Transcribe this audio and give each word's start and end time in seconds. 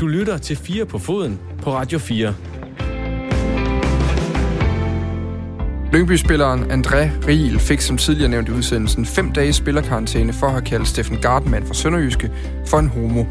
Du 0.00 0.06
lytter 0.06 0.38
til 0.38 0.56
4 0.56 0.86
på 0.86 0.98
foden 0.98 1.40
på 1.62 1.72
Radio 1.72 1.98
4. 1.98 2.34
Lyngby-spilleren 5.92 6.70
André 6.70 7.26
Riel 7.28 7.58
fik 7.58 7.80
som 7.80 7.96
tidligere 7.96 8.30
nævnt 8.30 8.48
i 8.48 8.52
udsendelsen 8.52 9.06
fem 9.06 9.32
dages 9.32 9.56
spillerkarantæne 9.56 10.32
for 10.32 10.46
at 10.46 10.52
have 10.52 10.64
kaldt 10.64 10.88
Steffen 10.88 11.16
Gartmann 11.22 11.66
fra 11.66 11.74
Sønderjyske 11.74 12.30
for 12.66 12.78
en 12.78 12.88
homo. 12.88 13.24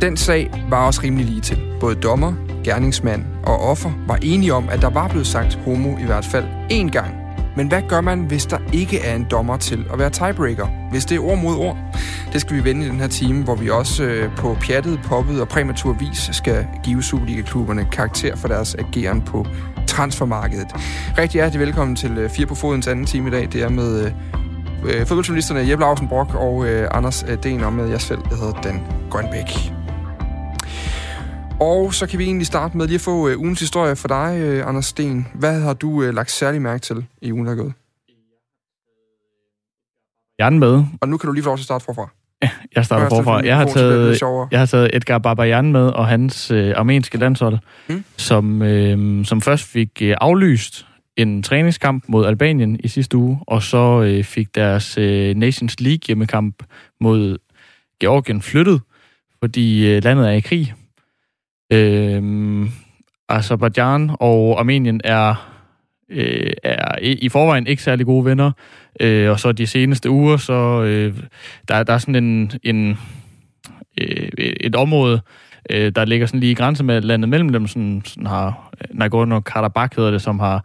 Den 0.00 0.16
sag 0.16 0.50
var 0.70 0.86
også 0.86 1.00
rimelig 1.02 1.26
lige 1.26 1.40
til. 1.40 1.58
Både 1.80 1.94
dommer, 1.94 2.34
gerningsmand 2.64 3.24
og 3.46 3.60
offer 3.60 3.90
var 4.06 4.18
enige 4.22 4.54
om, 4.54 4.68
at 4.68 4.82
der 4.82 4.90
var 4.90 5.08
blevet 5.08 5.26
sagt 5.26 5.54
homo 5.54 5.98
i 5.98 6.04
hvert 6.04 6.24
fald 6.24 6.44
én 6.72 6.90
gang. 6.90 7.14
Men 7.56 7.68
hvad 7.68 7.82
gør 7.88 8.00
man, 8.00 8.20
hvis 8.20 8.46
der 8.46 8.58
ikke 8.72 9.00
er 9.00 9.14
en 9.14 9.26
dommer 9.30 9.56
til 9.56 9.86
at 9.92 9.98
være 9.98 10.10
tiebreaker? 10.10 10.77
Hvis 10.90 11.04
det 11.04 11.16
er 11.16 11.20
ord 11.20 11.38
mod 11.38 11.56
ord? 11.56 11.76
Det 12.32 12.40
skal 12.40 12.56
vi 12.56 12.64
vende 12.64 12.86
i 12.86 12.88
den 12.88 13.00
her 13.00 13.06
time, 13.06 13.44
hvor 13.44 13.54
vi 13.54 13.70
også 13.70 14.04
øh, 14.04 14.36
på 14.36 14.56
pjattet, 14.60 15.00
poppet 15.04 15.40
og 15.40 15.48
præmatur 15.48 15.92
vis 15.92 16.30
skal 16.32 16.66
give 16.84 17.02
Superliga-klubberne 17.02 17.84
karakter 17.92 18.36
for 18.36 18.48
deres 18.48 18.74
ageren 18.74 19.22
på 19.22 19.46
transfermarkedet. 19.86 20.68
Rigtig 21.18 21.38
hjertelig 21.38 21.66
velkommen 21.66 21.96
til 21.96 22.18
øh, 22.18 22.30
Fire 22.30 22.46
på 22.46 22.54
Fodens 22.54 22.86
anden 22.86 23.06
time 23.06 23.28
i 23.28 23.30
dag. 23.30 23.48
Det 23.52 23.62
er 23.62 23.68
med 23.68 24.04
øh, 24.04 24.12
øh 24.84 25.06
fodboldjournalisterne 25.06 25.68
Jeppe 25.70 25.84
Lausen 25.84 26.08
Brock 26.08 26.34
og 26.34 26.66
øh, 26.66 26.88
Anders 26.90 27.24
øh, 27.28 27.42
Den 27.42 27.64
og 27.64 27.72
med 27.72 27.88
jeg 27.88 28.00
selv, 28.00 28.18
der 28.30 28.36
hedder 28.36 28.60
Dan 28.60 28.80
Grønbæk. 29.10 29.72
Og 31.60 31.94
så 31.94 32.06
kan 32.06 32.18
vi 32.18 32.24
egentlig 32.24 32.46
starte 32.46 32.76
med 32.76 32.86
lige 32.86 32.94
at 32.94 33.00
få 33.00 33.28
øh, 33.28 33.38
ugens 33.38 33.60
historie 33.60 33.96
for 33.96 34.08
dig, 34.08 34.38
øh, 34.40 34.68
Anders 34.68 34.86
Sten. 34.86 35.26
Hvad 35.34 35.60
har 35.60 35.74
du 35.74 36.02
øh, 36.02 36.14
lagt 36.14 36.30
særlig 36.30 36.62
mærke 36.62 36.80
til 36.80 37.06
i 37.22 37.32
ugen, 37.32 37.46
der 37.46 37.52
er 37.52 37.56
gået? 37.56 37.72
Jan 40.38 40.58
med. 40.58 40.84
Og 41.00 41.08
nu 41.08 41.16
kan 41.16 41.26
du 41.26 41.32
lige 41.32 41.42
få 41.44 41.48
lov 41.48 41.56
til 41.56 41.62
at 41.62 41.64
starte 41.64 41.84
forfra. 41.84 42.10
Ja, 42.42 42.50
jeg 42.76 42.84
starter 42.84 43.08
forfra. 43.08 43.40
Jeg 43.44 43.56
har, 43.56 43.66
taget, 43.66 44.22
jeg 44.50 44.58
har 44.58 44.66
taget 44.66 44.90
Edgar 44.92 45.18
Babayan 45.18 45.72
med 45.72 45.86
og 45.86 46.06
hans 46.06 46.50
øh, 46.50 46.74
armenske 46.76 47.18
landshold, 47.18 47.58
mm. 47.88 48.04
som, 48.16 48.62
øh, 48.62 49.24
som 49.24 49.40
først 49.40 49.64
fik 49.64 50.02
øh, 50.02 50.16
aflyst 50.20 50.86
en 51.16 51.42
træningskamp 51.42 52.04
mod 52.08 52.26
Albanien 52.26 52.80
i 52.84 52.88
sidste 52.88 53.16
uge, 53.16 53.38
og 53.46 53.62
så 53.62 54.02
øh, 54.02 54.24
fik 54.24 54.54
deres 54.54 54.98
øh, 54.98 55.36
Nations 55.36 55.80
League 55.80 56.00
hjemmekamp 56.06 56.62
mod 57.00 57.38
Georgien 58.00 58.42
flyttet, 58.42 58.80
fordi 59.40 59.86
øh, 59.86 60.04
landet 60.04 60.28
er 60.28 60.32
i 60.32 60.40
krig. 60.40 60.74
Øh, 61.72 62.68
Azerbaijan 63.28 64.10
og 64.20 64.60
Armenien 64.60 65.00
er, 65.04 65.57
øh, 66.10 66.52
er 66.62 66.98
i 67.02 67.28
forvejen 67.28 67.66
ikke 67.66 67.82
særlig 67.82 68.06
gode 68.06 68.24
venner, 68.24 68.52
øh, 69.00 69.30
og 69.30 69.40
så 69.40 69.52
de 69.52 69.66
seneste 69.66 70.10
uger, 70.10 70.36
så 70.36 70.82
øh, 70.82 71.14
der, 71.68 71.82
der 71.82 71.92
er 71.92 71.98
sådan 71.98 72.24
en, 72.24 72.52
en 72.62 72.98
øh, 74.00 74.28
et 74.36 74.76
område, 74.76 75.20
øh, 75.70 75.92
der 75.94 76.04
ligger 76.04 76.26
sådan 76.26 76.40
lige 76.40 76.52
i 76.52 76.54
grænse 76.54 76.84
med 76.84 77.02
landet 77.02 77.28
mellem 77.28 77.48
dem, 77.48 77.66
sådan, 77.66 78.02
sådan 78.04 78.26
har 78.26 78.72
Nagorno-Karabakh 78.90 79.96
hedder 79.96 80.10
det, 80.10 80.22
som 80.22 80.38
har 80.38 80.64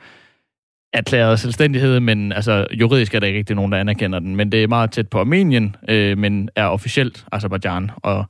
erklæret 0.94 1.40
selvstændighed, 1.40 2.00
men 2.00 2.32
altså 2.32 2.68
juridisk 2.72 3.16
er 3.16 3.20
der 3.20 3.28
ikke 3.28 3.40
rigtig 3.40 3.56
nogen, 3.56 3.72
der 3.72 3.78
anerkender 3.78 4.20
den. 4.20 4.36
Men 4.36 4.52
det 4.52 4.64
er 4.64 4.68
meget 4.68 4.92
tæt 4.92 5.08
på 5.08 5.20
Armenien, 5.20 5.76
øh, 5.90 6.18
men 6.18 6.50
er 6.56 6.66
officielt 6.66 7.26
Azerbaijan. 7.32 7.92
Og 7.96 8.26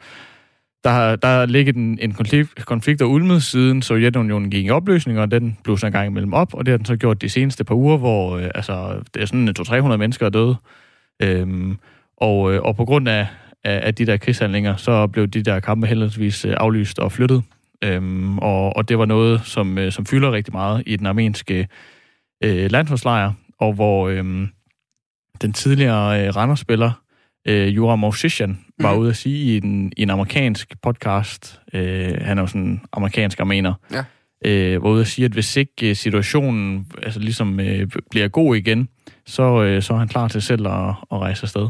der 0.84 0.90
har, 0.90 1.16
der 1.16 1.28
har 1.28 1.46
ligget 1.46 1.76
en, 1.76 2.00
en 2.02 2.14
konflikt, 2.14 2.66
konflikt 2.66 3.02
og 3.02 3.12
ulmet 3.12 3.44
siden 3.44 3.82
Sovjetunionen 3.82 4.52
gik 4.52 4.66
i 4.66 4.70
opløsning, 4.70 5.20
og 5.20 5.32
den 5.32 5.58
blev 5.64 5.78
så 5.78 5.86
en 5.86 5.92
gang 5.92 6.08
imellem 6.08 6.34
op, 6.34 6.54
og 6.54 6.66
det 6.66 6.72
har 6.72 6.78
den 6.78 6.86
så 6.86 6.96
gjort 6.96 7.22
de 7.22 7.30
seneste 7.30 7.64
par 7.64 7.76
uger, 7.76 7.98
hvor 7.98 8.38
øh, 8.38 8.50
altså, 8.56 9.02
det 9.14 9.22
er 9.22 9.26
sådan 9.26 9.48
øh, 9.48 9.54
200-300 9.60 9.98
mennesker 9.98 10.26
er 10.26 10.30
døde. 10.30 10.56
Øhm, 11.22 11.78
og, 12.18 12.54
øh, 12.54 12.62
og 12.62 12.76
på 12.76 12.86
grund 12.86 13.10
af, 13.10 13.28
af, 13.64 13.88
af 13.88 13.96
de 13.96 14.06
der 14.06 14.18
krigshandlinger, 14.18 14.76
så 14.76 15.08
blev 15.08 15.28
de 15.28 15.44
der 15.44 15.60
kampe 15.60 15.88
heldigvis 15.88 16.46
øh, 16.46 16.54
aflyst 16.58 17.00
og 17.00 17.12
flyttet. 17.12 17.44
Øhm, 17.84 18.40
og, 18.40 18.76
og 18.76 18.90
det 18.90 18.98
var 18.98 19.06
noget, 19.06 19.42
som, 19.46 19.78
øh, 19.78 19.92
som 19.92 20.06
fylder 20.06 20.32
rigtig 20.32 20.54
meget 20.54 20.84
i 20.86 20.96
den 20.96 21.06
armenske 21.06 21.68
øh, 22.44 22.72
landsholdslejr, 22.72 23.32
og 23.60 23.74
hvor 23.74 24.10
øh, 24.10 24.48
den 25.42 25.54
tidligere 25.54 26.28
øh, 26.28 26.36
Randers-spiller, 26.36 26.92
øh, 27.48 27.76
Jura 27.76 27.96
Movsishan, 27.96 28.63
var 28.80 28.94
mm. 28.94 29.00
ude 29.00 29.10
at 29.10 29.16
sige 29.16 29.54
i 29.54 29.58
en, 29.58 29.94
i 29.98 30.02
en 30.02 30.10
amerikansk 30.10 30.82
podcast, 30.82 31.60
øh, 31.74 32.18
han 32.22 32.38
er 32.38 32.42
jo 32.42 32.48
sådan 32.48 32.62
en 32.62 32.82
amerikansk 32.92 33.40
armener, 33.40 33.74
ja. 33.92 34.04
øh, 34.46 34.84
var 34.84 34.90
ude 34.90 35.02
at 35.02 35.08
sige, 35.08 35.26
at 35.26 35.32
hvis 35.32 35.58
ikke 35.58 35.90
øh, 35.90 35.96
situationen 35.96 36.88
altså 37.04 37.20
ligesom 37.20 37.60
øh, 37.60 37.88
bliver 38.10 38.28
god 38.28 38.56
igen, 38.56 38.90
så, 39.26 39.64
øh, 39.64 39.82
så 39.82 39.94
er 39.94 39.98
han 39.98 40.08
klar 40.08 40.28
til 40.28 40.42
selv 40.42 40.68
at, 40.68 40.90
at 41.12 41.20
rejse 41.20 41.44
afsted. 41.44 41.70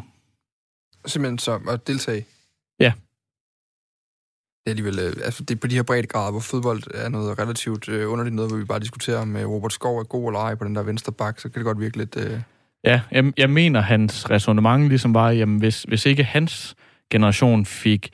Simpelthen 1.06 1.38
så 1.38 1.60
at 1.70 1.88
deltage? 1.88 2.26
Ja. 2.80 2.94
Det 4.66 4.70
er 4.70 4.72
alligevel, 4.72 5.00
øh, 5.00 5.14
altså 5.26 5.44
det 5.44 5.56
er 5.56 5.60
på 5.60 5.68
de 5.68 5.76
her 5.76 5.84
brede 5.84 6.08
grader, 6.08 6.32
hvor 6.32 6.40
fodbold 6.40 6.84
er 6.94 7.10
noget 7.10 7.40
relativt 7.40 7.90
øh, 7.90 8.12
underligt 8.12 8.36
noget, 8.36 8.52
hvor 8.52 8.58
vi 8.58 8.66
bare 8.66 8.80
diskuterer, 8.80 9.20
om 9.20 9.36
øh, 9.36 9.50
Robert 9.50 9.74
Skov 9.74 10.00
er 10.00 10.04
god 10.04 10.28
eller 10.28 10.40
ej 10.40 10.56
på 10.56 10.66
den 10.66 10.76
der 10.76 10.84
venstre 10.84 11.14
bak, 11.14 11.40
så 11.40 11.50
kan 11.50 11.60
det 11.60 11.66
godt 11.66 11.80
virke 11.80 11.98
lidt... 11.98 12.18
Øh... 12.18 12.40
Ja, 12.84 13.02
jeg, 13.12 13.34
jeg 13.38 13.50
mener, 13.50 13.82
hans 13.82 14.30
resonemang 14.30 14.88
ligesom 14.88 15.14
var, 15.14 15.32
jamen 15.32 15.60
hvis, 15.60 15.84
hvis 15.84 16.06
ikke 16.06 16.24
hans 16.24 16.76
generation 17.14 17.66
fik 17.66 18.10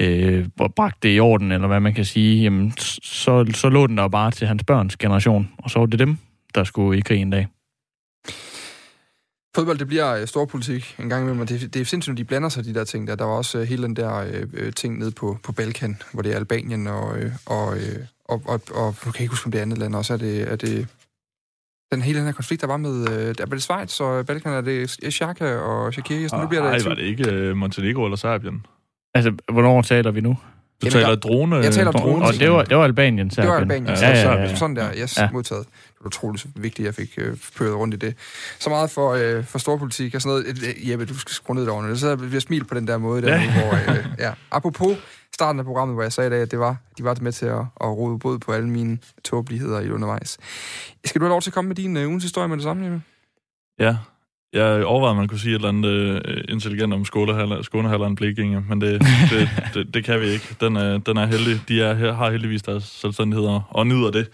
øh, 0.00 0.48
bragt 0.76 1.02
det 1.02 1.16
i 1.16 1.20
orden, 1.20 1.52
eller 1.52 1.68
hvad 1.68 1.80
man 1.80 1.94
kan 1.94 2.04
sige, 2.04 2.42
jamen, 2.42 2.72
så, 3.02 3.46
så 3.54 3.68
lå 3.68 3.86
den 3.86 3.96
der 3.96 4.08
bare 4.08 4.30
til 4.30 4.46
hans 4.46 4.64
børns 4.64 4.96
generation, 4.96 5.48
og 5.58 5.70
så 5.70 5.78
var 5.78 5.86
det 5.86 5.98
dem, 5.98 6.18
der 6.54 6.64
skulle 6.64 6.98
i 6.98 7.00
krig 7.00 7.20
en 7.20 7.30
dag. 7.30 7.46
Fodbold, 9.54 9.78
det 9.78 9.86
bliver 9.86 10.16
øh, 10.16 10.26
storpolitik 10.26 10.96
en 10.98 11.08
gang 11.08 11.22
imellem, 11.22 11.46
det, 11.46 11.74
det 11.74 11.80
er 11.80 11.84
sindssygt, 11.84 12.18
de 12.18 12.24
blander 12.24 12.48
sig, 12.48 12.64
de 12.64 12.74
der 12.74 12.84
ting 12.84 13.06
der. 13.06 13.14
Der 13.14 13.24
var 13.24 13.32
også 13.32 13.58
uh, 13.58 13.64
hele 13.64 13.82
den 13.82 13.96
der 13.96 14.24
uh, 14.44 14.72
ting 14.76 14.98
nede 14.98 15.10
på, 15.10 15.38
på 15.42 15.52
Balkan, 15.52 16.02
hvor 16.12 16.22
det 16.22 16.32
er 16.32 16.36
Albanien 16.36 16.86
og, 16.86 17.08
uh, 17.08 17.32
og, 17.46 17.68
uh, 17.68 17.76
og, 18.24 18.42
og, 18.46 18.60
og, 18.70 18.86
og, 18.86 18.96
kan 19.02 19.12
jeg 19.14 19.20
ikke 19.20 19.32
huske, 19.32 19.46
om 19.46 19.52
det 19.52 19.58
er 19.58 19.62
andet 19.62 19.78
land 19.78 19.94
også, 19.94 20.12
er 20.12 20.16
det, 20.16 20.52
er 20.52 20.56
det 20.56 20.86
den 21.92 22.02
hele 22.02 22.18
den 22.18 22.26
her 22.26 22.32
konflikt, 22.32 22.60
der 22.60 22.66
var 22.66 22.76
med, 22.76 22.90
uh, 22.90 23.06
der 23.08 23.34
var 23.38 23.54
det 23.54 23.62
Schweiz 23.62 24.00
og 24.00 24.26
Balkan, 24.26 24.52
er 24.52 24.60
det 24.60 24.90
Shaka 25.14 25.56
og 25.56 25.92
Shakiri, 25.92 26.28
så 26.28 26.36
nu 26.36 26.46
bliver 26.46 26.62
det... 26.62 26.70
Nej, 26.70 26.88
var 26.88 26.94
det 26.94 27.02
ikke 27.02 27.50
uh, 27.50 27.56
Montenegro 27.56 28.04
eller 28.04 28.16
Serbien? 28.16 28.66
Altså, 29.14 29.32
hvornår 29.52 29.82
taler 29.82 30.10
vi 30.10 30.20
nu? 30.20 30.36
Du 30.82 30.90
taler 30.90 31.08
der, 31.08 31.16
drone? 31.16 31.56
Jeg 31.56 31.72
taler 31.72 31.92
drone. 31.92 32.24
Og 32.24 32.32
det 32.32 32.50
var, 32.50 32.62
det 32.62 32.76
var 32.76 32.84
Albanien, 32.84 33.30
Serbien. 33.30 33.46
Det 33.46 33.54
var 33.54 33.60
Albanien, 33.60 33.96
ja, 33.96 34.10
ja, 34.10 34.32
ja, 34.32 34.42
ja. 34.42 34.54
Sådan 34.54 34.76
der, 34.76 34.88
yes, 35.02 35.18
ja. 35.18 35.28
modtaget. 35.32 35.66
Utroligt 36.06 36.46
vigtigt, 36.54 36.88
at 36.88 36.98
jeg 36.98 37.06
fik 37.06 37.14
øh, 37.18 37.36
pøret 37.58 37.74
rundt 37.74 37.94
i 37.94 37.96
det. 37.96 38.14
Så 38.58 38.70
meget 38.70 38.90
for, 38.90 39.12
øh, 39.12 39.44
for 39.44 39.58
storpolitik 39.58 40.14
og 40.14 40.22
sådan 40.22 40.30
noget. 40.30 40.64
Øh, 40.68 40.90
Jeppe, 40.90 41.04
du 41.04 41.18
skal 41.18 41.34
skrue 41.34 41.56
ned 41.56 41.66
derovre. 41.66 41.90
Det 41.90 42.00
sidder 42.00 42.16
vi 42.16 42.40
smil 42.40 42.64
på 42.64 42.74
den 42.74 42.86
der 42.86 42.98
måde, 42.98 43.22
der, 43.22 43.34
ja. 43.34 43.52
hvor, 43.60 43.92
øh, 43.94 44.06
ja. 44.18 44.32
Apropos 44.50 44.98
starten 45.34 45.58
af 45.58 45.64
programmet, 45.64 45.96
hvor 45.96 46.02
jeg 46.02 46.12
sagde 46.12 46.28
i 46.28 46.30
dag, 46.30 46.42
at 46.42 46.50
det 46.50 46.58
var, 46.58 46.76
de 46.98 47.04
var 47.04 47.16
med 47.20 47.32
til 47.32 47.46
at, 47.46 47.60
at 47.80 47.86
rode 47.86 48.18
både 48.18 48.38
på 48.38 48.52
alle 48.52 48.68
mine 48.68 48.98
tåbeligheder 49.24 49.80
i 49.80 49.90
undervejs. 49.90 50.38
Skal 51.04 51.20
du 51.20 51.24
have 51.24 51.30
lov 51.30 51.40
til 51.40 51.50
at 51.50 51.54
komme 51.54 51.68
med 51.68 51.76
din 51.76 51.96
uh, 51.96 52.02
ugens 52.02 52.24
historie 52.24 52.48
med 52.48 52.56
det 52.56 52.62
samme, 52.62 52.84
Jeppe? 52.84 53.02
Ja, 53.78 53.96
jeg 54.52 54.84
overvejede, 54.84 55.10
at 55.10 55.16
man 55.16 55.28
kunne 55.28 55.38
sige 55.38 55.50
et 55.50 55.54
eller 55.54 55.68
andet 55.68 56.22
uh, 56.28 56.54
intelligent 56.54 56.94
om 56.94 57.04
Skånehalland 57.62 58.16
Blikinge, 58.16 58.64
men 58.68 58.80
det, 58.80 59.00
det, 59.30 59.48
det, 59.74 59.94
det, 59.94 60.04
kan 60.04 60.20
vi 60.20 60.26
ikke. 60.26 60.56
Den 60.60 60.76
er, 60.76 60.98
den 60.98 61.16
er 61.16 61.26
heldig. 61.26 61.60
De 61.68 61.82
er, 61.82 62.12
har 62.12 62.30
heldigvis 62.30 62.62
deres 62.62 62.84
selvstændigheder 62.84 63.60
og 63.70 63.86
nyder 63.86 64.10
det. 64.10 64.28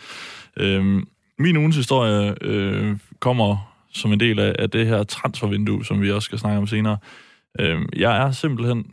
Uh, 0.61 1.03
min 1.41 1.57
ugens 1.57 1.77
historie 1.77 2.35
øh, 2.41 2.99
kommer 3.21 3.75
som 3.93 4.13
en 4.13 4.21
del 4.21 4.39
af, 4.39 4.57
af 4.59 4.71
det 4.71 4.87
her 4.87 5.03
transfervindue, 5.03 5.85
som 5.85 6.03
vi 6.03 6.11
også 6.11 6.27
skal 6.27 6.39
snakke 6.39 6.59
om 6.59 6.67
senere. 6.67 6.99
Øh, 7.59 7.83
jeg 7.97 8.27
er 8.27 8.31
simpelthen 8.31 8.87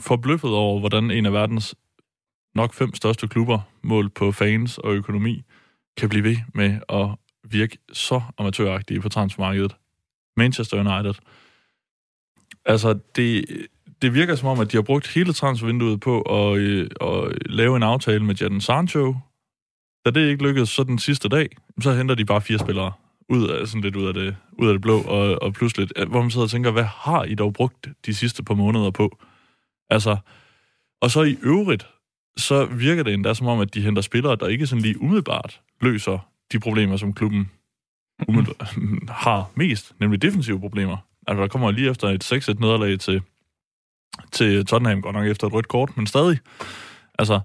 forbløffet 0.00 0.50
over, 0.50 0.80
hvordan 0.80 1.10
en 1.10 1.26
af 1.26 1.32
verdens 1.32 1.74
nok 2.54 2.74
fem 2.74 2.94
største 2.94 3.28
klubber, 3.28 3.58
målt 3.82 4.14
på 4.14 4.32
fans 4.32 4.78
og 4.78 4.94
økonomi, 4.94 5.42
kan 5.96 6.08
blive 6.08 6.24
ved 6.24 6.36
med 6.54 6.78
at 6.88 7.08
virke 7.44 7.78
så 7.92 8.20
amatøragtige 8.38 9.00
på 9.00 9.08
transfermarkedet. 9.08 9.76
Manchester 10.36 10.76
United. 10.76 11.14
Altså, 12.64 12.98
det, 13.16 13.44
det 14.02 14.14
virker 14.14 14.34
som 14.34 14.48
om, 14.48 14.60
at 14.60 14.72
de 14.72 14.76
har 14.76 14.82
brugt 14.82 15.14
hele 15.14 15.32
transfervinduet 15.32 16.00
på 16.00 16.20
at, 16.20 16.58
øh, 16.58 16.90
at 17.00 17.32
lave 17.46 17.76
en 17.76 17.82
aftale 17.82 18.24
med 18.24 18.34
Jadon 18.34 18.60
Sancho. 18.60 19.16
Da 20.04 20.10
det 20.10 20.28
ikke 20.28 20.44
lykkedes 20.44 20.68
så 20.68 20.84
den 20.84 20.98
sidste 20.98 21.28
dag, 21.28 21.48
så 21.80 21.92
henter 21.92 22.14
de 22.14 22.24
bare 22.24 22.40
fire 22.40 22.58
spillere 22.58 22.92
ud 23.28 23.48
af, 23.48 23.68
sådan 23.68 23.80
lidt 23.80 23.96
ud 23.96 24.06
af 24.06 24.14
det, 24.14 24.36
ud 24.52 24.68
af 24.68 24.74
det 24.74 24.82
blå, 24.82 25.00
og, 25.00 25.42
og 25.42 25.52
pludselig, 25.52 25.88
hvor 26.08 26.22
man 26.22 26.30
sidder 26.30 26.44
og 26.44 26.50
tænker, 26.50 26.70
hvad 26.70 26.84
har 26.84 27.24
I 27.24 27.34
dog 27.34 27.52
brugt 27.52 27.88
de 28.06 28.14
sidste 28.14 28.42
par 28.42 28.54
måneder 28.54 28.90
på? 28.90 29.18
Altså, 29.90 30.16
og 31.00 31.10
så 31.10 31.22
i 31.22 31.36
øvrigt, 31.42 31.86
så 32.36 32.64
virker 32.64 33.02
det 33.02 33.14
endda 33.14 33.34
som 33.34 33.46
om, 33.46 33.60
at 33.60 33.74
de 33.74 33.82
henter 33.82 34.02
spillere, 34.02 34.36
der 34.36 34.48
ikke 34.48 34.66
sådan 34.66 34.82
lige 34.82 35.00
umiddelbart 35.00 35.60
løser 35.80 36.28
de 36.52 36.60
problemer, 36.60 36.96
som 36.96 37.12
klubben 37.12 37.50
har 39.24 39.50
mest, 39.54 39.94
nemlig 40.00 40.22
defensive 40.22 40.60
problemer. 40.60 40.96
Altså, 41.26 41.42
der 41.42 41.48
kommer 41.48 41.70
lige 41.70 41.90
efter 41.90 42.08
et 42.08 42.32
6-1 42.32 42.60
nederlag 42.60 42.98
til, 42.98 43.22
til 44.32 44.66
Tottenham, 44.66 45.02
godt 45.02 45.14
nok 45.14 45.26
efter 45.26 45.46
et 45.46 45.52
rødt 45.52 45.68
kort, 45.68 45.96
men 45.96 46.06
stadig. 46.06 46.38
Altså, 47.18 47.40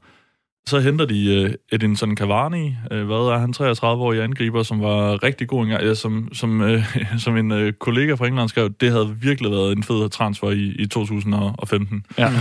så 0.68 0.80
henter 0.80 1.06
de 1.06 1.44
uh, 1.44 1.52
Edinson 1.72 2.18
Cavani, 2.18 2.76
uh, 2.92 2.98
hvad 2.98 3.18
er 3.18 3.38
han, 3.38 3.54
33-årig 3.58 4.24
angriber, 4.24 4.64
som 4.64 4.82
var 4.82 5.24
rigtig 5.24 5.48
god 5.48 5.64
engang, 5.64 5.84
ja, 5.84 5.94
som, 5.94 6.30
som, 6.34 6.62
uh, 6.62 6.98
som 7.24 7.38
en 7.38 7.52
uh, 7.52 7.72
kollega 7.80 8.14
fra 8.14 8.28
England 8.28 8.50
skrev, 8.50 8.70
det 8.70 8.92
havde 8.92 9.16
virkelig 9.22 9.52
været 9.52 9.78
en 9.78 9.84
fed 9.84 10.10
transfer 10.10 10.52
i, 10.52 10.76
i 10.80 10.88
2015. 10.88 12.06
Ja. 12.18 12.26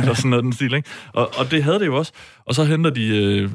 Eller 0.00 0.14
sådan 0.14 0.30
noget 0.30 0.44
den 0.44 0.52
stil, 0.52 0.74
ikke? 0.74 0.88
Og, 1.12 1.30
og 1.38 1.50
det 1.50 1.64
havde 1.64 1.78
det 1.78 1.86
jo 1.86 1.96
også. 1.96 2.12
Og 2.46 2.54
så 2.54 2.64
henter 2.64 2.90
de 2.90 3.42
uh, 3.44 3.50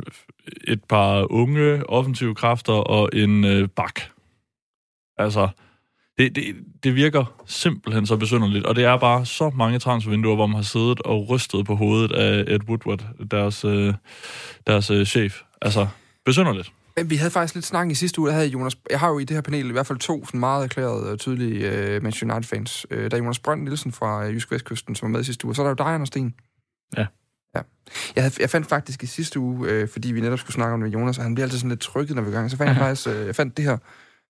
et 0.67 0.83
par 0.89 1.31
unge 1.31 1.89
offensive 1.89 2.35
kræfter 2.35 2.73
og 2.73 3.09
en 3.13 3.43
uh, 3.43 3.69
bak. 3.75 3.99
Altså, 5.17 5.47
det, 6.17 6.35
det, 6.35 6.55
det 6.83 6.95
virker 6.95 7.43
simpelthen 7.45 8.05
så 8.05 8.17
besynderligt, 8.17 8.65
og 8.65 8.75
det 8.75 8.83
er 8.83 8.97
bare 8.97 9.25
så 9.25 9.49
mange 9.49 9.79
transfervinduer, 9.79 10.35
hvor 10.35 10.47
man 10.47 10.55
har 10.55 10.63
siddet 10.63 11.01
og 11.01 11.29
rystet 11.29 11.65
på 11.65 11.75
hovedet 11.75 12.11
af 12.11 12.43
Ed 12.47 12.59
Woodward, 12.67 13.05
deres, 13.31 13.65
øh, 13.65 13.93
deres 14.67 14.89
øh, 14.89 15.05
chef. 15.05 15.41
Altså, 15.61 15.87
besynderligt. 16.25 16.71
Men 16.97 17.09
vi 17.09 17.15
havde 17.15 17.31
faktisk 17.31 17.55
lidt 17.55 17.65
snak 17.65 17.91
i 17.91 17.93
sidste 17.93 18.19
uge, 18.19 18.29
der 18.29 18.35
havde 18.35 18.47
Jonas... 18.47 18.77
Jeg 18.89 18.99
har 18.99 19.09
jo 19.09 19.19
i 19.19 19.23
det 19.23 19.35
her 19.37 19.41
panel 19.41 19.69
i 19.69 19.71
hvert 19.71 19.87
fald 19.87 19.99
to 19.99 20.25
sådan 20.25 20.39
meget 20.39 20.63
erklærede, 20.63 21.11
øh, 21.11 21.17
tydelige 21.17 21.67
uh, 21.67 22.03
Manchester 22.03 22.33
United-fans. 22.33 22.85
Uh, 22.91 22.97
der 22.97 23.09
er 23.11 23.17
Jonas 23.17 23.39
Brønd 23.39 23.61
Nielsen 23.61 23.91
fra 23.91 24.19
Jysk 24.19 24.51
Vestkysten, 24.51 24.95
som 24.95 25.05
var 25.05 25.11
med 25.11 25.21
i 25.21 25.23
sidste 25.23 25.45
uge, 25.45 25.55
så 25.55 25.61
er 25.61 25.65
der 25.65 25.69
jo 25.69 25.75
dig, 25.89 25.93
Anders 25.93 26.07
Sten. 26.07 26.33
Ja. 26.97 27.05
Ja. 27.55 27.61
Jeg, 28.15 28.23
havde, 28.23 28.35
jeg 28.39 28.49
fandt 28.49 28.67
faktisk 28.67 29.03
i 29.03 29.05
sidste 29.05 29.39
uge, 29.39 29.69
øh, 29.69 29.89
fordi 29.89 30.11
vi 30.11 30.21
netop 30.21 30.39
skulle 30.39 30.53
snakke 30.53 30.73
om 30.73 30.81
det 30.81 30.91
med 30.91 30.99
Jonas, 30.99 31.17
og 31.17 31.23
han 31.23 31.35
bliver 31.35 31.45
altid 31.45 31.59
sådan 31.59 31.69
lidt 31.69 31.79
trykket, 31.79 32.15
når 32.15 32.23
vi 32.23 32.29
er 32.29 32.33
gang, 32.33 32.51
så 32.51 32.57
fandt 32.57 32.69
jeg 32.69 32.77
faktisk, 32.77 33.07
øh, 33.07 33.25
jeg 33.25 33.35
fandt 33.35 33.57
det 33.57 33.65
her 33.65 33.77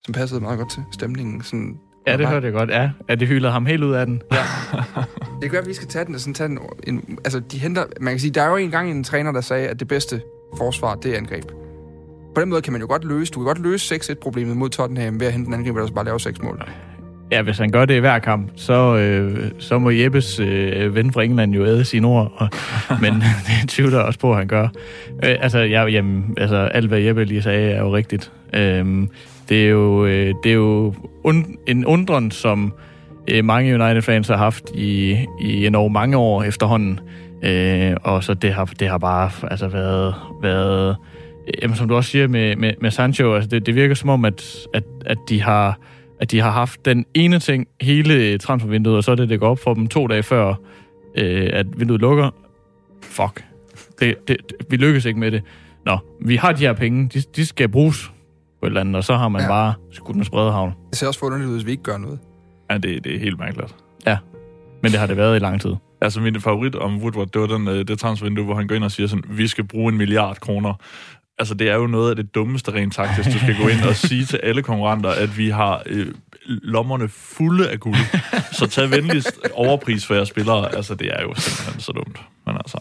som 0.04 0.14
passede 0.14 0.40
meget 0.40 0.58
godt 0.58 0.70
til 0.70 0.82
stemningen. 0.92 1.42
Sådan, 1.42 1.78
ja, 2.06 2.16
det 2.16 2.28
hørte 2.28 2.46
jeg 2.46 2.54
godt. 2.54 2.70
Ja, 2.70 2.90
at 3.08 3.20
det 3.20 3.28
hylder 3.28 3.50
ham 3.50 3.66
helt 3.66 3.84
ud 3.84 3.92
af 3.92 4.06
den. 4.06 4.22
Ja. 4.32 4.36
det 5.40 5.42
kan 5.42 5.52
være, 5.52 5.62
at 5.62 5.68
vi 5.68 5.74
skal 5.74 5.88
tage 5.88 6.04
den 6.04 6.14
og 6.14 6.20
sådan 6.20 6.34
tage 6.34 6.48
den, 6.48 6.58
en, 6.86 7.18
altså, 7.24 7.40
de 7.40 7.58
henter, 7.58 7.84
man 8.00 8.12
kan 8.12 8.20
sige, 8.20 8.30
der 8.30 8.42
er 8.42 8.50
jo 8.50 8.56
en 8.56 8.70
gang 8.70 8.90
en 8.90 9.04
træner, 9.04 9.32
der 9.32 9.40
sagde, 9.40 9.68
at 9.68 9.80
det 9.80 9.88
bedste 9.88 10.20
forsvar, 10.56 10.94
det 10.94 11.12
er 11.12 11.16
angreb. 11.16 11.44
På 12.34 12.40
den 12.40 12.48
måde 12.48 12.62
kan 12.62 12.72
man 12.72 12.80
jo 12.80 12.86
godt 12.86 13.04
løse, 13.04 13.32
du 13.32 13.38
kan 13.38 13.46
godt 13.46 13.58
løse 13.58 13.94
6-1-problemet 13.94 14.56
mod 14.56 14.68
Tottenham 14.68 15.20
ved 15.20 15.26
at 15.26 15.32
hente 15.32 15.48
en 15.48 15.54
angriber, 15.54 15.80
der 15.80 15.86
så 15.86 15.94
bare 15.94 16.04
laver 16.04 16.18
6 16.18 16.42
mål. 16.42 16.62
Ja, 17.30 17.42
hvis 17.42 17.58
han 17.58 17.70
gør 17.70 17.84
det 17.84 17.94
i 17.94 17.98
hver 17.98 18.18
kamp, 18.18 18.52
så, 18.56 18.96
øh, 18.96 19.50
så 19.58 19.78
må 19.78 19.90
Jeppes 19.90 20.40
øh, 20.40 20.94
ven 20.94 21.12
fra 21.12 21.22
England 21.22 21.52
jo 21.52 21.66
æde 21.66 21.84
sine 21.84 22.06
ord. 22.06 22.32
Og, 22.36 22.48
men 23.02 23.14
det 23.14 23.68
tvivler 23.68 23.98
også 23.98 24.18
på, 24.18 24.30
at 24.30 24.38
han 24.38 24.48
gør. 24.48 24.68
Øh, 25.24 25.36
altså, 25.40 25.58
jeg, 25.58 25.88
jamen, 25.92 26.34
altså, 26.36 26.56
alt 26.56 26.88
hvad 26.88 26.98
Jeppe 27.00 27.24
lige 27.24 27.42
sagde 27.42 27.70
er 27.70 27.80
jo 27.80 27.96
rigtigt. 27.96 28.32
Øh, 28.54 29.06
det 29.48 29.66
er 29.66 29.68
jo, 29.68 30.06
øh, 30.06 30.34
det 30.42 30.50
er 30.50 30.54
jo 30.54 30.94
und, 31.24 31.44
en 31.66 31.86
undren, 31.86 32.30
som 32.30 32.72
øh, 33.28 33.44
mange 33.44 33.74
United-fans 33.74 34.28
har 34.28 34.36
haft 34.36 34.64
i, 34.74 35.18
i 35.40 35.74
over 35.74 35.88
mange 35.88 36.16
år 36.16 36.42
efterhånden. 36.42 37.00
Øh, 37.42 37.96
og 38.02 38.24
så 38.24 38.34
det 38.34 38.52
har, 38.52 38.64
det 38.64 38.88
har 38.88 38.98
bare 38.98 39.30
altså 39.50 39.68
været, 39.68 40.14
været 40.42 40.96
øh, 41.48 41.54
jamen, 41.62 41.76
som 41.76 41.88
du 41.88 41.94
også 41.94 42.10
siger 42.10 42.28
med, 42.28 42.56
med, 42.56 42.72
med 42.80 42.90
Sancho, 42.90 43.34
altså 43.34 43.48
det, 43.50 43.66
det 43.66 43.74
virker 43.74 43.94
som 43.94 44.08
om, 44.08 44.24
at, 44.24 44.66
at, 44.74 44.84
at 45.06 45.18
de 45.28 45.42
har 45.42 45.78
at 46.20 46.30
de 46.30 46.40
har 46.40 46.50
haft 46.50 46.84
den 46.84 47.06
ene 47.14 47.38
ting 47.38 47.66
hele 47.80 48.38
transfervinduet, 48.38 48.96
og 48.96 49.04
så 49.04 49.10
er 49.10 49.14
det, 49.14 49.28
det 49.28 49.40
går 49.40 49.48
op 49.48 49.58
for 49.58 49.74
dem 49.74 49.86
to 49.86 50.06
dage 50.06 50.22
før, 50.22 50.54
øh, 51.18 51.50
at 51.52 51.66
vinduet 51.76 52.00
lukker. 52.00 52.30
Fuck. 53.02 53.44
Det, 54.00 54.28
det, 54.28 54.36
vi 54.70 54.76
lykkes 54.76 55.04
ikke 55.04 55.20
med 55.20 55.30
det. 55.30 55.42
Nå, 55.86 55.98
vi 56.20 56.36
har 56.36 56.52
de 56.52 56.58
her 56.58 56.72
penge, 56.72 57.08
de, 57.14 57.22
de 57.36 57.46
skal 57.46 57.68
bruges 57.68 58.12
på 58.60 58.66
et 58.66 58.70
eller 58.70 58.80
andet, 58.80 58.96
og 58.96 59.04
så 59.04 59.16
har 59.16 59.28
man 59.28 59.42
ja. 59.42 59.48
bare 59.48 59.74
skudt 59.92 60.16
med 60.16 60.24
spredehavn. 60.24 60.74
Det 60.90 60.98
ser 60.98 61.06
også 61.06 61.20
forunderligt 61.20 61.48
ud, 61.48 61.54
hvis 61.54 61.66
vi 61.66 61.70
ikke 61.70 61.82
gør 61.82 61.98
noget. 61.98 62.18
Ja, 62.70 62.78
det, 62.78 63.04
det 63.04 63.14
er 63.14 63.18
helt 63.18 63.38
mærkeligt. 63.38 63.74
Ja, 64.06 64.18
men 64.82 64.92
det 64.92 65.00
har 65.00 65.06
det 65.06 65.16
været 65.16 65.36
i 65.36 65.38
lang 65.38 65.60
tid. 65.60 65.74
Altså, 66.00 66.20
min 66.20 66.40
favorit 66.40 66.74
om 66.74 66.98
Woodward, 66.98 67.26
det 67.26 67.40
var 67.40 67.46
den, 67.46 67.68
øh, 67.68 67.88
det 67.88 67.98
transfervindue, 67.98 68.44
hvor 68.44 68.54
han 68.54 68.66
går 68.66 68.74
ind 68.74 68.84
og 68.84 68.90
siger 68.90 69.06
sådan, 69.06 69.24
vi 69.28 69.48
skal 69.48 69.64
bruge 69.64 69.92
en 69.92 69.98
milliard 69.98 70.40
kroner. 70.40 70.74
Altså, 71.38 71.54
det 71.54 71.70
er 71.70 71.74
jo 71.74 71.86
noget 71.86 72.10
af 72.10 72.16
det 72.16 72.34
dummeste 72.34 72.72
rent 72.72 72.94
taktisk. 72.94 73.32
Du 73.32 73.38
skal 73.38 73.56
gå 73.62 73.68
ind 73.68 73.82
og 73.88 73.96
sige 74.08 74.24
til 74.24 74.40
alle 74.42 74.62
konkurrenter, 74.62 75.10
at 75.10 75.38
vi 75.38 75.48
har 75.48 75.82
øh, 75.86 76.06
lommerne 76.46 77.08
fulde 77.08 77.70
af 77.70 77.80
guld. 77.80 77.96
Så 78.52 78.66
tag 78.66 78.90
venligst 78.90 79.40
overpris 79.54 80.06
for 80.06 80.14
jeres 80.14 80.28
spillere. 80.28 80.74
Altså, 80.76 80.94
det 80.94 81.06
er 81.06 81.22
jo 81.22 81.34
simpelthen 81.34 81.80
så 81.80 81.92
dumt. 81.92 82.20
Men 82.46 82.56
altså... 82.56 82.78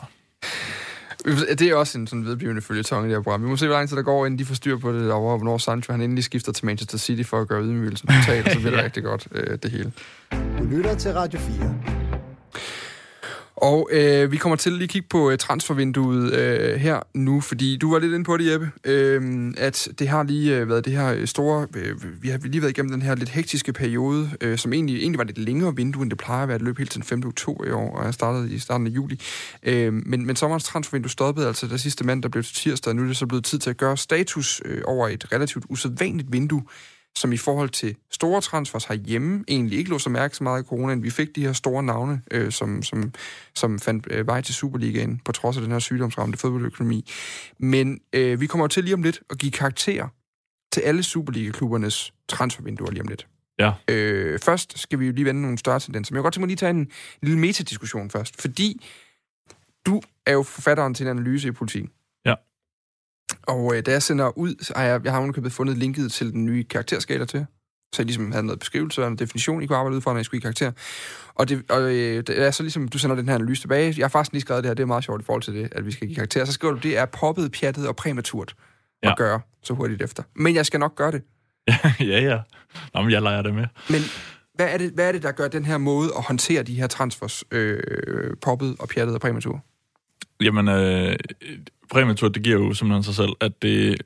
Det 1.26 1.62
er 1.62 1.76
også 1.76 1.98
en 1.98 2.08
sådan 2.08 2.26
vedblivende 2.26 2.62
følgetong 2.62 3.06
i 3.06 3.10
det 3.10 3.18
her 3.18 3.24
program. 3.24 3.44
Vi 3.44 3.48
må 3.48 3.58
se, 3.58 3.66
hvor 3.68 3.76
lang 3.76 3.90
tid 3.90 3.98
der 3.98 4.04
går, 4.04 4.26
inden 4.26 4.40
de 4.40 4.46
får 4.46 4.56
styr 4.56 4.78
på 4.78 4.92
det 4.92 5.02
derovre, 5.02 5.32
og 5.34 5.38
hvornår 5.38 5.58
Sancho 5.58 5.94
han 5.94 6.02
endelig 6.02 6.24
skifter 6.24 6.52
til 6.52 6.66
Manchester 6.66 6.98
City 6.98 7.24
for 7.30 7.42
at 7.42 7.48
gøre 7.48 7.64
ydmygelsen 7.64 8.08
totalt, 8.08 8.52
så 8.52 8.60
bliver 8.60 8.72
det 8.72 8.78
ja. 8.82 8.84
rigtig 8.84 9.04
godt, 9.04 9.28
øh, 9.32 9.58
det 9.64 9.72
hele. 9.72 9.92
Du 10.60 10.64
lytter 10.64 10.96
til 10.96 11.14
Radio 11.14 11.40
4. 11.40 12.05
Og 13.58 13.90
øh, 13.92 14.32
vi 14.32 14.38
kommer 14.38 14.56
til 14.56 14.70
at 14.70 14.78
lige 14.78 14.88
kigge 14.88 15.08
på 15.08 15.32
øh, 15.32 15.38
transfervinduet 15.38 16.34
øh, 16.34 16.76
her 16.76 17.00
nu, 17.14 17.42
fordi 17.42 17.78
du 17.78 17.92
var 17.92 18.00
lidt 18.00 18.14
inde 18.14 18.26
på 18.26 18.38
det, 18.38 18.52
Jeppe, 18.52 18.72
øh, 18.86 19.54
at 19.58 19.88
det 20.00 20.08
har 20.08 20.24
lige 20.24 20.58
øh, 20.58 20.70
været 20.70 20.86
det 20.86 20.94
her 20.94 21.14
øh, 21.14 21.28
store... 21.28 21.68
Øh, 21.76 22.24
vi 22.24 22.30
har 22.30 22.38
lige 22.38 22.62
været 22.62 22.72
igennem 22.72 22.92
den 22.92 23.02
her 23.02 23.16
lidt 23.16 23.30
hektiske 23.30 23.74
periode, 23.74 24.30
øh, 24.42 24.58
som 24.58 24.74
egentlig, 24.74 25.00
egentlig 25.00 25.18
var 25.18 25.24
lidt 25.24 25.38
længere 25.38 25.76
vindue, 25.76 26.04
end 26.04 26.10
det 26.10 26.18
plejer 26.18 26.44
at 26.44 26.48
være. 26.48 26.58
Det 26.58 26.66
løb 26.66 26.78
helt 26.78 26.92
til 26.92 27.02
den 27.02 27.08
5. 27.08 27.24
oktober 27.26 27.66
i 27.66 27.72
år, 27.72 27.98
og 27.98 28.06
jeg 28.06 28.14
startede 28.14 28.54
i 28.54 28.60
starten 28.60 28.88
af 28.88 28.92
juli. 28.92 29.20
Øh, 29.64 29.94
men, 29.94 30.26
men 30.26 30.36
sommerens 30.36 30.64
transfervindue 30.64 31.10
stoppede 31.10 31.48
altså 31.48 31.68
der 31.68 31.78
sidste 31.78 32.06
mand, 32.06 32.24
der 32.24 32.30
blev 32.30 32.44
til 32.44 32.56
tirsdag, 32.56 32.92
og 32.92 32.96
nu 32.96 33.04
er 33.04 33.08
det 33.08 33.18
så 33.18 33.26
blevet 33.28 33.46
tid 33.46 33.60
til 33.60 33.70
at 33.70 33.78
gøre 33.78 33.98
status 33.98 34.62
øh, 34.66 34.82
over 34.86 35.08
et 35.08 35.34
relativt 35.34 35.66
usædvanligt 35.70 36.32
vindue, 36.32 36.64
som 37.16 37.34
i 37.34 37.38
forhold 37.38 37.70
til 37.70 37.96
store 38.12 38.42
transfers 38.42 38.86
herhjemme 38.86 39.44
egentlig 39.48 39.78
ikke 39.78 39.90
lå 39.90 40.00
så 40.00 40.10
mærke 40.10 40.38
så 40.38 40.44
meget 40.44 40.64
i 40.64 40.66
coronaen. 40.66 41.04
Vi 41.04 41.10
fik 41.10 41.36
de 41.36 41.42
her 41.42 41.54
store 41.54 41.84
navne, 41.84 42.22
øh, 42.32 42.52
som, 42.52 42.84
som, 42.84 43.14
som 43.56 43.80
fandt 43.80 44.08
øh, 44.10 44.28
vej 44.28 44.42
til 44.42 44.56
Superligaen, 44.56 45.22
på 45.26 45.32
trods 45.32 45.58
af 45.58 45.64
den 45.64 45.72
her 45.72 45.80
sygdomsramte 45.80 46.38
fodboldøkonomi. 46.38 47.12
Men 47.58 48.00
øh, 48.14 48.42
vi 48.42 48.48
kommer 48.48 48.68
til 48.68 48.84
lige 48.84 48.94
om 48.94 49.04
lidt 49.04 49.22
at 49.30 49.38
give 49.38 49.52
karakter 49.52 50.08
til 50.72 50.82
alle 50.82 51.04
Superliga-klubbernes 51.04 52.14
transfervinduer 52.28 52.92
lige 52.92 53.02
om 53.02 53.08
lidt. 53.08 53.28
Ja. 53.60 53.72
Øh, 53.88 54.40
først 54.40 54.80
skal 54.80 55.00
vi 55.00 55.06
jo 55.06 55.12
lige 55.12 55.26
vende 55.26 55.42
nogle 55.42 55.58
større 55.58 55.80
tendenser. 55.80 56.14
Men 56.14 56.16
jeg 56.16 56.20
kan 56.20 56.24
godt 56.24 56.34
tænke 56.34 56.42
mig 56.42 56.48
lige 56.48 56.58
tage 56.58 56.70
en, 56.70 56.78
en 56.78 56.88
lille 57.22 57.40
metadiskussion 57.40 58.10
først, 58.10 58.42
fordi 58.42 58.86
du 59.86 60.02
er 60.26 60.34
jo 60.34 60.44
forfatteren 60.44 60.94
til 60.94 61.04
en 61.04 61.10
analyse 61.10 61.48
i 61.48 61.52
politik. 61.52 61.86
Og 63.44 63.76
øh, 63.76 63.84
da 63.86 63.92
jeg 63.92 64.04
sender 64.04 64.38
ud, 64.38 64.74
har 64.76 64.84
jeg, 64.84 65.02
jeg 65.04 65.14
har 65.14 65.20
underkøbet 65.20 65.52
fundet 65.52 65.78
linket 65.78 66.12
til 66.12 66.32
den 66.32 66.46
nye 66.46 66.64
karakterskala 66.64 67.26
til, 67.26 67.46
så 67.96 68.02
jeg 68.02 68.06
ligesom 68.06 68.32
havde 68.32 68.46
noget 68.46 68.60
beskrivelse 68.60 69.02
og 69.02 69.08
en 69.08 69.16
definition, 69.16 69.64
I 69.64 69.66
kunne 69.66 69.78
arbejde 69.78 69.96
ud 69.96 70.02
fra, 70.02 70.12
når 70.12 70.18
jeg 70.18 70.26
skulle 70.26 70.40
i 70.40 70.42
karakter. 70.42 70.72
Og, 71.36 71.50
det, 71.50 71.64
og 71.70 71.82
øh, 71.82 72.24
det 72.28 72.42
er 72.42 72.52
så 72.52 72.64
ligesom, 72.64 72.88
du 72.88 72.98
sender 72.98 73.16
den 73.16 73.28
her 73.28 73.36
analyse 73.36 73.62
tilbage. 73.62 73.94
Jeg 73.98 74.04
har 74.04 74.10
faktisk 74.10 74.32
lige 74.32 74.42
skrevet 74.42 74.64
det 74.64 74.70
her, 74.70 74.74
det 74.74 74.84
er 74.84 74.88
meget 74.88 75.04
sjovt 75.04 75.22
i 75.22 75.26
forhold 75.26 75.42
til 75.42 75.54
det, 75.54 75.70
at 75.72 75.86
vi 75.86 75.92
skal 75.92 76.08
give 76.08 76.16
karakter. 76.16 76.46
Så 76.46 76.52
skriver 76.52 76.74
du, 76.74 76.80
det 76.80 76.98
er 76.98 77.06
poppet, 77.06 77.52
pjattet 77.52 77.88
og 77.88 77.96
præmaturt 77.96 78.56
ja. 79.04 79.12
at 79.12 79.18
gøre 79.18 79.42
så 79.64 79.74
hurtigt 79.74 80.02
efter. 80.02 80.24
Men 80.36 80.56
jeg 80.56 80.66
skal 80.66 80.80
nok 80.80 80.96
gøre 80.96 81.12
det. 81.12 81.22
ja, 82.12 82.20
ja. 82.20 82.40
Nå, 82.94 83.02
men 83.02 83.12
jeg 83.12 83.22
leger 83.22 83.42
det 83.42 83.54
med. 83.54 83.66
Men 83.90 84.02
hvad 84.54 84.74
er 84.74 84.78
det, 84.78 84.92
hvad 84.92 85.08
er 85.08 85.12
det, 85.12 85.24
der 85.24 85.32
gør 85.32 85.48
den 85.48 85.66
her 85.66 85.78
måde 85.78 86.10
at 86.18 86.24
håndtere 86.24 86.64
de 86.64 86.76
her 86.76 86.88
transfers, 86.88 87.44
øh, 87.52 87.80
poppet 88.42 88.76
og 88.80 88.90
pjattet 88.90 89.16
og 89.16 89.22
præmatur? 89.22 89.64
Jamen, 90.42 90.68
øh, 90.68 91.16
præmatur, 91.92 92.30
det 92.30 92.44
giver 92.44 92.58
jo 92.60 92.74
simpelthen 92.74 93.04
sig 93.04 93.16
selv, 93.16 93.30
at 93.42 93.62
det, 93.62 94.02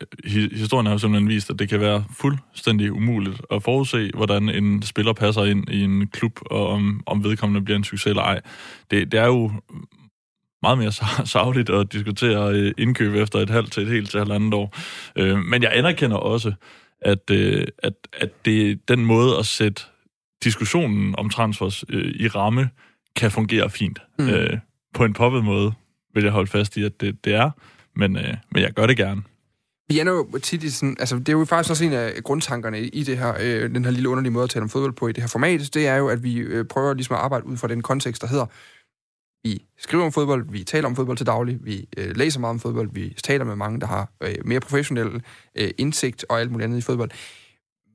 historien 0.52 0.86
har 0.86 0.94
jo 0.94 1.00
simpelthen 1.00 1.30
vist, 1.30 1.50
at 1.50 1.60
det 1.60 1.70
kan 1.70 1.80
være 1.80 2.04
fuldstændig 2.18 2.92
umuligt 2.92 3.42
at 3.52 3.64
forudse, 3.64 4.12
hvordan 4.14 4.50
en 4.50 4.82
spiller 4.82 5.14
passer 5.14 5.44
ind 5.44 5.70
i 5.70 5.84
en 5.84 6.08
klub, 6.08 6.40
og 6.46 6.68
om, 6.68 7.04
om 7.06 7.24
vedkommende 7.24 7.66
bliver 7.66 7.78
en 7.78 7.84
succes 7.84 8.10
eller 8.10 8.24
ej. 8.24 8.42
Det, 8.92 9.12
det 9.12 9.20
er 9.20 9.26
jo 9.26 9.52
meget 10.62 10.78
mere 10.78 10.92
savligt 11.26 11.70
at 11.70 11.94
diskutere 11.94 12.54
øh, 12.54 12.74
indkøb 12.78 13.16
efter 13.16 13.40
et 13.40 13.50
halvt 13.50 13.72
til 13.72 13.84
et 13.84 13.90
helt 13.90 14.10
til 14.10 14.20
halvandet 14.20 14.54
år. 14.54 14.78
Øh, 15.16 15.38
men 15.38 15.64
jeg 15.64 15.72
anerkender 15.74 16.18
også, 16.18 16.54
at, 17.02 17.30
øh, 17.32 17.68
at, 17.84 17.94
at 18.14 18.46
det 18.46 18.88
den 18.88 19.06
måde 19.06 19.38
at 19.38 19.46
sætte 19.46 19.82
diskussionen 20.44 21.16
om 21.18 21.30
transfers 21.30 21.84
i 22.16 22.28
ramme 22.28 22.70
kan 23.16 23.32
fungere 23.32 23.70
fint. 23.70 24.00
Mm. 24.20 24.30
På 24.94 25.06
en 25.06 25.14
poppet 25.14 25.44
måde, 25.44 25.74
vil 26.14 26.24
jeg 26.24 26.32
holde 26.32 26.52
fast 26.52 26.78
i, 26.78 26.84
at 26.84 27.02
det, 27.02 27.26
det 27.26 27.34
er. 27.34 27.52
Men, 27.96 28.18
øh, 28.18 28.34
men 28.52 28.64
jeg 28.64 28.72
gør 28.74 28.88
det 28.88 28.98
gerne. 28.98 29.22
Vi 29.90 30.00
er 30.00 30.06
jo 30.06 30.40
tit 30.44 30.64
i 30.64 30.70
sådan, 30.70 30.96
altså 31.00 31.20
det 31.20 31.30
er 31.30 31.34
jo 31.34 31.46
faktisk 31.46 31.70
også 31.70 31.86
en 31.86 31.94
af 31.94 32.24
grundtankerne 32.24 32.82
i 32.82 33.04
det 33.04 33.18
her, 33.18 33.34
øh, 33.40 33.76
den 33.76 33.86
her 33.86 33.92
lille 33.92 34.10
underlige 34.10 34.34
måde 34.34 34.44
at 34.44 34.50
tale 34.50 34.64
om 34.64 34.70
fodbold 34.70 34.94
på 34.94 35.08
i 35.08 35.12
det 35.12 35.24
her 35.24 35.28
format, 35.28 35.70
det 35.74 35.88
er 35.88 35.96
jo, 35.96 36.08
at 36.08 36.24
vi 36.24 36.38
øh, 36.38 36.66
prøver 36.66 36.94
ligesom 36.94 37.16
at 37.16 37.22
arbejde 37.22 37.46
ud 37.46 37.58
fra 37.58 37.68
den 37.68 37.82
kontekst, 37.82 38.22
der 38.22 38.28
hedder, 38.28 38.46
vi 39.44 39.66
skriver 39.78 40.06
om 40.06 40.12
fodbold, 40.12 40.52
vi 40.52 40.64
taler 40.64 40.88
om 40.88 40.96
fodbold 40.96 41.18
til 41.18 41.26
daglig, 41.26 41.60
vi 41.62 41.88
øh, 41.98 42.16
læser 42.16 42.40
meget 42.40 42.54
om 42.54 42.60
fodbold, 42.60 42.90
vi 42.94 43.16
taler 43.24 43.46
med 43.46 43.56
mange, 43.56 43.80
der 43.80 43.88
har 43.88 44.12
øh, 44.22 44.36
mere 44.46 44.60
professionel 44.60 45.24
øh, 45.56 45.72
indsigt 45.78 46.26
og 46.30 46.40
alt 46.40 46.52
muligt 46.52 46.66
andet 46.66 46.78
i 46.78 46.82
fodbold, 46.82 47.12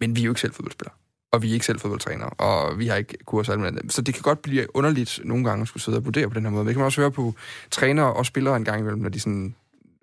men 0.00 0.16
vi 0.16 0.20
er 0.20 0.24
jo 0.24 0.30
ikke 0.30 0.40
selv 0.40 0.52
fodboldspillere 0.52 0.94
og 1.34 1.42
vi 1.42 1.50
er 1.50 1.54
ikke 1.54 1.66
selv 1.66 1.80
fodboldtrænere, 1.80 2.30
og 2.30 2.78
vi 2.78 2.86
har 2.86 2.96
ikke 2.96 3.14
kurs 3.24 3.48
alt 3.48 3.66
andet. 3.66 3.92
Så 3.92 4.02
det 4.02 4.14
kan 4.14 4.22
godt 4.22 4.42
blive 4.42 4.76
underligt 4.76 5.20
nogle 5.24 5.44
gange 5.44 5.62
at 5.62 5.68
skulle 5.68 5.82
sidde 5.82 5.98
og 5.98 6.04
vurdere 6.04 6.28
på 6.28 6.34
den 6.34 6.44
her 6.44 6.50
måde. 6.50 6.64
Men 6.64 6.68
det 6.68 6.74
kan 6.74 6.80
man 6.80 6.86
også 6.86 7.00
høre 7.00 7.10
på 7.10 7.34
trænere 7.70 8.12
og 8.12 8.26
spillere 8.26 8.56
en 8.56 8.64
gang 8.64 8.80
imellem, 8.80 9.02
når 9.02 9.08
de 9.08 9.20
sådan... 9.20 9.54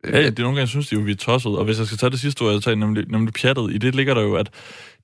Øh, 0.03 0.13
ja, 0.13 0.29
det 0.29 0.39
er 0.39 0.43
nogle 0.43 0.57
gange, 0.57 0.67
synes 0.67 0.87
de 0.89 0.95
jo, 0.95 1.01
vi 1.01 1.11
er 1.11 1.15
tosset. 1.15 1.57
Og 1.57 1.65
hvis 1.65 1.79
jeg 1.79 1.85
skal 1.85 1.97
tage 1.97 2.09
det 2.09 2.19
sidste 2.19 2.41
ord, 2.41 2.53
jeg 2.53 2.61
tager, 2.61 2.75
nemlig, 2.75 3.07
nemlig 3.07 3.33
pjattet, 3.33 3.73
i 3.73 3.77
det 3.77 3.95
ligger 3.95 4.13
der 4.13 4.21
jo, 4.21 4.35
at 4.35 4.49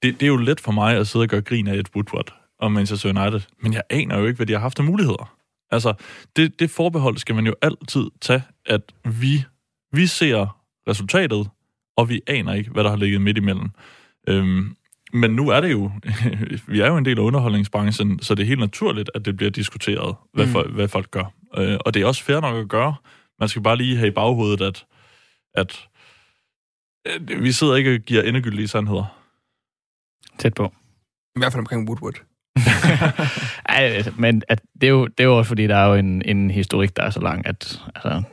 det, 0.03 0.19
det 0.19 0.23
er 0.23 0.27
jo 0.27 0.37
let 0.37 0.59
for 0.59 0.71
mig 0.71 0.97
at 0.97 1.07
sidde 1.07 1.23
og 1.23 1.29
gøre 1.29 1.41
grin 1.41 1.67
af 1.67 1.75
et 1.75 1.89
Woodward 1.95 2.33
og 2.59 2.71
Manchester 2.71 3.09
United. 3.09 3.41
Men 3.61 3.73
jeg 3.73 3.83
aner 3.89 4.19
jo 4.19 4.25
ikke, 4.25 4.37
hvad 4.37 4.45
de 4.45 4.53
har 4.53 4.59
haft 4.59 4.79
af 4.79 4.85
muligheder. 4.85 5.33
Altså, 5.71 5.93
det, 6.35 6.59
det 6.59 6.69
forbehold 6.69 7.17
skal 7.17 7.35
man 7.35 7.45
jo 7.45 7.53
altid 7.61 8.05
tage, 8.21 8.43
at 8.65 8.81
vi 9.05 9.43
Vi 9.91 10.07
ser 10.07 10.57
resultatet, 10.89 11.49
og 11.97 12.09
vi 12.09 12.21
aner 12.27 12.53
ikke, 12.53 12.69
hvad 12.69 12.83
der 12.83 12.89
har 12.89 12.97
ligget 12.97 13.21
midt 13.21 13.37
imellem. 13.37 13.69
Øhm, 14.27 14.75
men 15.13 15.31
nu 15.31 15.49
er 15.49 15.61
det 15.61 15.71
jo, 15.71 15.91
vi 16.67 16.79
er 16.79 16.87
jo 16.87 16.97
en 16.97 17.05
del 17.05 17.17
af 17.17 17.23
underholdningsbranchen, 17.23 18.19
så 18.19 18.35
det 18.35 18.43
er 18.43 18.47
helt 18.47 18.59
naturligt, 18.59 19.11
at 19.15 19.25
det 19.25 19.37
bliver 19.37 19.49
diskuteret, 19.49 20.15
hvad, 20.33 20.45
mm. 20.45 20.51
for, 20.51 20.63
hvad 20.63 20.87
folk 20.87 21.11
gør. 21.11 21.33
Øh, 21.57 21.77
og 21.85 21.93
det 21.93 22.01
er 22.01 22.05
også 22.05 22.23
fair 22.23 22.39
nok 22.39 22.55
at 22.55 22.69
gøre. 22.69 22.95
Man 23.39 23.49
skal 23.49 23.61
bare 23.61 23.77
lige 23.77 23.97
have 23.97 24.07
i 24.07 24.11
baghovedet, 24.11 24.61
at, 24.61 24.85
at, 25.53 25.87
at 27.05 27.43
vi 27.43 27.51
sidder 27.51 27.75
ikke 27.75 27.93
og 27.93 27.99
giver 27.99 28.23
endegyldige 28.23 28.67
sandheder. 28.67 29.17
Tæt 30.39 30.53
på. 30.53 30.73
I 31.35 31.39
hvert 31.39 31.51
fald 31.51 31.59
omkring 31.59 31.89
Woodward. 31.89 32.21
Ej, 33.69 33.83
altså, 33.83 34.11
men 34.17 34.43
at 34.47 34.61
det, 34.81 34.87
er 34.87 34.91
jo, 34.91 35.07
det 35.07 35.19
er 35.19 35.23
jo 35.23 35.37
også, 35.37 35.47
fordi 35.47 35.67
der 35.67 35.75
er 35.75 35.87
jo 35.87 35.93
en, 35.93 36.21
en 36.25 36.51
historik, 36.51 36.95
der 36.95 37.03
er 37.03 37.09
så 37.09 37.19
lang, 37.19 37.47
at 37.47 37.81
altså, 37.95 38.23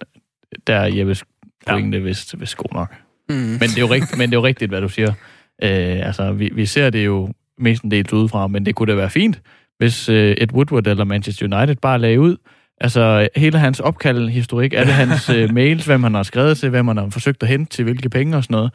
der 0.67 0.77
er 0.77 0.87
Jeppes 0.87 1.25
pointe 1.67 1.99
ja. 1.99 2.05
vist, 2.05 2.41
vist 2.41 2.57
god 2.57 2.73
nok. 2.73 2.95
Mm. 3.29 3.35
Men, 3.35 3.61
det 3.61 3.77
er 3.77 3.81
jo 3.81 3.87
rigt, 3.87 4.19
men 4.19 4.31
det 4.31 4.37
er 4.37 4.41
jo 4.41 4.47
rigtigt, 4.47 4.71
hvad 4.71 4.81
du 4.81 4.89
siger. 4.89 5.13
Øh, 5.65 6.07
altså, 6.07 6.33
vi, 6.33 6.51
vi 6.55 6.67
ser 6.67 6.91
det 6.91 7.07
jo 7.07 7.33
mest 7.59 7.83
en 7.83 7.91
del 7.91 8.15
udefra, 8.15 8.47
men 8.47 8.67
det 8.67 8.75
kunne 8.75 8.93
da 8.93 8.97
være 8.97 9.11
fint, 9.11 9.41
hvis 9.79 10.09
øh, 10.09 10.31
et 10.31 10.53
Woodward 10.53 10.87
eller 10.87 11.05
Manchester 11.05 11.57
United 11.57 11.77
bare 11.77 11.99
lagde 11.99 12.21
ud, 12.21 12.37
altså 12.81 13.29
hele 13.37 13.59
hans 13.59 13.81
opkald 13.81 14.29
historik, 14.29 14.73
alle 14.73 14.93
hans 14.93 15.29
øh, 15.37 15.55
mails, 15.55 15.87
hvem 15.87 16.03
han 16.03 16.15
har 16.15 16.23
skrevet 16.23 16.59
til, 16.59 16.71
hvem 16.71 16.89
han 16.89 16.97
har 16.97 17.11
forsøgt 17.11 17.43
at 17.43 17.49
hente 17.49 17.77
til 17.77 17.85
hvilke 17.85 18.09
penge 18.09 18.37
og 18.37 18.45
sådan 18.45 18.55
noget. 18.55 18.73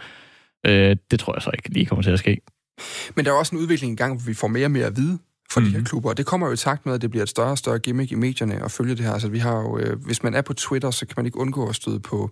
Øh, 0.67 0.95
det 1.11 1.19
tror 1.19 1.35
jeg 1.35 1.41
så 1.41 1.51
ikke 1.53 1.69
lige 1.69 1.85
kommer 1.85 2.03
til 2.03 2.11
at 2.11 2.19
ske. 2.19 2.41
Men 3.15 3.25
der 3.25 3.31
er 3.31 3.35
også 3.35 3.55
en 3.55 3.61
udvikling 3.61 3.93
i 3.93 3.95
gang, 3.95 4.13
hvor 4.13 4.27
vi 4.27 4.33
får 4.33 4.47
mere 4.47 4.65
og 4.65 4.71
mere 4.71 4.85
at 4.85 4.97
vide 4.97 5.17
for 5.51 5.59
mm. 5.59 5.65
de 5.65 5.71
her 5.71 5.77
mhm. 5.77 5.85
klubber. 5.85 6.09
Og 6.09 6.17
det 6.17 6.25
kommer 6.25 6.47
jo 6.47 6.53
i 6.53 6.57
takt 6.57 6.85
med, 6.85 6.93
at 6.93 7.01
det 7.01 7.09
bliver 7.09 7.23
et 7.23 7.29
større 7.29 7.51
og 7.51 7.57
større 7.57 7.79
gimmick 7.79 8.11
i 8.11 8.15
medierne 8.15 8.63
at 8.63 8.71
følge 8.71 8.95
det 8.95 9.05
her. 9.05 9.13
Altså, 9.13 9.29
vi 9.29 9.39
har 9.39 9.55
jo, 9.55 9.77
øh, 9.77 10.05
hvis 10.05 10.23
man 10.23 10.33
er 10.33 10.41
på 10.41 10.53
Twitter, 10.53 10.91
så 10.91 11.05
kan 11.05 11.13
man 11.17 11.25
ikke 11.25 11.37
undgå 11.37 11.69
at 11.69 11.75
støde 11.75 11.99
på 11.99 12.31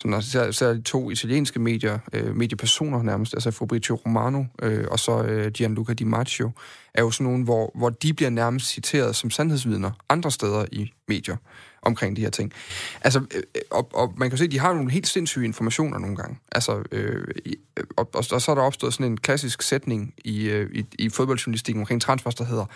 som 0.00 0.10
der 0.10 0.40
er 0.40 0.50
særligt 0.50 0.86
to 0.86 1.10
italienske 1.10 1.58
medier, 1.58 1.98
øh, 2.12 2.36
mediepersoner 2.36 3.02
nærmest, 3.02 3.34
altså 3.34 3.50
Fabrizio 3.50 3.94
Romano 3.94 4.44
øh, 4.62 4.84
og 4.90 4.98
så 4.98 5.22
øh, 5.22 5.52
Gianluca 5.52 5.92
Di 5.92 6.04
Maggio, 6.04 6.50
er 6.94 7.02
jo 7.02 7.10
sådan 7.10 7.24
nogle, 7.24 7.44
hvor, 7.44 7.72
hvor 7.74 7.90
de 7.90 8.14
bliver 8.14 8.30
nærmest 8.30 8.66
citeret 8.66 9.16
som 9.16 9.30
sandhedsvidner 9.30 9.90
andre 10.08 10.30
steder 10.30 10.66
i 10.72 10.92
medier 11.08 11.36
omkring 11.82 12.16
de 12.16 12.20
her 12.20 12.30
ting. 12.30 12.52
Altså, 13.00 13.20
øh, 13.34 13.42
øh 13.54 13.62
og, 13.70 13.90
og 13.94 14.14
man 14.16 14.28
kan 14.28 14.38
se, 14.38 14.44
at 14.44 14.50
de 14.50 14.58
har 14.58 14.72
nogle 14.72 14.90
helt 14.90 15.06
sindssyge 15.06 15.44
informationer 15.44 15.98
nogle 15.98 16.16
gange. 16.16 16.38
Altså, 16.52 16.82
øh, 16.92 17.26
øh, 17.46 17.84
og, 17.96 18.10
og, 18.14 18.24
og 18.32 18.42
så 18.42 18.50
er 18.50 18.54
der 18.54 18.62
opstået 18.62 18.94
sådan 18.94 19.12
en 19.12 19.16
klassisk 19.16 19.62
sætning 19.62 20.14
i, 20.24 20.48
øh, 20.48 20.70
i, 20.74 20.84
i 20.98 21.08
fodboldjournalistikken 21.08 21.82
omkring 21.82 22.02
transfers, 22.02 22.34
der 22.34 22.44
hedder 22.44 22.66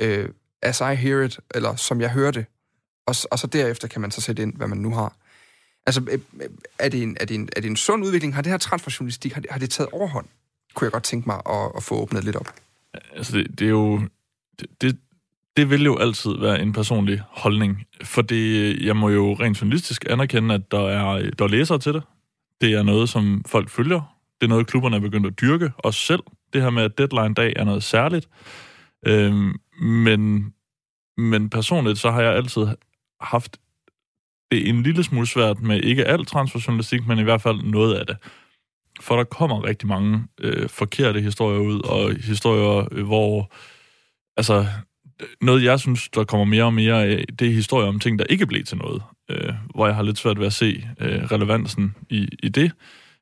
øh, 0.00 0.28
as 0.62 0.80
I 0.80 0.94
hear 0.94 1.22
it, 1.22 1.40
eller 1.54 1.76
som 1.76 2.00
jeg 2.00 2.10
hørte, 2.10 2.46
og, 3.06 3.14
og 3.30 3.38
så 3.38 3.46
derefter 3.46 3.88
kan 3.88 4.00
man 4.00 4.10
så 4.10 4.20
sætte 4.20 4.42
ind, 4.42 4.56
hvad 4.56 4.68
man 4.68 4.78
nu 4.78 4.94
har. 4.94 5.16
Altså, 5.90 6.02
øh, 6.10 6.20
øh, 6.40 6.48
er 6.78 6.88
det 6.88 7.02
en, 7.02 7.16
er 7.20 7.24
det 7.24 7.34
en, 7.34 7.48
er 7.56 7.60
det 7.60 7.70
en 7.70 7.76
sund 7.76 8.04
udvikling? 8.04 8.34
Har 8.34 8.42
det 8.42 8.50
her 8.50 8.58
transferjournalistik, 8.58 9.32
har 9.32 9.40
det, 9.40 9.50
har 9.50 9.58
det 9.58 9.70
taget 9.70 9.90
overhånd? 9.92 10.26
Kunne 10.74 10.84
jeg 10.84 10.92
godt 10.92 11.02
tænke 11.02 11.28
mig 11.28 11.40
at, 11.46 11.72
at 11.76 11.82
få 11.82 11.94
åbnet 11.94 12.24
lidt 12.24 12.36
op. 12.36 12.48
Altså, 13.16 13.36
det, 13.36 13.58
det 13.58 13.64
er 13.64 13.70
jo... 13.70 14.00
Det, 14.60 14.66
det, 14.80 14.98
det 15.56 15.70
vil 15.70 15.84
jo 15.84 15.96
altid 15.96 16.30
være 16.40 16.62
en 16.62 16.72
personlig 16.72 17.22
holdning, 17.28 17.84
for 18.02 18.22
det, 18.22 18.76
jeg 18.82 18.96
må 18.96 19.08
jo 19.08 19.32
rent 19.32 19.60
journalistisk 19.60 20.04
anerkende, 20.10 20.54
at 20.54 20.70
der 20.70 20.88
er, 20.88 21.30
der 21.38 21.44
er 21.44 21.48
læsere 21.48 21.78
til 21.78 21.94
det. 21.94 22.02
Det 22.60 22.72
er 22.72 22.82
noget, 22.82 23.08
som 23.08 23.42
folk 23.46 23.68
følger. 23.70 24.16
Det 24.40 24.46
er 24.46 24.48
noget, 24.48 24.66
klubberne 24.66 24.96
er 24.96 25.00
begyndt 25.00 25.26
at 25.26 25.40
dyrke, 25.40 25.72
os 25.78 25.96
selv. 25.96 26.22
Det 26.52 26.62
her 26.62 26.70
med, 26.70 26.82
at 26.82 26.98
deadline-dag 26.98 27.52
er 27.56 27.64
noget 27.64 27.82
særligt. 27.82 28.28
Øhm, 29.06 29.54
men, 29.82 30.54
men 31.16 31.50
personligt, 31.50 31.98
så 31.98 32.10
har 32.10 32.22
jeg 32.22 32.34
altid 32.34 32.66
haft 33.20 33.58
det 34.50 34.66
er 34.66 34.70
en 34.70 34.82
lille 34.82 35.04
smule 35.04 35.26
svært 35.26 35.60
med 35.60 35.80
ikke 35.80 36.04
alt 36.04 36.28
transferjournalistik, 36.28 37.06
men 37.06 37.18
i 37.18 37.22
hvert 37.22 37.42
fald 37.42 37.62
noget 37.62 37.94
af 37.94 38.06
det. 38.06 38.16
For 39.00 39.16
der 39.16 39.24
kommer 39.24 39.64
rigtig 39.64 39.88
mange 39.88 40.24
øh, 40.40 40.68
forkerte 40.68 41.20
historier 41.20 41.58
ud, 41.58 41.80
og 41.82 42.14
historier, 42.14 42.88
øh, 42.92 43.06
hvor... 43.06 43.52
Altså, 44.36 44.66
noget 45.40 45.64
jeg 45.64 45.80
synes, 45.80 46.08
der 46.08 46.24
kommer 46.24 46.44
mere 46.44 46.64
og 46.64 46.74
mere 46.74 47.04
af, 47.04 47.24
det 47.38 47.48
er 47.48 47.52
historier 47.52 47.88
om 47.88 48.00
ting, 48.00 48.18
der 48.18 48.24
ikke 48.24 48.46
blev 48.46 48.64
til 48.64 48.78
noget. 48.78 49.02
Øh, 49.30 49.52
hvor 49.74 49.86
jeg 49.86 49.96
har 49.96 50.02
lidt 50.02 50.18
svært 50.18 50.38
ved 50.38 50.46
at 50.46 50.52
se 50.52 50.84
øh, 51.00 51.22
relevansen 51.22 51.94
i, 52.10 52.28
i 52.42 52.48
det. 52.48 52.72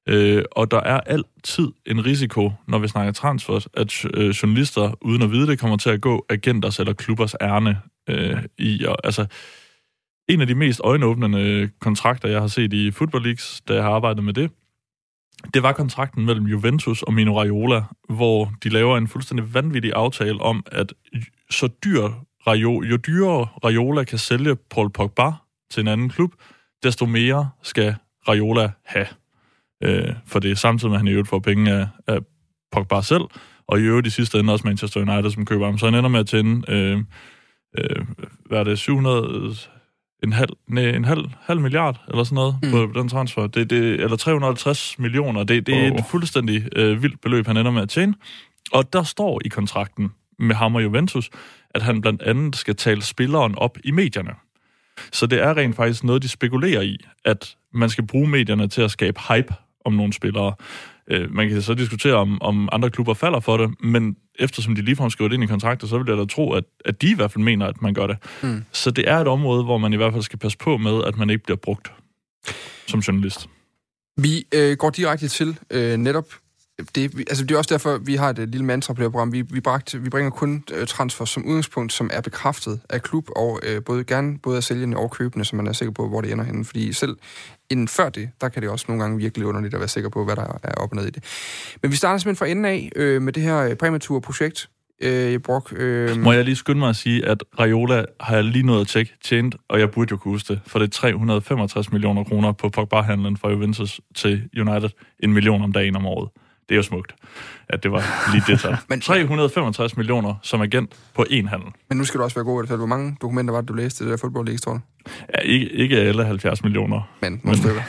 Øh, 0.09 0.45
og 0.53 0.71
der 0.71 0.81
er 0.81 1.01
altid 1.01 1.69
en 1.87 2.07
risiko, 2.07 2.53
når 2.69 2.79
vi 2.79 2.89
snakker 2.89 3.13
transfer, 3.13 3.67
at 3.75 4.05
øh, 4.15 4.31
journalister, 4.31 4.93
uden 5.01 5.23
at 5.23 5.31
vide 5.31 5.47
det, 5.47 5.59
kommer 5.59 5.77
til 5.77 5.91
at 5.91 6.01
gå 6.01 6.27
agenters 6.29 6.79
eller 6.79 6.93
klubbers 6.93 7.35
ærne 7.41 7.81
øh, 8.09 8.43
i. 8.59 8.85
Og, 8.85 8.97
altså, 9.05 9.27
en 10.29 10.41
af 10.41 10.47
de 10.47 10.55
mest 10.55 10.81
øjenåbnende 10.85 11.41
øh, 11.41 11.69
kontrakter, 11.81 12.29
jeg 12.29 12.41
har 12.41 12.47
set 12.47 12.73
i 12.73 12.91
Football 12.91 13.25
Leagues, 13.25 13.63
da 13.69 13.75
jeg 13.75 13.83
har 13.83 13.91
arbejdet 13.91 14.25
med 14.25 14.35
det, 14.35 14.51
det 15.55 15.63
var 15.63 15.73
kontrakten 15.73 16.27
mellem 16.27 16.47
Juventus 16.47 17.03
og 17.03 17.15
Mino 17.15 17.41
Raiola, 17.41 17.83
hvor 18.09 18.53
de 18.63 18.69
laver 18.69 18.99
en 18.99 19.09
fuldstændig 19.09 19.55
vanvittig 19.55 19.93
aftale 19.97 20.41
om, 20.41 20.63
at 20.67 20.93
så 21.51 21.69
dyr 21.85 22.09
Raiola, 22.47 22.89
jo 22.89 22.97
dyrere 22.97 23.45
Raiola 23.65 24.05
kan 24.05 24.19
sælge 24.19 24.57
Paul 24.57 24.91
Pogba 24.91 25.33
til 25.71 25.81
en 25.81 25.89
anden 25.89 26.09
klub, 26.09 26.33
desto 26.83 27.07
mere 27.07 27.51
skal 27.63 27.95
Raiola 28.29 28.71
have. 28.85 29.07
Øh, 29.83 30.15
for 30.27 30.39
det 30.39 30.51
er 30.51 30.55
samtidig 30.55 30.91
med, 30.91 30.97
at 30.97 31.01
han 31.01 31.09
i 31.09 31.11
øvrigt 31.11 31.29
får 31.29 31.39
penge 31.39 31.73
af, 31.73 31.89
af 32.07 32.19
Pogba 32.73 33.03
selv, 33.03 33.25
og 33.67 33.81
i 33.81 33.83
øvrigt 33.83 34.07
i 34.07 34.11
sidste 34.11 34.39
ende 34.39 34.53
også 34.53 34.67
Manchester 34.67 35.01
United, 35.01 35.31
som 35.31 35.45
køber 35.45 35.65
ham. 35.65 35.79
Så 35.79 35.87
han 35.87 35.95
ender 35.95 36.11
med 36.11 36.21
at 36.21 36.27
tjene, 36.27 36.63
øh, 36.69 36.99
øh, 37.79 38.07
hvad 38.47 38.59
er 38.59 38.65
det, 38.65 38.79
700 38.79 39.55
en 40.23 40.33
halv, 40.33 40.51
nej, 40.67 40.85
en 40.85 41.05
halv, 41.05 41.25
halv 41.41 41.61
milliard 41.61 42.01
eller 42.09 42.25
sådan 42.25 42.35
noget 42.35 42.59
mm. 42.63 42.71
på 42.71 43.01
den 43.01 43.09
transfer. 43.09 43.47
Det, 43.47 43.71
det, 43.71 44.01
eller 44.01 44.17
350 44.17 44.99
millioner. 44.99 45.45
Det, 45.45 45.67
det 45.67 45.75
er 45.75 45.93
oh. 45.93 45.99
et 45.99 46.05
fuldstændig 46.11 46.79
øh, 46.79 47.03
vildt 47.03 47.21
beløb, 47.21 47.47
han 47.47 47.57
ender 47.57 47.71
med 47.71 47.83
at 47.83 47.89
tjene. 47.89 48.15
Og 48.73 48.93
der 48.93 49.03
står 49.03 49.41
i 49.45 49.49
kontrakten 49.49 50.13
med 50.39 50.55
ham 50.55 50.75
og 50.75 50.83
Juventus, 50.83 51.31
at 51.71 51.83
han 51.83 52.01
blandt 52.01 52.23
andet 52.23 52.57
skal 52.57 52.77
tale 52.77 53.03
spilleren 53.03 53.59
op 53.59 53.79
i 53.85 53.91
medierne. 53.91 54.33
Så 55.13 55.27
det 55.27 55.43
er 55.43 55.57
rent 55.57 55.77
faktisk 55.77 56.05
noget, 56.05 56.23
de 56.23 56.29
spekulerer 56.29 56.83
i, 56.83 56.97
at 57.25 57.57
man 57.75 57.91
skal 57.91 58.07
bruge 58.07 58.29
medierne 58.29 58.69
til 58.69 58.83
at 58.83 58.91
skabe 58.91 59.21
hype 59.29 59.55
om 59.85 59.93
nogle 59.93 60.13
spillere. 60.13 60.55
Øh, 61.11 61.35
man 61.35 61.49
kan 61.49 61.63
så 61.63 61.75
diskutere, 61.75 62.15
om, 62.15 62.43
om 62.43 62.69
andre 62.73 62.91
klubber 62.91 63.15
falder 63.15 63.41
for 63.41 63.57
det, 63.57 63.71
men 63.81 64.17
eftersom 64.39 64.75
de 64.75 64.83
ligefrem 64.83 65.11
skriver 65.11 65.29
det 65.29 65.35
ind 65.35 65.45
i 65.45 65.47
kontrakter, 65.47 65.87
så 65.87 65.99
vil 65.99 66.07
jeg 66.09 66.19
da 66.19 66.25
tro, 66.25 66.53
at, 66.53 66.65
at 66.85 67.03
de 67.03 67.11
i 67.11 67.15
hvert 67.15 67.33
fald 67.33 67.45
mener, 67.45 67.67
at 67.67 67.83
man 67.83 67.95
gør 67.95 68.07
det. 68.07 68.17
Mm. 68.43 68.65
Så 68.73 68.91
det 68.91 69.09
er 69.09 69.17
et 69.17 69.29
område, 69.29 69.65
hvor 69.65 69.79
man 69.79 69.93
i 69.93 69.97
hvert 69.97 70.13
fald 70.13 70.23
skal 70.23 70.39
passe 70.39 70.59
på 70.59 70.77
med, 70.77 71.05
at 71.05 71.17
man 71.17 71.31
ikke 71.31 71.45
bliver 71.45 71.57
brugt 71.57 71.93
som 72.87 73.01
journalist. 73.01 73.49
Vi 74.17 74.47
øh, 74.55 74.77
går 74.77 74.91
direkte 74.91 75.29
til 75.29 75.59
øh, 75.71 75.97
netop 75.97 76.25
det, 76.95 77.19
altså 77.19 77.45
det 77.45 77.55
er 77.55 77.59
også 77.59 77.75
derfor, 77.75 77.99
vi 77.99 78.15
har 78.15 78.31
et 78.31 78.49
lille 78.49 78.65
mantra 78.65 78.93
på 78.93 79.03
det 79.03 79.11
program. 79.11 79.33
Vi, 79.33 79.43
vi, 79.43 79.61
bragt, 79.61 80.05
vi 80.05 80.11
bringer 80.11 80.31
kun 80.31 80.65
øh, 80.75 80.87
transfer 80.87 81.25
som 81.25 81.47
udgangspunkt, 81.47 81.93
som 81.93 82.11
er 82.13 82.21
bekræftet 82.21 82.81
af 82.89 83.03
klub, 83.03 83.29
og 83.37 83.61
øh, 83.63 83.85
både 83.85 84.05
gerne 84.05 84.39
både 84.39 84.57
af 84.57 84.63
sælgende 84.63 84.97
og 84.97 85.11
købende, 85.11 85.45
så 85.45 85.57
man 85.57 85.67
er 85.67 85.73
sikker 85.73 85.93
på, 85.93 86.09
hvor 86.09 86.21
det 86.21 86.33
ender 86.33 86.45
henne. 86.45 86.65
Fordi 86.65 86.93
selv 86.93 87.17
inden 87.71 87.89
før 87.89 88.09
det, 88.09 88.31
der 88.41 88.49
kan 88.49 88.63
det 88.63 88.71
også 88.71 88.85
nogle 88.89 89.03
gange 89.03 89.19
virkelig 89.19 89.47
underligt 89.47 89.75
at 89.75 89.81
være 89.81 89.89
sikker 89.89 90.11
på, 90.11 90.25
hvad 90.25 90.37
der 90.37 90.59
er 90.63 90.75
op 90.75 90.91
og 90.91 90.97
ned 90.97 91.07
i 91.07 91.11
det. 91.11 91.25
Men 91.83 91.91
vi 91.91 91.97
starter 91.97 92.19
simpelthen 92.19 92.37
fra 92.37 92.47
enden 92.47 92.65
af 92.65 92.91
øh, 92.97 93.23
med 93.23 93.33
det 93.33 93.43
her 93.43 93.59
øh, 93.59 93.77
præmature 93.77 94.21
projekt, 94.21 94.69
øh, 95.03 95.39
Brock. 95.39 95.73
Øh... 95.77 96.17
Må 96.17 96.33
jeg 96.33 96.45
lige 96.45 96.57
skynde 96.57 96.79
mig 96.79 96.89
at 96.89 96.97
sige, 96.97 97.27
at 97.27 97.45
Raiola 97.59 98.05
har 98.21 98.35
jeg 98.35 98.45
lige 98.45 98.67
nået 98.67 98.81
at 98.81 98.89
tjekke 98.89 99.13
tjent, 99.25 99.57
og 99.69 99.81
jeg 99.81 99.91
burde 99.91 100.11
jo 100.11 100.17
kunne 100.17 100.33
huske 100.33 100.53
det, 100.53 100.61
for 100.67 100.79
det 100.79 100.87
er 100.87 100.91
365 100.91 101.93
millioner 101.93 102.25
kroner 102.25 102.53
på 102.53 102.69
Pogba-handlen 102.69 103.37
fra 103.37 103.51
Juventus 103.51 104.01
til 104.15 104.43
United. 104.57 104.91
En 105.21 105.33
million 105.33 105.63
om 105.63 105.73
dagen 105.73 105.97
om 105.97 106.07
året. 106.07 106.29
Det 106.69 106.75
er 106.75 106.77
jo 106.77 106.83
smukt, 106.83 107.15
at 107.69 107.83
det 107.83 107.93
var 107.93 108.33
lige 108.33 108.45
det 108.47 108.61
så. 108.61 108.77
Men 108.89 109.01
365 109.01 109.97
millioner 109.97 110.35
som 110.43 110.61
agent 110.61 110.95
på 111.15 111.25
én 111.31 111.49
handel. 111.49 111.69
Men 111.89 111.99
nu 111.99 112.05
skal 112.05 112.19
du 112.19 112.25
også 112.25 112.35
være 112.35 112.45
god 112.45 112.65
til 112.65 112.77
Hvor 112.77 112.87
mange 112.87 113.17
dokumenter 113.23 113.53
var 113.53 113.61
det, 113.61 113.69
du 113.69 113.75
læste 113.75 114.05
det 114.05 114.11
der 114.11 114.17
Football 114.17 114.47
League, 114.47 114.59
tror 114.59 114.73
du? 114.73 114.81
Ja, 115.35 115.41
ikke, 115.41 115.73
ikke 115.73 115.97
alle 115.97 116.25
70 116.25 116.63
millioner. 116.63 117.01
Men 117.23 117.41
nogle 117.45 117.59
stykker. 117.59 117.83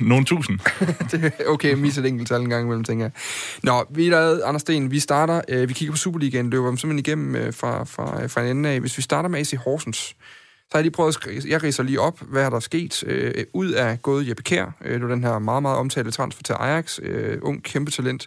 nogle 0.10 0.24
tusind. 0.24 0.58
det 1.10 1.24
er 1.24 1.30
okay, 1.48 1.74
misse 1.74 2.00
et 2.00 2.06
enkelt 2.06 2.28
tal 2.28 2.40
en 2.40 2.50
gang 2.50 2.64
imellem, 2.64 2.84
tænker 2.84 3.04
jeg. 3.04 3.12
Nå, 3.62 3.84
vi 3.90 4.06
er 4.06 4.10
der, 4.10 4.46
Anders 4.46 4.62
Sten, 4.62 4.90
vi 4.90 4.98
starter, 4.98 5.40
øh, 5.48 5.68
vi 5.68 5.74
kigger 5.74 5.92
på 5.92 5.98
Superligaen, 5.98 6.50
løber 6.50 6.76
simpelthen 6.76 6.98
igennem 6.98 7.36
øh, 7.36 7.54
fra, 7.54 7.84
fra, 7.84 8.26
fra 8.26 8.40
en 8.40 8.56
ende 8.56 8.68
af. 8.68 8.80
Hvis 8.80 8.96
vi 8.96 9.02
starter 9.02 9.28
med 9.28 9.40
AC 9.40 9.52
Horsens, 9.64 9.96
så 9.96 10.14
har 10.72 10.78
jeg 10.78 10.84
lige 10.84 10.92
prøvet 10.92 11.26
at 11.26 11.44
jeg 11.44 11.62
riser 11.62 11.82
lige 11.82 12.00
op, 12.00 12.20
hvad 12.20 12.44
er 12.44 12.50
der 12.50 12.60
sket. 12.60 13.04
Øh, 13.06 13.44
ud 13.54 13.70
af 13.70 14.02
gået 14.02 14.28
Jeppe 14.28 14.42
Kær, 14.42 14.76
øh, 14.84 14.94
det 14.94 15.02
var 15.02 15.14
den 15.14 15.24
her 15.24 15.38
meget, 15.38 15.62
meget 15.62 15.78
omtalte 15.78 16.10
transfer 16.10 16.42
til 16.42 16.52
Ajax, 16.52 16.98
øh, 17.02 17.38
ung 17.42 17.62
kæmpe 17.62 17.90
talent. 17.90 18.26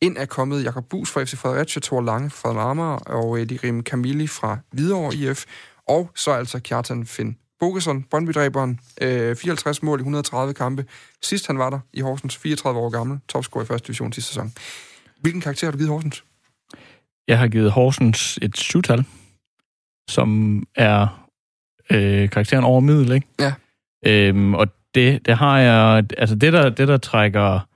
Ind 0.00 0.16
er 0.16 0.26
kommet 0.26 0.64
Jakob 0.64 0.84
Bus 0.88 1.10
fra 1.10 1.24
FC 1.24 1.36
Fredericia, 1.36 1.80
Thor 1.80 2.00
Lange 2.00 2.30
fra 2.30 2.52
Marmar, 2.52 2.96
og 2.96 3.40
øh, 3.40 3.46
Lirim 3.46 3.82
Camilli 3.82 4.26
fra 4.26 4.58
Hvidovre 4.72 5.14
IF, 5.14 5.44
og 5.88 6.10
så 6.14 6.30
altså 6.30 6.60
Kjartan 6.60 7.06
Finn 7.06 7.36
Bogesson, 7.60 8.02
Brøndby-dræberen, 8.02 8.80
øh, 9.00 9.36
54 9.36 9.82
mål 9.82 9.98
i 9.98 10.02
130 10.02 10.54
kampe. 10.54 10.86
Sidst 11.22 11.46
han 11.46 11.58
var 11.58 11.70
der 11.70 11.78
i 11.92 12.00
Horsens, 12.00 12.36
34 12.36 12.80
år 12.80 12.90
gammel, 12.90 13.18
topscorer 13.28 13.64
i 13.64 13.66
første 13.66 13.86
division 13.86 14.12
sidste 14.12 14.28
sæson. 14.28 14.52
Hvilken 15.20 15.40
karakter 15.40 15.66
har 15.66 15.72
du 15.72 15.78
givet 15.78 15.90
Horsens? 15.90 16.24
Jeg 17.28 17.38
har 17.38 17.48
givet 17.48 17.72
Horsens 17.72 18.38
et 18.42 18.56
syvtal, 18.56 19.04
som 20.08 20.62
er 20.74 21.23
øh, 21.90 22.30
karakteren 22.30 22.64
over 22.64 22.80
middel, 22.80 23.12
ikke? 23.12 23.26
Ja. 23.40 23.52
Øhm, 24.06 24.54
og 24.54 24.66
det, 24.94 25.26
det 25.26 25.36
har 25.36 25.58
jeg... 25.58 26.04
Altså 26.18 26.36
det, 26.36 26.52
der, 26.52 26.68
det, 26.70 26.88
der 26.88 26.96
trækker 26.96 27.68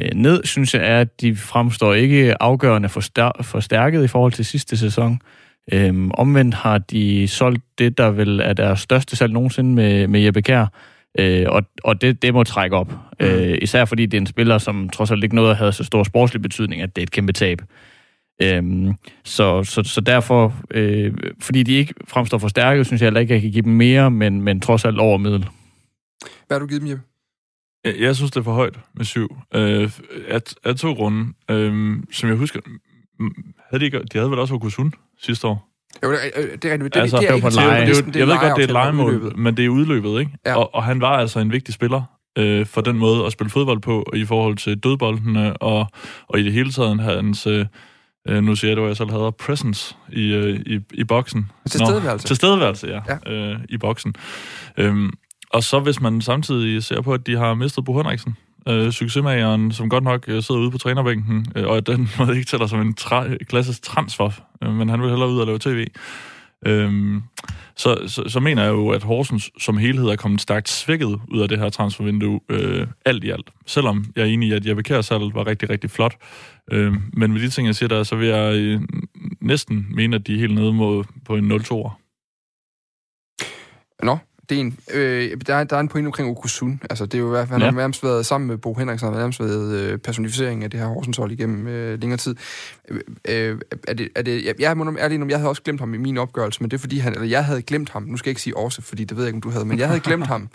øh, 0.00 0.10
ned, 0.14 0.44
synes 0.44 0.74
jeg, 0.74 0.82
er, 0.82 1.00
at 1.00 1.20
de 1.20 1.36
fremstår 1.36 1.94
ikke 1.94 2.42
afgørende 2.42 2.88
forstær- 2.88 3.42
forstærket 3.42 4.04
i 4.04 4.08
forhold 4.08 4.32
til 4.32 4.44
sidste 4.44 4.76
sæson. 4.76 5.20
Øhm, 5.72 6.10
omvendt 6.14 6.54
har 6.54 6.78
de 6.78 7.28
solgt 7.28 7.64
det, 7.78 7.98
der 7.98 8.10
vel 8.10 8.40
er 8.40 8.52
deres 8.52 8.80
største 8.80 9.16
salg 9.16 9.32
nogensinde 9.32 9.74
med, 9.74 10.06
med 10.06 10.20
Jeppe 10.20 10.42
Kær, 10.42 10.66
øh, 11.18 11.46
og, 11.48 11.62
og 11.84 12.00
det, 12.00 12.22
det 12.22 12.34
må 12.34 12.44
trække 12.44 12.76
op. 12.76 12.92
Mm. 13.20 13.26
Øh, 13.26 13.58
især 13.62 13.84
fordi 13.84 14.06
det 14.06 14.16
er 14.16 14.20
en 14.20 14.26
spiller, 14.26 14.58
som 14.58 14.88
trods 14.88 15.10
alt 15.10 15.24
ikke 15.24 15.36
noget 15.36 15.56
havde 15.56 15.72
så 15.72 15.84
stor 15.84 16.02
sportslig 16.02 16.42
betydning, 16.42 16.82
at 16.82 16.96
det 16.96 17.02
er 17.02 17.06
et 17.06 17.10
kæmpe 17.10 17.32
tab. 17.32 17.62
Øhm, 18.42 18.94
så, 19.24 19.64
så, 19.64 19.82
så 19.82 20.00
derfor, 20.00 20.54
øh, 20.70 21.14
fordi 21.40 21.62
de 21.62 21.72
ikke 21.72 21.94
fremstår 22.08 22.38
forstærket, 22.38 22.86
synes 22.86 23.02
jeg 23.02 23.06
heller 23.06 23.20
ikke, 23.20 23.34
at 23.34 23.36
jeg 23.36 23.42
kan 23.42 23.52
give 23.52 23.62
dem 23.62 23.72
mere, 23.72 24.10
men, 24.10 24.42
men 24.42 24.60
trods 24.60 24.84
alt 24.84 24.98
over 24.98 25.18
middel. 25.18 25.48
Hvad 26.46 26.54
har 26.54 26.58
du 26.58 26.66
givet 26.66 26.82
dem, 26.82 26.90
Jeppe? 26.90 27.02
Jeg, 27.84 27.94
jeg 28.00 28.16
synes, 28.16 28.30
det 28.30 28.40
er 28.40 28.44
for 28.44 28.52
højt 28.52 28.78
med 28.94 29.04
syv. 29.04 29.36
Øh, 29.54 29.90
af, 30.28 30.40
af 30.64 30.76
to 30.76 30.92
grunde. 30.92 31.26
Øh, 31.50 31.96
som 32.12 32.28
jeg 32.28 32.36
husker, 32.36 32.60
havde 33.70 33.80
de, 33.80 33.84
ikke, 33.84 33.98
de 33.98 34.18
havde 34.18 34.30
vel 34.30 34.38
også 34.38 34.54
Okusun 34.54 34.92
sidste 35.22 35.46
år? 35.46 35.66
Jo, 36.02 36.12
det, 36.12 36.18
det, 36.34 36.62
det, 36.62 36.94
det, 36.94 37.00
altså, 37.00 37.16
det, 37.16 37.30
er 37.30 37.34
ikke 37.34 37.48
det, 37.48 38.04
det, 38.04 38.14
det, 38.14 38.20
jeg 38.20 38.26
ved 38.26 38.38
godt, 38.38 38.56
det 38.56 38.62
er 38.62 38.66
et 38.66 38.70
legemål, 38.70 39.38
men 39.38 39.56
det 39.56 39.64
er 39.64 39.68
udløbet, 39.68 40.20
ikke? 40.20 40.32
Ja. 40.46 40.54
Og, 40.56 40.74
og 40.74 40.84
han 40.84 41.00
var 41.00 41.18
altså 41.18 41.40
en 41.40 41.52
vigtig 41.52 41.74
spiller 41.74 42.02
øh, 42.38 42.66
for 42.66 42.80
den 42.80 42.98
måde 42.98 43.26
at 43.26 43.32
spille 43.32 43.50
fodbold 43.50 43.80
på 43.80 44.12
i 44.14 44.24
forhold 44.24 44.56
til 44.56 44.78
dødboldene 44.78 45.56
og, 45.56 45.86
og 46.28 46.40
i 46.40 46.42
det 46.42 46.52
hele 46.52 46.72
taget 46.72 47.00
hans... 47.00 47.46
Øh, 47.46 47.66
øh 48.28 48.42
nu 48.42 48.54
siger 48.54 48.70
jeg, 48.70 48.82
at 48.82 48.88
jeg 48.88 48.96
selv 48.96 49.10
havde 49.10 49.32
presence 49.38 49.96
i, 50.12 50.32
øh, 50.34 50.60
i, 50.66 50.80
i 50.94 51.04
boksen. 51.04 51.50
Tilstedeværelse. 51.70 52.26
Til 52.26 52.36
stedeværelse, 52.36 52.86
ja, 52.86 53.00
ja. 53.26 53.32
Øh, 53.32 53.58
i 53.68 53.76
boksen. 53.76 54.14
Øhm, 54.76 55.10
og 55.50 55.62
så 55.62 55.80
hvis 55.80 56.00
man 56.00 56.20
samtidig 56.20 56.82
ser 56.82 57.00
på, 57.00 57.14
at 57.14 57.26
de 57.26 57.36
har 57.36 57.54
mistet 57.54 57.84
Bo 57.84 57.96
Henriksen, 57.96 58.36
øh, 58.68 58.92
succesmageren, 58.92 59.72
som 59.72 59.88
godt 59.88 60.04
nok 60.04 60.24
øh, 60.28 60.42
sidder 60.42 60.60
ude 60.60 60.70
på 60.70 60.78
trænerbænken, 60.78 61.46
øh, 61.56 61.66
og 61.66 61.86
den 61.86 62.08
måde 62.18 62.36
ikke 62.36 62.48
tæller 62.48 62.66
som 62.66 62.80
en 62.80 62.94
tra- 63.00 63.36
klassisk 63.36 63.82
transfer, 63.82 64.30
øh, 64.62 64.72
men 64.72 64.88
han 64.88 65.02
vil 65.02 65.08
hellere 65.08 65.30
ud 65.30 65.40
og 65.40 65.46
lave 65.46 65.58
tv. 65.58 65.86
Øhm, 66.66 67.22
så, 67.76 67.98
så, 68.06 68.24
så 68.28 68.40
mener 68.40 68.62
jeg 68.62 68.70
jo, 68.70 68.88
at 68.88 69.02
Horsens 69.02 69.50
som 69.58 69.76
helhed 69.76 70.08
er 70.08 70.16
kommet 70.16 70.40
stærkt 70.40 70.68
svækket 70.68 71.20
ud 71.28 71.40
af 71.40 71.48
det 71.48 71.58
her 71.58 71.68
transfervindue, 71.68 72.40
øh, 72.48 72.86
alt 73.04 73.24
i 73.24 73.30
alt. 73.30 73.50
Selvom 73.66 74.04
jeg 74.16 74.22
er 74.22 74.26
enig 74.26 74.48
i, 74.48 74.52
at 74.52 74.66
Jeppe 74.66 74.82
Kjær 74.82 75.32
var 75.34 75.46
rigtig, 75.46 75.70
rigtig 75.70 75.90
flot. 75.90 76.16
Øh, 76.72 76.94
men 77.12 77.32
med 77.32 77.40
de 77.40 77.50
ting, 77.50 77.66
jeg 77.66 77.74
siger 77.74 77.88
der, 77.88 78.02
så 78.02 78.16
vil 78.16 78.28
jeg 78.28 78.54
øh, 78.54 78.80
næsten 79.40 79.86
mene, 79.90 80.16
at 80.16 80.26
de 80.26 80.34
er 80.34 80.38
helt 80.38 80.54
nede 80.54 80.72
mod, 80.72 81.04
på 81.24 81.36
en 81.36 81.52
0-2'er. 81.52 82.00
Nå, 84.02 84.18
det 84.50 84.56
er 84.56 84.60
en, 84.60 84.78
øh, 84.94 85.36
der, 85.46 85.54
er, 85.54 85.64
der 85.64 85.76
er 85.76 85.80
en 85.80 85.88
pointe 85.88 86.06
omkring 86.06 86.28
Okusun. 86.28 86.80
Altså, 86.90 87.06
det 87.06 87.14
er 87.14 87.18
jo 87.18 87.26
i 87.26 87.30
hvert 87.30 87.48
fald, 87.48 87.52
han 87.52 87.60
ja. 87.60 87.70
har 87.70 87.80
nærmest 87.80 88.04
været 88.04 88.26
sammen 88.26 88.48
med 88.48 88.56
Bo 88.56 88.74
Henriksen, 88.74 89.06
han 89.06 89.14
har 89.14 89.20
nærmest 89.20 89.40
været 89.40 89.80
øh, 89.80 89.98
personificering 89.98 90.64
af 90.64 90.70
det 90.70 90.80
her 90.80 90.86
Horsens 90.86 91.16
hold 91.16 91.32
igennem 91.32 91.66
øh, 91.66 92.00
længere 92.00 92.16
tid. 92.16 92.34
Øh, 92.88 93.00
øh, 93.28 93.60
er 93.88 93.94
det, 93.94 94.08
er 94.16 94.22
det, 94.22 94.44
jeg, 94.44 94.54
jeg 94.58 94.76
må 94.76 94.96
ærlig 94.98 95.30
jeg 95.30 95.38
havde 95.38 95.48
også 95.48 95.62
glemt 95.62 95.80
ham 95.80 95.94
i 95.94 95.98
min 95.98 96.18
opgørelse, 96.18 96.62
men 96.62 96.70
det 96.70 96.76
er 96.76 96.80
fordi, 96.80 96.98
han, 96.98 97.12
eller 97.12 97.26
jeg 97.26 97.44
havde 97.44 97.62
glemt 97.62 97.90
ham, 97.90 98.02
nu 98.02 98.16
skal 98.16 98.28
jeg 98.28 98.32
ikke 98.32 98.42
sige 98.42 98.56
også, 98.56 98.82
fordi 98.82 99.04
det 99.04 99.16
ved 99.16 99.24
jeg 99.24 99.28
ikke, 99.28 99.36
om 99.36 99.40
du 99.40 99.50
havde, 99.50 99.64
men 99.64 99.78
jeg 99.78 99.88
havde 99.88 100.00
glemt 100.00 100.26
ham, 100.34 100.48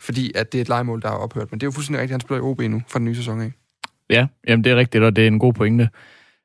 fordi 0.00 0.32
at 0.34 0.52
det 0.52 0.58
er 0.58 0.62
et 0.62 0.68
legemål, 0.68 1.02
der 1.02 1.08
er 1.08 1.14
ophørt. 1.14 1.50
Men 1.50 1.60
det 1.60 1.64
er 1.64 1.68
jo 1.68 1.72
fuldstændig 1.72 2.00
rigtigt, 2.00 2.12
han 2.12 2.20
spiller 2.20 2.38
i 2.38 2.42
OB 2.42 2.60
nu, 2.60 2.82
fra 2.88 2.98
den 2.98 3.04
nye 3.04 3.16
sæson 3.16 3.40
af. 3.40 3.52
Ja, 4.10 4.26
jamen 4.48 4.64
det 4.64 4.72
er 4.72 4.76
rigtigt, 4.76 5.04
og 5.04 5.16
det 5.16 5.24
er 5.24 5.28
en 5.28 5.38
god 5.38 5.52
pointe. 5.52 5.88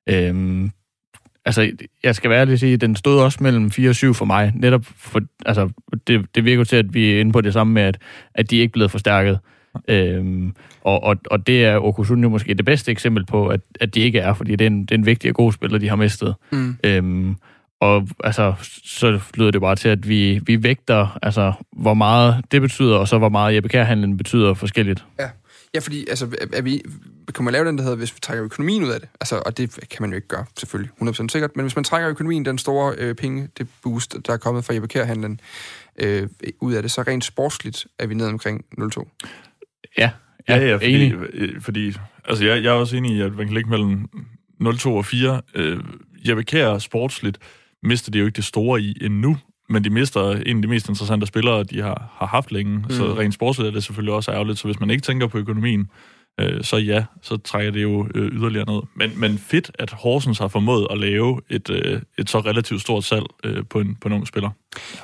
Øhm, 0.09 0.71
altså, 1.47 1.71
jeg 2.03 2.15
skal 2.15 2.29
være 2.29 2.39
ærlig 2.39 2.53
at 2.53 2.59
sige, 2.59 2.73
at 2.73 2.81
den 2.81 2.95
stod 2.95 3.21
også 3.21 3.37
mellem 3.41 3.71
4 3.71 3.89
og 3.89 3.95
7 3.95 4.13
for 4.13 4.25
mig. 4.25 4.53
Netop 4.55 4.85
for, 4.97 5.21
altså, 5.45 5.69
det, 6.07 6.35
det 6.35 6.45
virker 6.45 6.63
til, 6.63 6.75
at 6.75 6.93
vi 6.93 7.11
er 7.11 7.19
inde 7.19 7.31
på 7.31 7.41
det 7.41 7.53
samme 7.53 7.73
med, 7.73 7.81
at, 7.81 7.97
at 8.35 8.51
de 8.51 8.57
ikke 8.57 8.71
er 8.71 8.73
blevet 8.73 8.91
forstærket. 8.91 9.39
Øhm, 9.87 10.53
og, 10.81 11.03
og, 11.03 11.15
og 11.31 11.47
det 11.47 11.65
er 11.65 11.77
Okusun 11.77 12.23
jo 12.23 12.29
måske 12.29 12.53
det 12.53 12.65
bedste 12.65 12.91
eksempel 12.91 13.25
på, 13.25 13.47
at, 13.47 13.59
at 13.81 13.95
de 13.95 13.99
ikke 13.99 14.19
er, 14.19 14.33
fordi 14.33 14.51
det 14.51 14.61
er 14.61 14.69
en, 14.69 14.81
det 14.81 14.91
er 14.91 14.95
en 14.95 15.05
vigtig 15.05 15.31
og 15.31 15.35
god 15.35 15.51
spiller, 15.51 15.77
de 15.77 15.89
har 15.89 15.95
mistet. 15.95 16.35
Mm. 16.51 16.77
Øhm, 16.83 17.35
og 17.79 18.07
altså, 18.23 18.53
så 18.83 19.19
lyder 19.37 19.51
det 19.51 19.61
bare 19.61 19.75
til, 19.75 19.89
at 19.89 20.09
vi, 20.09 20.39
vi 20.45 20.63
vægter, 20.63 21.19
altså, 21.21 21.53
hvor 21.71 21.93
meget 21.93 22.45
det 22.51 22.61
betyder, 22.61 22.97
og 22.97 23.07
så 23.07 23.17
hvor 23.17 23.29
meget 23.29 23.55
Jeppe 23.55 23.69
Kærhandlen 23.69 24.17
betyder 24.17 24.53
forskelligt. 24.53 25.05
Ja. 25.19 25.27
Ja, 25.75 25.79
fordi 25.79 26.05
altså, 26.09 26.47
er 26.53 26.61
vi, 26.61 26.81
kan 27.35 27.45
man 27.45 27.51
lave 27.51 27.65
den, 27.65 27.77
der 27.77 27.83
hedder, 27.83 27.97
hvis 27.97 28.15
vi 28.15 28.19
trækker 28.21 28.45
økonomien 28.45 28.83
ud 28.83 28.89
af 28.89 28.99
det? 28.99 29.09
Altså, 29.21 29.43
og 29.45 29.57
det 29.57 29.79
kan 29.89 30.01
man 30.01 30.09
jo 30.09 30.15
ikke 30.15 30.27
gøre, 30.27 30.45
selvfølgelig, 30.57 30.91
100% 31.01 31.27
sikkert. 31.29 31.55
Men 31.55 31.63
hvis 31.63 31.75
man 31.75 31.83
trækker 31.83 32.09
økonomien, 32.09 32.45
den 32.45 32.57
store 32.57 32.95
øh, 32.97 33.15
penge, 33.15 33.49
det 33.57 33.67
boost, 33.83 34.15
der 34.27 34.33
er 34.33 34.37
kommet 34.37 34.65
fra 34.65 34.73
Jeppe 34.73 34.87
Kjær-handlen, 34.87 35.39
øh, 35.99 36.29
ud 36.59 36.73
af 36.73 36.81
det, 36.81 36.91
så 36.91 37.01
rent 37.01 37.25
sportsligt 37.25 37.87
er 37.99 38.07
vi 38.07 38.13
nede 38.13 38.29
omkring 38.29 38.65
0,2. 38.79 39.07
Ja, 39.97 40.11
ja, 40.49 40.57
ja, 40.57 40.75
fordi, 40.75 41.05
enig. 41.05 41.13
Øh, 41.33 41.61
fordi 41.61 41.93
altså, 42.25 42.45
jeg, 42.45 42.63
jeg 42.63 42.69
er 42.69 42.79
også 42.79 42.97
enig 42.97 43.17
i, 43.17 43.21
at 43.21 43.35
man 43.35 43.45
kan 43.45 43.53
ligge 43.53 43.69
mellem 43.69 44.09
0,2 44.61 44.89
og 44.89 45.05
4. 45.05 45.41
Øh, 45.55 45.79
Jeppe 46.27 46.43
Kjær 46.43 46.77
sportsligt 46.77 47.39
mister 47.83 48.11
det 48.11 48.19
jo 48.19 48.25
ikke 48.25 48.35
det 48.35 48.45
store 48.45 48.81
i 48.81 48.93
endnu, 49.01 49.37
men 49.69 49.83
de 49.83 49.89
mister 49.89 50.31
en 50.31 50.57
af 50.57 50.61
de 50.61 50.67
mest 50.67 50.89
interessante 50.89 51.27
spillere, 51.27 51.63
de 51.63 51.81
har, 51.81 52.11
har 52.17 52.25
haft 52.27 52.51
længe. 52.51 52.77
Mm. 52.77 52.89
Så 52.89 53.13
rent 53.19 53.33
sportsligt 53.33 53.67
er 53.67 53.71
det 53.71 53.83
selvfølgelig 53.83 54.13
også 54.13 54.31
ærgerligt. 54.31 54.59
Så 54.59 54.67
hvis 54.67 54.79
man 54.79 54.89
ikke 54.89 55.01
tænker 55.01 55.27
på 55.27 55.37
økonomien, 55.37 55.89
øh, 56.39 56.63
så 56.63 56.77
ja, 56.77 57.05
så 57.21 57.37
trækker 57.37 57.71
det 57.71 57.83
jo 57.83 58.07
øh, 58.15 58.31
yderligere 58.31 58.73
ned. 58.73 58.81
Men, 58.95 59.19
men 59.19 59.37
fedt, 59.37 59.71
at 59.79 59.91
Horsens 59.91 60.39
har 60.39 60.47
formået 60.47 60.87
at 60.91 60.97
lave 60.97 61.41
et, 61.49 61.69
øh, 61.69 62.01
et 62.17 62.29
så 62.29 62.39
relativt 62.39 62.81
stort 62.81 63.03
salg 63.03 63.25
øh, 63.43 63.63
på, 63.69 63.79
en, 63.79 63.95
på 63.95 64.07
en 64.07 64.13
ung 64.13 64.27
spiller. 64.27 64.49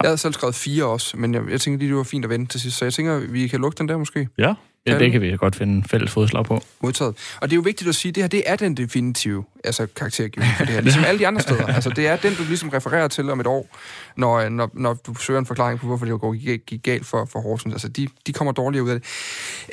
Jeg 0.01 0.07
havde 0.07 0.17
selv 0.17 0.33
skrevet 0.33 0.55
fire 0.55 0.85
også, 0.85 1.17
men 1.17 1.33
jeg, 1.33 1.41
jeg 1.49 1.61
tænker 1.61 1.79
lige, 1.79 1.89
det 1.89 1.97
var 1.97 2.03
fint 2.03 2.25
at 2.25 2.29
vente 2.29 2.51
til 2.51 2.61
sidst. 2.61 2.77
Så 2.77 2.85
jeg 2.85 2.93
tænker, 2.93 3.19
vi 3.31 3.47
kan 3.47 3.61
lukke 3.61 3.77
den 3.77 3.89
der 3.89 3.97
måske. 3.97 4.27
Ja. 4.37 4.53
Ja, 4.87 4.99
det 4.99 5.11
kan 5.11 5.21
vi 5.21 5.37
godt 5.37 5.55
finde 5.55 5.89
fælles 5.89 6.11
fodslag 6.11 6.45
på. 6.45 6.61
Modtaget. 6.81 7.15
Og 7.41 7.49
det 7.49 7.53
er 7.53 7.55
jo 7.55 7.61
vigtigt 7.61 7.89
at 7.89 7.95
sige, 7.95 8.09
at 8.09 8.15
det 8.15 8.23
her 8.23 8.27
det 8.27 8.43
er 8.45 8.55
den 8.55 8.77
definitive 8.77 9.43
altså, 9.63 9.87
karaktergivning 9.95 10.53
for 10.57 10.65
det 10.65 10.73
her. 10.73 10.81
Ligesom 10.87 11.03
alle 11.03 11.19
de 11.19 11.27
andre 11.27 11.41
steder. 11.41 11.65
Altså, 11.65 11.89
det 11.89 12.07
er 12.07 12.15
den, 12.15 12.33
du 12.35 12.43
ligesom 12.43 12.69
refererer 12.69 13.07
til 13.07 13.29
om 13.29 13.39
et 13.39 13.47
år, 13.47 13.77
når, 14.17 14.49
når, 14.49 14.69
når 14.73 14.93
du 14.93 15.15
søger 15.15 15.39
en 15.39 15.45
forklaring 15.45 15.79
på, 15.79 15.85
hvorfor 15.85 16.05
det 16.05 16.19
går, 16.19 16.33
gik, 16.33 16.65
gik 16.65 16.83
galt 16.83 17.05
for, 17.05 17.25
for 17.25 17.39
Horsens. 17.39 17.73
Altså, 17.73 17.87
de, 17.87 18.07
de 18.27 18.33
kommer 18.33 18.51
dårligere 18.51 18.83
ud 18.83 18.89
af 18.89 18.99
det. 18.99 19.09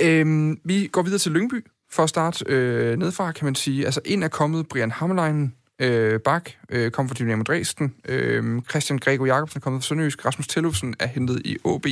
Øhm, 0.00 0.60
vi 0.64 0.88
går 0.92 1.02
videre 1.02 1.18
til 1.18 1.32
Lyngby 1.32 1.66
for 1.92 2.02
at 2.02 2.08
starte 2.08 2.44
øh, 2.48 2.98
nedfra, 2.98 3.32
kan 3.32 3.44
man 3.44 3.54
sige. 3.54 3.84
Altså, 3.84 4.00
ind 4.04 4.24
er 4.24 4.28
kommet 4.28 4.68
Brian 4.68 4.90
Hammerlein, 4.90 5.52
øh, 5.80 6.20
Bak 6.20 6.50
øh, 6.68 6.90
kom 6.90 7.08
fra 7.08 7.14
Dynamo 7.14 7.42
Dresden. 7.42 7.94
Øh, 8.08 8.62
Christian 8.70 8.98
Grego 8.98 9.24
Jacobsen 9.24 9.58
er 9.58 9.60
kommet 9.60 9.82
fra 9.82 9.86
Sønderjysk. 9.86 10.26
Rasmus 10.26 10.48
Tillufsen 10.48 10.94
er 11.00 11.06
hentet 11.06 11.42
i 11.44 11.56
OB. 11.64 11.86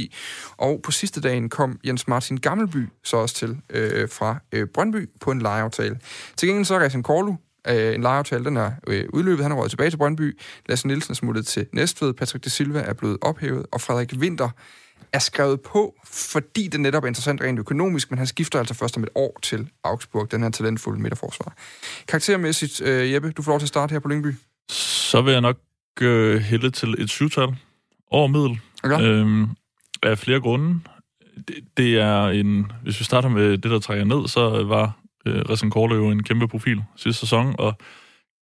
Og 0.56 0.80
på 0.84 0.90
sidste 0.90 1.20
dagen 1.20 1.48
kom 1.48 1.78
Jens 1.86 2.08
Martin 2.08 2.36
Gammelby 2.36 2.88
så 3.04 3.16
også 3.16 3.34
til 3.34 3.56
øh, 3.70 4.08
fra 4.08 4.38
øh, 4.52 4.66
Brøndby 4.66 5.10
på 5.20 5.30
en 5.30 5.42
lejeaftale. 5.42 5.98
Til 6.36 6.48
gengæld 6.48 6.64
så 6.64 6.74
er 6.74 6.78
Christian 6.78 7.02
Korlu 7.02 7.34
øh, 7.68 7.94
en 7.94 8.02
lejeaftale, 8.02 8.44
den 8.44 8.56
er 8.56 8.70
øh, 8.86 9.04
udløbet. 9.12 9.42
Han 9.42 9.52
er 9.52 9.56
røget 9.56 9.70
tilbage 9.70 9.90
til 9.90 9.96
Brøndby. 9.96 10.38
Lasse 10.66 10.86
Nielsen 10.86 11.12
er 11.12 11.14
smuttet 11.14 11.46
til 11.46 11.66
Næstved. 11.72 12.12
Patrick 12.14 12.44
de 12.44 12.50
Silva 12.50 12.80
er 12.80 12.92
blevet 12.92 13.18
ophævet. 13.20 13.66
Og 13.72 13.80
Frederik 13.80 14.12
Winter 14.18 14.48
er 15.12 15.18
skrevet 15.18 15.60
på, 15.60 15.94
fordi 16.04 16.68
det 16.68 16.80
netop 16.80 17.04
er 17.04 17.08
interessant 17.08 17.42
rent 17.42 17.58
økonomisk, 17.58 18.10
men 18.10 18.18
han 18.18 18.26
skifter 18.26 18.58
altså 18.58 18.74
først 18.74 18.96
om 18.96 19.02
et 19.02 19.08
år 19.14 19.38
til 19.42 19.68
Augsburg, 19.84 20.30
den 20.30 20.42
her 20.42 20.50
talentfulde 20.50 21.00
midterforsvar. 21.00 21.52
Karaktermæssigt, 22.08 22.80
øh, 22.80 23.12
Jeppe, 23.12 23.30
du 23.30 23.42
får 23.42 23.52
lov 23.52 23.58
til 23.58 23.64
at 23.64 23.68
starte 23.68 23.92
her 23.92 24.00
på 24.00 24.08
Lyngby. 24.08 24.34
Så 24.70 25.22
vil 25.22 25.32
jeg 25.32 25.40
nok 25.40 25.58
øh, 26.00 26.40
hælde 26.40 26.70
til 26.70 26.94
et 26.98 27.10
syvtal 27.10 27.56
over 28.10 28.26
middel. 28.26 28.60
Okay. 28.84 29.02
Øhm, 29.02 29.46
af 30.02 30.18
flere 30.18 30.40
grunde. 30.40 30.80
Det, 31.48 31.56
det 31.76 31.98
er 31.98 32.28
en... 32.28 32.72
Hvis 32.82 33.00
vi 33.00 33.04
starter 33.04 33.28
med 33.28 33.58
det, 33.58 33.70
der 33.70 33.78
trækker 33.78 34.04
ned, 34.04 34.28
så 34.28 34.62
var 34.62 34.98
øh, 35.26 35.70
Korle 35.70 35.94
jo 35.94 36.10
en 36.10 36.22
kæmpe 36.22 36.48
profil 36.48 36.82
sidste 36.96 37.20
sæson, 37.20 37.54
og 37.58 37.74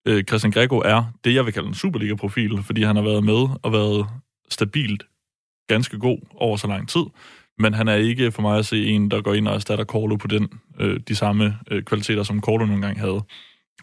øh, 0.08 0.24
Christian 0.24 0.52
Grego 0.52 0.78
er 0.78 1.04
det, 1.24 1.34
jeg 1.34 1.46
vil 1.46 1.52
kalde 1.52 1.68
en 1.68 1.74
Superliga-profil, 1.74 2.62
fordi 2.62 2.82
han 2.82 2.96
har 2.96 3.02
været 3.02 3.24
med 3.24 3.48
og 3.62 3.72
været 3.72 4.06
stabilt 4.50 5.02
ganske 5.66 5.98
god 5.98 6.18
over 6.34 6.56
så 6.56 6.66
lang 6.66 6.88
tid, 6.88 7.02
men 7.58 7.74
han 7.74 7.88
er 7.88 7.94
ikke 7.94 8.32
for 8.32 8.42
mig 8.42 8.58
at 8.58 8.66
se 8.66 8.86
en, 8.86 9.10
der 9.10 9.20
går 9.20 9.34
ind 9.34 9.48
og 9.48 9.54
erstatter 9.54 9.84
Corlo 9.84 10.16
på 10.16 10.26
den, 10.26 10.48
øh, 10.80 11.00
de 11.08 11.14
samme 11.14 11.58
øh, 11.70 11.82
kvaliteter, 11.82 12.22
som 12.22 12.40
Corlo 12.40 12.66
nogle 12.66 12.82
gange 12.82 13.00
havde. 13.00 13.20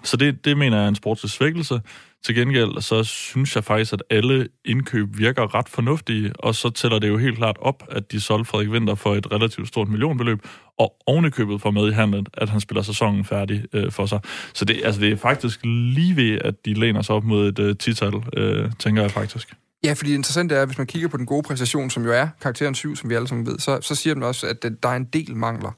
Så 0.03 0.17
det, 0.17 0.45
det 0.45 0.57
mener 0.57 0.77
jeg 0.77 0.83
er 0.83 0.89
en 0.89 0.95
sportslig 0.95 1.31
svækkelse. 1.31 1.81
Til 2.25 2.35
gengæld, 2.35 2.81
så 2.81 3.03
synes 3.03 3.55
jeg 3.55 3.63
faktisk, 3.63 3.93
at 3.93 4.03
alle 4.09 4.47
indkøb 4.65 5.07
virker 5.17 5.55
ret 5.55 5.69
fornuftige, 5.69 6.31
og 6.39 6.55
så 6.55 6.69
tæller 6.69 6.99
det 6.99 7.07
jo 7.07 7.17
helt 7.17 7.37
klart 7.37 7.57
op, 7.59 7.83
at 7.91 8.11
de 8.11 8.21
solgte 8.21 8.49
Frederik 8.49 8.69
Winter 8.69 8.95
for 8.95 9.15
et 9.15 9.31
relativt 9.31 9.67
stort 9.67 9.87
millionbeløb, 9.87 10.39
og 10.79 10.93
ovenikøbet 11.07 11.61
får 11.61 11.71
med 11.71 11.89
i 11.89 11.91
handlet, 11.91 12.29
at 12.33 12.49
han 12.49 12.59
spiller 12.59 12.81
sæsonen 12.81 13.25
færdig 13.25 13.65
øh, 13.73 13.91
for 13.91 14.05
sig. 14.05 14.19
Så 14.53 14.65
det, 14.65 14.81
altså, 14.83 15.01
det 15.01 15.11
er 15.11 15.17
faktisk 15.17 15.59
lige 15.63 16.15
ved, 16.15 16.37
at 16.41 16.65
de 16.65 16.73
læner 16.73 17.01
sig 17.01 17.15
op 17.15 17.23
mod 17.23 17.47
et 17.47 17.59
øh, 17.59 17.77
tital, 17.77 18.13
øh, 18.37 18.71
tænker 18.79 19.01
jeg 19.01 19.11
faktisk. 19.11 19.53
Ja, 19.83 19.93
fordi 19.93 20.09
det 20.09 20.15
interessante 20.15 20.55
er, 20.55 20.61
at 20.61 20.67
hvis 20.67 20.77
man 20.77 20.87
kigger 20.87 21.07
på 21.07 21.17
den 21.17 21.25
gode 21.25 21.43
præstation, 21.43 21.89
som 21.89 22.05
jo 22.05 22.11
er 22.11 22.27
karakteren 22.41 22.75
7, 22.75 22.95
som 22.95 23.09
vi 23.09 23.15
alle 23.15 23.27
sammen 23.27 23.45
ved, 23.45 23.59
så, 23.59 23.81
så 23.81 23.95
siger 23.95 24.13
den 24.13 24.23
også, 24.23 24.47
at 24.47 24.63
der 24.83 24.89
er 24.89 24.95
en 24.95 25.05
del 25.05 25.35
mangler. 25.35 25.71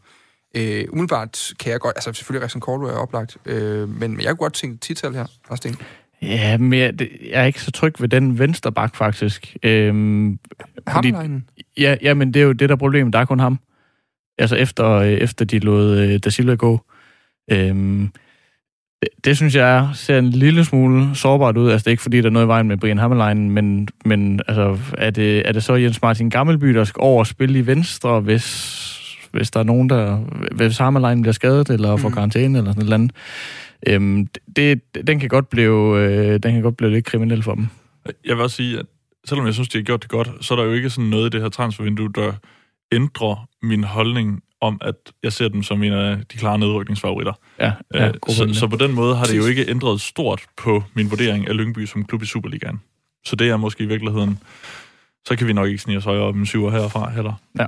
Øh, 0.58 0.86
umiddelbart 0.89 1.54
kan 1.60 1.72
jeg 1.72 1.80
godt, 1.80 1.96
altså 1.96 2.13
selvfølgelig 2.13 2.46
Resten 2.46 2.62
Korto 2.62 2.86
er 2.86 2.98
oplagt, 2.98 3.38
øh, 3.46 3.89
men 3.89 4.20
jeg 4.20 4.28
kunne 4.28 4.36
godt 4.36 4.54
tænke 4.54 4.78
tital 4.78 5.13
her, 5.13 5.26
Lars 5.50 5.60
Ja, 6.22 6.58
men 6.58 6.80
jeg, 6.80 6.94
jeg 7.02 7.41
er 7.41 7.46
ikke 7.46 7.62
så 7.62 7.72
tryg 7.72 8.02
ved 8.02 8.08
den 8.08 8.39
venstre 8.39 8.72
bak, 8.72 8.96
faktisk. 8.96 9.58
Øhm, 9.63 10.39
fordi, 10.89 11.13
ja, 11.78 11.98
ja, 12.02 12.13
men 12.13 12.34
det 12.34 12.39
er 12.39 12.46
jo 12.46 12.52
det, 12.52 12.70
der 12.70 12.76
er 12.76 12.80
problemet. 12.80 13.13
Der 13.13 13.20
er 13.20 13.26
kun 13.26 13.39
ham. 13.39 13.60
altså 14.38 14.56
efter, 14.56 14.89
øh, 14.89 15.08
efter 15.08 15.46
de 15.46 15.60
lod 15.60 16.00
øh, 16.00 16.20
Da 16.20 16.30
Silva 16.30 16.56
gå. 16.56 16.82
Øhm, 17.52 18.12
det, 19.06 19.26
det 19.26 19.38
synes 19.38 19.56
jeg 19.56 19.89
ser 19.94 20.20
en 20.20 20.30
lille 20.30 20.65
smule 20.65 21.15
sårbart 21.15 21.58
ud. 21.58 21.72
Altså, 21.72 21.84
det 21.84 21.88
er 21.88 21.91
ikke 21.91 22.04
fordi, 22.04 22.18
der 22.22 22.26
er 22.26 22.30
noget 22.30 22.46
i 22.46 22.48
vejen 22.48 22.68
med 22.68 22.78
Brian 22.78 22.98
Hammerlein, 22.98 23.50
men, 23.50 23.88
men 24.06 24.41
altså, 24.48 24.78
er, 24.98 25.10
det, 25.10 25.48
er 25.48 25.52
det 25.52 25.63
så 25.63 25.76
Jens 25.76 26.02
Martin 26.02 26.30
Gammelby, 26.30 26.68
der 26.68 26.84
skal 26.84 27.00
over 27.02 27.20
og 27.20 27.28
spille 27.28 27.60
i 27.60 27.68
venstre, 27.68 28.20
hvis, 28.20 29.28
hvis 29.32 29.52
der 29.52 29.60
er 29.60 29.63
nogen, 29.63 29.89
der... 29.89 30.18
Hvis 30.52 30.78
Hammerlein 30.78 31.22
bliver 31.22 31.34
skadet, 31.34 31.70
eller 31.70 31.98
får 31.98 32.08
mm. 32.08 32.13
karantæne, 32.13 32.58
eller 32.58 32.74
sådan 32.74 32.89
noget 32.89 33.12
Øhm, 33.88 34.28
det, 34.56 34.82
den, 35.08 35.20
kan 35.20 35.30
godt 35.30 35.50
blive, 35.50 36.00
øh, 36.00 36.34
den 36.34 36.54
kan 36.54 36.62
godt 36.62 36.78
blive 36.78 36.91
lidt 36.91 37.06
kriminel 37.06 37.44
for 37.44 37.56
dem. 37.56 37.68
Jeg 38.26 38.36
vil 38.36 38.44
også 38.44 38.56
sige, 38.56 38.80
at 38.80 38.86
selvom 39.26 39.46
jeg 39.46 39.54
synes, 39.54 39.70
de 39.70 39.78
har 39.78 39.84
gjort 39.84 40.02
det 40.02 40.10
godt, 40.10 40.32
så 40.41 40.54
er 40.54 40.58
der 40.58 40.65
jo 40.65 40.74
ikke 40.74 40.89
sådan 40.89 41.10
noget 41.10 41.26
i 41.26 41.30
det 41.30 41.41
her 41.41 41.50
transfervindue, 41.50 42.10
der 42.15 42.34
ændrer 42.91 43.48
min 43.62 43.84
holdning 43.84 44.41
om, 44.67 44.78
at 44.82 44.95
jeg 45.23 45.34
ser 45.34 45.47
dem 45.47 45.63
som 45.63 45.84
en 45.84 45.93
af 45.93 46.17
de 46.17 46.38
klare 46.38 46.60
nedrykningsfavoritter. 46.60 47.34
Ja, 47.60 47.71
ja, 47.93 48.08
øh, 48.08 48.13
så, 48.30 48.49
så 48.54 48.67
på 48.67 48.75
den 48.75 48.91
måde 48.93 49.15
har 49.15 49.25
det 49.25 49.38
jo 49.38 49.45
ikke 49.45 49.69
ændret 49.69 50.01
stort 50.01 50.43
på 50.58 50.84
min 50.93 51.10
vurdering 51.10 51.47
af 51.47 51.58
Lyngby 51.58 51.86
som 51.86 52.06
klub 52.06 52.21
i 52.21 52.25
Superligaen. 52.25 52.82
Så 53.25 53.36
det 53.36 53.49
er 53.49 53.58
måske 53.58 53.84
i 53.84 53.88
virkeligheden... 53.88 54.39
Så 55.28 55.36
kan 55.36 55.47
vi 55.47 55.54
nok 55.54 55.67
ikke 55.67 55.80
snige 55.80 55.97
os 55.97 56.04
højere 56.04 56.23
op 56.23 56.36
en 56.36 56.45
syver 56.45 56.71
herfra 56.71 57.10
heller. 57.10 57.34
Ja. 57.60 57.65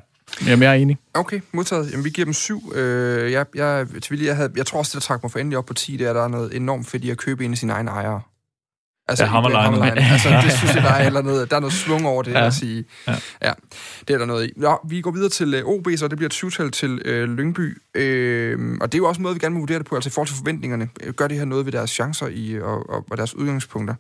Jamen, 0.48 0.64
jeg 0.64 0.70
er 0.70 0.74
enig. 0.74 0.98
Okay, 1.14 1.42
modtaget. 1.52 1.92
Jamen, 1.92 2.06
vi 2.06 2.10
giver 2.10 2.26
dem 2.26 2.34
syv. 2.34 2.72
Øh, 2.76 3.32
jeg, 3.32 3.46
jeg, 3.56 3.88
til 4.02 4.24
jeg, 4.24 4.36
havde, 4.36 4.52
jeg 4.56 4.66
tror 4.66 4.80
også, 4.80 4.90
det 4.90 5.04
der 5.04 5.08
trak 5.08 5.24
mig 5.24 5.32
for 5.32 5.40
endelig 5.40 5.58
op 5.58 5.66
på 5.66 5.74
10, 5.74 5.98
det 5.98 6.06
er, 6.06 6.10
at 6.10 6.16
der 6.16 6.24
er 6.24 6.28
noget 6.28 6.56
enormt 6.56 6.88
fedt 6.88 7.04
i 7.04 7.10
at 7.10 7.18
købe 7.18 7.46
en 7.46 7.52
af 7.52 7.58
sine 7.58 7.74
egne 7.74 7.92
ejere. 7.92 8.22
Altså, 9.10 9.24
ja, 9.24 9.30
Hammerlein. 9.30 9.98
altså, 10.14 10.30
det 10.44 10.52
synes 10.52 10.76
jeg, 10.76 10.84
der 10.84 10.90
er, 10.90 11.06
eller 11.06 11.22
noget, 11.22 11.50
der 11.50 11.56
er 11.56 11.60
noget 11.60 11.74
svung 11.74 12.08
over 12.08 12.24
det, 12.24 12.32
ja. 12.32 12.46
at 12.46 12.54
sige. 12.54 12.86
Ja. 13.08 13.16
ja. 13.42 13.54
det 14.08 14.14
er 14.14 14.18
der 14.18 14.26
noget 14.26 14.48
i. 14.48 14.54
Nå, 14.56 14.80
vi 14.90 15.02
går 15.02 15.12
videre 15.12 15.30
til 15.30 15.54
uh, 15.54 15.60
øh, 15.60 15.66
OB, 15.66 15.88
så 15.98 16.08
det 16.08 16.18
bliver 16.18 16.30
et 16.30 16.34
syvtal 16.34 16.72
til 16.72 16.92
uh, 16.92 17.30
Lyngby. 17.30 17.70
Uh, 17.70 18.78
og 18.82 18.92
det 18.92 18.94
er 18.94 18.98
jo 18.98 19.08
også 19.08 19.22
måde, 19.22 19.34
vi 19.34 19.40
gerne 19.40 19.54
må 19.54 19.60
vurdere 19.60 19.78
det 19.78 19.86
på, 19.86 19.96
altså 19.96 20.10
i 20.10 20.12
forhold 20.12 20.28
til 20.28 20.38
forventningerne. 20.38 20.90
Gør 21.16 21.28
det 21.28 21.38
her 21.38 21.46
noget 21.46 21.66
ved 21.66 21.72
deres 21.72 21.92
chancer 21.92 22.28
i, 22.28 22.60
og, 22.60 22.90
og, 22.90 23.06
og 23.12 23.18
deres 23.18 23.36
udgangspunkter? 23.36 23.96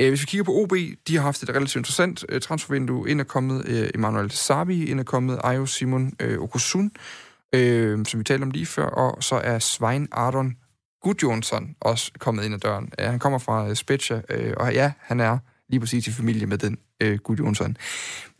Uh, 0.00 0.08
hvis 0.08 0.20
vi 0.20 0.26
kigger 0.26 0.44
på 0.44 0.52
OB, 0.52 0.72
de 1.08 1.16
har 1.16 1.22
haft 1.22 1.42
et 1.42 1.48
relativt 1.48 1.76
interessant 1.76 2.24
uh, 2.32 2.38
transfervindue. 2.38 3.10
Ind 3.10 3.20
er 3.20 3.24
kommet 3.24 3.64
uh, 3.64 3.88
Emmanuel 3.94 4.30
Sabi, 4.30 4.84
ind 4.84 5.00
er 5.00 5.04
kommet 5.04 5.38
Ayo 5.44 5.66
Simon 5.66 6.12
uh, 6.24 6.42
Okusun, 6.42 6.90
uh, 7.56 7.60
som 8.04 8.18
vi 8.18 8.24
talte 8.24 8.42
om 8.42 8.50
lige 8.50 8.66
før, 8.66 8.84
og 8.84 9.22
så 9.22 9.40
er 9.44 9.58
Svein 9.58 10.08
Ardon 10.12 10.56
Gudjonsson 11.02 11.76
også 11.80 12.12
kommet 12.18 12.44
ind 12.44 12.54
ad 12.54 12.58
døren. 12.58 12.92
Han 12.98 13.18
kommer 13.18 13.38
fra 13.38 13.68
øh, 13.68 13.76
Spezia, 13.76 14.22
øh, 14.30 14.54
og 14.56 14.72
ja, 14.72 14.92
han 15.00 15.20
er 15.20 15.38
lige 15.68 15.80
præcis 15.80 16.06
i 16.06 16.12
familie 16.12 16.46
med 16.46 16.58
den 16.58 16.78
øh, 17.00 17.18
Gudjonsson. 17.18 17.76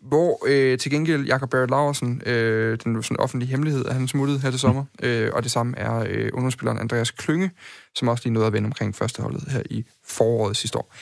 Hvor 0.02 0.46
øh, 0.46 0.78
til 0.78 0.90
gengæld 0.90 1.24
Jakob 1.24 1.50
Barrett 1.50 1.70
Laversen, 1.70 2.22
øh, 2.26 2.78
den 2.84 3.02
sådan 3.02 3.20
offentlige 3.20 3.50
hemmelighed, 3.50 3.84
er 3.84 3.92
han 3.92 4.08
smuttet 4.08 4.40
her 4.40 4.50
til 4.50 4.60
sommer, 4.60 4.84
øh, 5.02 5.30
og 5.32 5.42
det 5.42 5.50
samme 5.50 5.78
er 5.78 6.04
øh, 6.08 6.30
underspilleren 6.32 6.78
Andreas 6.78 7.10
Klynge, 7.10 7.50
som 7.94 8.08
også 8.08 8.24
lige 8.24 8.32
nåede 8.32 8.46
at 8.46 8.52
vende 8.52 8.66
omkring 8.66 8.94
førsteholdet 8.94 9.44
her 9.48 9.62
i 9.70 9.84
foråret 10.04 10.56
sidste 10.56 10.78
år. 10.78 10.94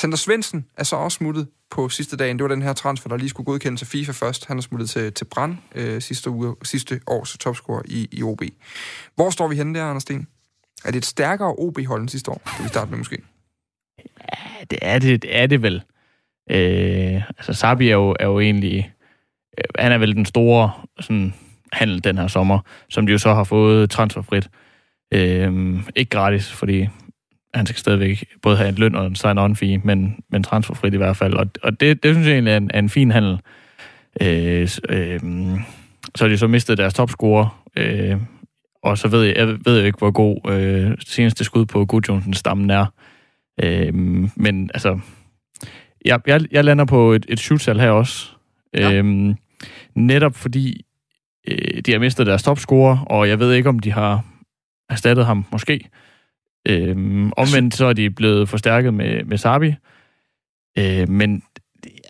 Sander 0.00 0.16
Svendsen 0.16 0.66
er 0.76 0.84
så 0.84 0.96
også 0.96 1.16
smuttet 1.16 1.48
på 1.70 1.88
sidste 1.88 2.16
dagen. 2.16 2.38
Det 2.38 2.42
var 2.42 2.48
den 2.48 2.62
her 2.62 2.72
transfer, 2.72 3.08
der 3.08 3.16
lige 3.16 3.28
skulle 3.28 3.44
godkendes 3.44 3.80
til 3.80 3.88
FIFA 3.88 4.12
først. 4.12 4.46
Han 4.46 4.58
er 4.58 4.62
smuttet 4.62 4.90
til, 4.90 5.12
til 5.12 5.24
Brand 5.24 5.56
øh, 5.74 6.02
sidste, 6.02 6.30
uge, 6.30 6.54
sidste 6.62 7.00
års 7.06 7.36
topscorer 7.38 7.82
i, 7.84 8.08
i 8.12 8.22
OB. 8.22 8.42
Hvor 9.14 9.30
står 9.30 9.48
vi 9.48 9.56
henne 9.56 9.78
der, 9.78 9.84
Anders 9.84 10.02
Sten? 10.02 10.26
Er 10.84 10.90
det 10.90 10.96
et 10.96 11.04
stærkere 11.04 11.54
OB-hold 11.58 12.00
end 12.00 12.08
sidste 12.08 12.30
år? 12.30 12.42
Det 12.44 12.64
vi 12.64 12.68
starte 12.68 12.90
med 12.90 12.98
måske. 12.98 13.18
Ja, 13.98 14.64
det 14.70 14.78
er 14.82 14.98
det, 14.98 15.22
det, 15.22 15.38
er 15.38 15.46
det 15.46 15.62
vel. 15.62 15.82
Øh, 16.50 17.22
altså, 17.28 17.52
Sabi 17.52 17.88
er 17.88 17.92
jo, 17.92 18.16
er 18.20 18.26
jo 18.26 18.40
egentlig... 18.40 18.92
Øh, 19.58 19.64
han 19.78 19.92
er 19.92 19.98
vel 19.98 20.16
den 20.16 20.26
store 20.26 20.70
sådan, 21.00 21.34
handel 21.72 22.04
den 22.04 22.18
her 22.18 22.26
sommer, 22.26 22.58
som 22.90 23.06
de 23.06 23.12
jo 23.12 23.18
så 23.18 23.34
har 23.34 23.44
fået 23.44 23.90
transferfrit. 23.90 24.48
Øh, 25.14 25.78
ikke 25.96 26.10
gratis, 26.10 26.52
fordi 26.52 26.88
han 27.54 27.66
skal 27.66 27.78
stadigvæk 27.78 28.24
både 28.42 28.56
have 28.56 28.68
en 28.68 28.74
løn 28.74 28.94
og 28.94 29.06
en 29.06 29.16
sign-on 29.16 29.54
fee, 29.54 29.78
men, 29.78 30.24
men 30.30 30.42
transferfrit 30.42 30.94
i 30.94 30.96
hvert 30.96 31.16
fald. 31.16 31.34
Og, 31.34 31.46
og 31.62 31.80
det, 31.80 32.02
det 32.02 32.14
synes 32.14 32.26
jeg 32.26 32.34
egentlig 32.34 32.52
er 32.52 32.56
en, 32.56 32.70
er 32.74 32.78
en 32.78 32.88
fin 32.88 33.10
handel. 33.10 33.40
Øh, 34.20 34.68
øh, 34.88 35.20
så 36.14 36.24
har 36.24 36.28
de 36.28 36.38
så 36.38 36.46
mistet 36.46 36.78
deres 36.78 36.94
topscorer, 36.94 37.62
øh, 37.76 38.16
og 38.82 38.98
så 38.98 39.08
ved 39.08 39.24
jeg, 39.24 39.36
jeg 39.36 39.48
ved 39.48 39.80
jo 39.80 39.86
ikke, 39.86 39.98
hvor 39.98 40.10
god 40.10 40.50
øh, 40.50 40.96
seneste 41.00 41.44
skud 41.44 41.66
på 41.66 41.86
Gudjonsens 41.86 42.38
stammen 42.38 42.70
er. 42.70 42.86
Øh, 43.62 43.94
men 44.36 44.70
altså, 44.74 44.98
jeg, 46.04 46.20
jeg, 46.26 46.40
jeg 46.50 46.64
lander 46.64 46.84
på 46.84 47.12
et, 47.12 47.26
et 47.28 47.40
shoot 47.40 47.76
her 47.76 47.90
også. 47.90 48.28
Ja. 48.74 48.92
Øh, 48.92 49.34
netop 49.94 50.36
fordi 50.36 50.84
øh, 51.48 51.82
de 51.86 51.92
har 51.92 51.98
mistet 51.98 52.26
deres 52.26 52.42
topscorer, 52.42 52.98
og 52.98 53.28
jeg 53.28 53.38
ved 53.38 53.52
ikke, 53.52 53.68
om 53.68 53.78
de 53.78 53.92
har 53.92 54.24
erstattet 54.88 55.26
ham, 55.26 55.44
måske. 55.52 55.88
Øh, 56.68 56.96
omvendt 57.36 57.74
så 57.74 57.86
er 57.86 57.92
de 57.92 58.10
blevet 58.10 58.48
forstærket 58.48 58.94
med, 58.94 59.24
med 59.24 59.38
Sabi. 59.38 59.74
Øh, 60.78 61.08
men 61.08 61.42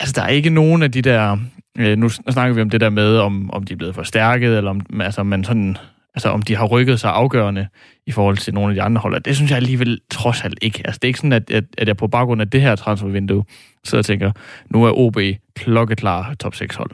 altså, 0.00 0.12
der 0.16 0.22
er 0.22 0.28
ikke 0.28 0.50
nogen 0.50 0.82
af 0.82 0.92
de 0.92 1.02
der... 1.02 1.38
Øh, 1.78 1.98
nu 1.98 2.08
snakker 2.08 2.54
vi 2.54 2.62
om 2.62 2.70
det 2.70 2.80
der 2.80 2.90
med, 2.90 3.16
om, 3.16 3.50
om 3.50 3.64
de 3.64 3.72
er 3.72 3.76
blevet 3.76 3.94
forstærket, 3.94 4.56
eller 4.56 4.70
om 4.70 5.00
altså, 5.00 5.22
man 5.22 5.44
sådan 5.44 5.76
altså 6.14 6.28
om 6.28 6.42
de 6.42 6.56
har 6.56 6.66
rykket 6.66 7.00
sig 7.00 7.10
afgørende 7.10 7.68
i 8.06 8.10
forhold 8.12 8.36
til 8.36 8.54
nogle 8.54 8.70
af 8.70 8.74
de 8.74 8.82
andre 8.82 9.00
hold. 9.00 9.20
Det 9.20 9.36
synes 9.36 9.50
jeg 9.50 9.56
alligevel 9.56 10.00
trods 10.10 10.44
alt 10.44 10.58
ikke. 10.62 10.82
Altså 10.84 10.98
det 10.98 11.04
er 11.04 11.08
ikke 11.08 11.18
sådan, 11.18 11.32
at, 11.32 11.50
at, 11.50 11.64
at 11.78 11.88
jeg 11.88 11.96
på 11.96 12.06
baggrund 12.06 12.40
af 12.40 12.50
det 12.50 12.60
her 12.60 12.76
transfervindue 12.76 13.44
sidder 13.84 14.02
og 14.02 14.06
tænker, 14.06 14.32
nu 14.70 14.84
er 14.84 14.92
OB 14.98 15.16
klokkeklar 15.56 16.34
top 16.34 16.54
6 16.54 16.76
hold. 16.76 16.90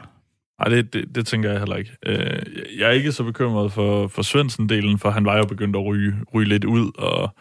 Nej, 0.59 0.68
det, 0.68 0.92
det, 0.92 1.04
det 1.14 1.26
tænker 1.26 1.50
jeg 1.50 1.59
heller 1.59 1.76
ikke. 1.76 1.90
Øh, 2.07 2.42
jeg 2.78 2.88
er 2.88 2.90
ikke 2.90 3.12
så 3.12 3.24
bekymret 3.24 3.72
for, 3.72 4.09
for 4.09 4.22
Svendsen-delen, 4.22 4.98
for 4.98 5.11
han 5.11 5.24
var 5.24 5.37
jo 5.37 5.44
begyndt 5.44 5.76
at 5.76 5.85
ryge, 5.85 6.14
ryge 6.35 6.48
lidt 6.48 6.64
ud, 6.64 6.90
og, 6.98 7.35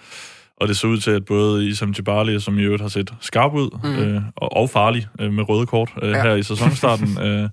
og 0.57 0.67
det 0.67 0.77
så 0.77 0.87
ud 0.87 0.97
til, 0.97 1.11
at 1.11 1.25
både 1.25 1.67
Isam 1.67 1.93
Jibali, 1.97 2.39
som 2.39 2.59
i 2.59 2.61
øvrigt 2.61 2.81
har 2.81 2.89
set 2.89 3.13
skarp 3.21 3.53
ud, 3.53 3.79
mm. 3.83 3.95
øh, 3.95 4.21
og, 4.35 4.57
og 4.57 4.69
farlig 4.69 5.07
øh, 5.19 5.33
med 5.33 5.49
røde 5.49 5.65
kort 5.65 5.93
øh, 6.01 6.09
ja. 6.11 6.23
her 6.23 6.35
i 6.35 6.43
sæsonstarten, 6.43 7.17
øh, 7.27 7.49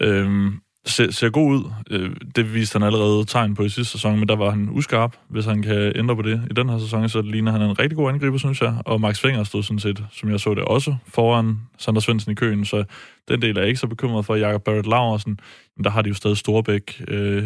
øh, 0.00 0.52
ser, 0.86 1.10
ser 1.10 1.30
god 1.30 1.50
ud. 1.50 1.72
Øh, 1.90 2.10
det 2.36 2.54
viste 2.54 2.78
han 2.78 2.86
allerede 2.86 3.24
tegn 3.24 3.54
på 3.54 3.62
i 3.62 3.68
sidste 3.68 3.92
sæson, 3.92 4.18
men 4.18 4.28
der 4.28 4.36
var 4.36 4.50
han 4.50 4.68
uskarp. 4.70 5.16
Hvis 5.28 5.44
han 5.44 5.62
kan 5.62 5.92
ændre 5.96 6.16
på 6.16 6.22
det 6.22 6.42
i 6.50 6.54
den 6.54 6.68
her 6.68 6.78
sæson, 6.78 7.08
så 7.08 7.22
ligner 7.22 7.52
han 7.52 7.62
en 7.62 7.78
rigtig 7.78 7.96
god 7.96 8.08
angriber, 8.10 8.38
synes 8.38 8.60
jeg. 8.60 8.74
Og 8.84 9.00
Max 9.00 9.20
Finger 9.20 9.44
stod 9.44 9.62
sådan 9.62 9.78
set, 9.78 10.04
som 10.12 10.30
jeg 10.30 10.40
så 10.40 10.54
det 10.54 10.64
også, 10.64 10.94
foran 11.08 11.58
Sander 11.78 12.00
Svendsen 12.00 12.32
i 12.32 12.34
køen, 12.34 12.64
så 12.64 12.84
den 13.28 13.42
del 13.42 13.56
er 13.56 13.60
jeg 13.60 13.68
ikke 13.68 13.80
så 13.80 13.86
bekymret 13.86 14.26
for. 14.26 14.34
Jakob 14.34 14.62
Barrett 14.62 14.86
Laversen, 14.86 15.40
der 15.84 15.90
har 15.90 16.02
de 16.02 16.08
jo 16.08 16.14
stadig 16.14 16.36
Storbæk, 16.36 17.02
øh, 17.08 17.44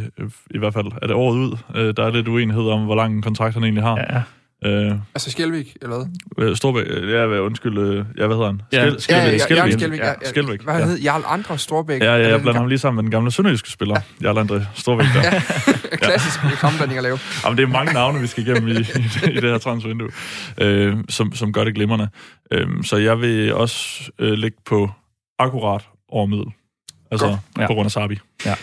i 0.50 0.58
hvert 0.58 0.72
fald 0.72 0.86
er 1.02 1.06
det 1.06 1.16
året 1.16 1.36
ud. 1.36 1.56
Øh, 1.74 1.94
der 1.96 2.04
er 2.04 2.10
lidt 2.10 2.28
uenighed 2.28 2.68
om, 2.68 2.84
hvor 2.84 2.94
lang 2.94 3.14
en 3.14 3.22
kontrakt 3.22 3.54
han 3.54 3.64
egentlig 3.64 3.82
har. 3.84 3.98
Ja. 3.98 4.22
Øh, 4.66 4.92
altså 5.14 5.30
Skjelvik, 5.30 5.76
eller 5.82 5.96
hvad? 5.96 6.48
Øh, 6.48 6.56
Storbæk, 6.56 6.86
ja, 6.86 7.26
hvad, 7.26 7.38
undskyld, 7.38 7.78
øh, 7.78 8.04
ja, 8.18 8.26
hvad 8.26 8.36
hedder 8.36 8.46
han? 8.46 8.62
Ja. 8.72 8.78
Skjel, 8.78 9.00
Skjelvik, 9.00 9.26
ja, 9.26 9.32
ja, 9.32 9.38
Skjelvik, 9.38 9.72
Skjelvik, 9.72 10.00
ja, 10.00 10.06
ja, 10.06 10.28
Skjelvik, 10.28 10.62
Hvad 10.62 10.78
ja. 10.78 10.84
hed 10.84 10.98
Jarl 10.98 11.22
Andre 11.26 11.58
Storbæk? 11.58 12.02
Ja, 12.02 12.16
ja, 12.16 12.28
jeg 12.28 12.40
blander 12.42 12.60
ham 12.60 12.68
lige 12.68 12.78
sammen 12.78 12.96
med 12.96 13.02
den 13.02 13.10
gamle 13.10 13.30
sønderjyske 13.30 13.70
spiller, 13.70 14.00
ja. 14.20 14.26
Jarl 14.26 14.38
Andre 14.38 14.66
Storbæk 14.74 15.06
der. 15.14 15.22
ja, 15.22 15.96
klassisk 16.06 16.44
ja. 16.44 16.50
komblanding 16.60 16.98
at 16.98 17.02
lave. 17.02 17.18
Jamen, 17.44 17.58
det 17.58 17.62
er 17.62 17.68
mange 17.68 17.92
navne, 17.92 18.20
vi 18.20 18.26
skal 18.26 18.46
igennem 18.46 18.68
i, 18.68 18.70
i, 18.70 18.74
i 19.30 19.34
det 19.34 19.42
her 19.42 19.58
transfervindue, 19.58 20.08
øh, 20.58 20.96
som, 21.08 21.34
som 21.34 21.52
gør 21.52 21.64
det 21.64 21.74
glimrende. 21.74 22.08
Øh, 22.52 22.66
så 22.84 22.96
jeg 22.96 23.20
vil 23.20 23.54
også 23.54 24.10
øh, 24.18 24.32
lægge 24.32 24.56
på 24.66 24.90
akkurat 25.38 25.82
over 26.08 26.26
middel. 26.26 26.46
Altså, 27.10 27.26
Godt. 27.26 27.66
på 27.68 27.74
grund 27.74 27.86
af 27.86 27.90
Sabi. 27.90 28.18
Ja. 28.46 28.54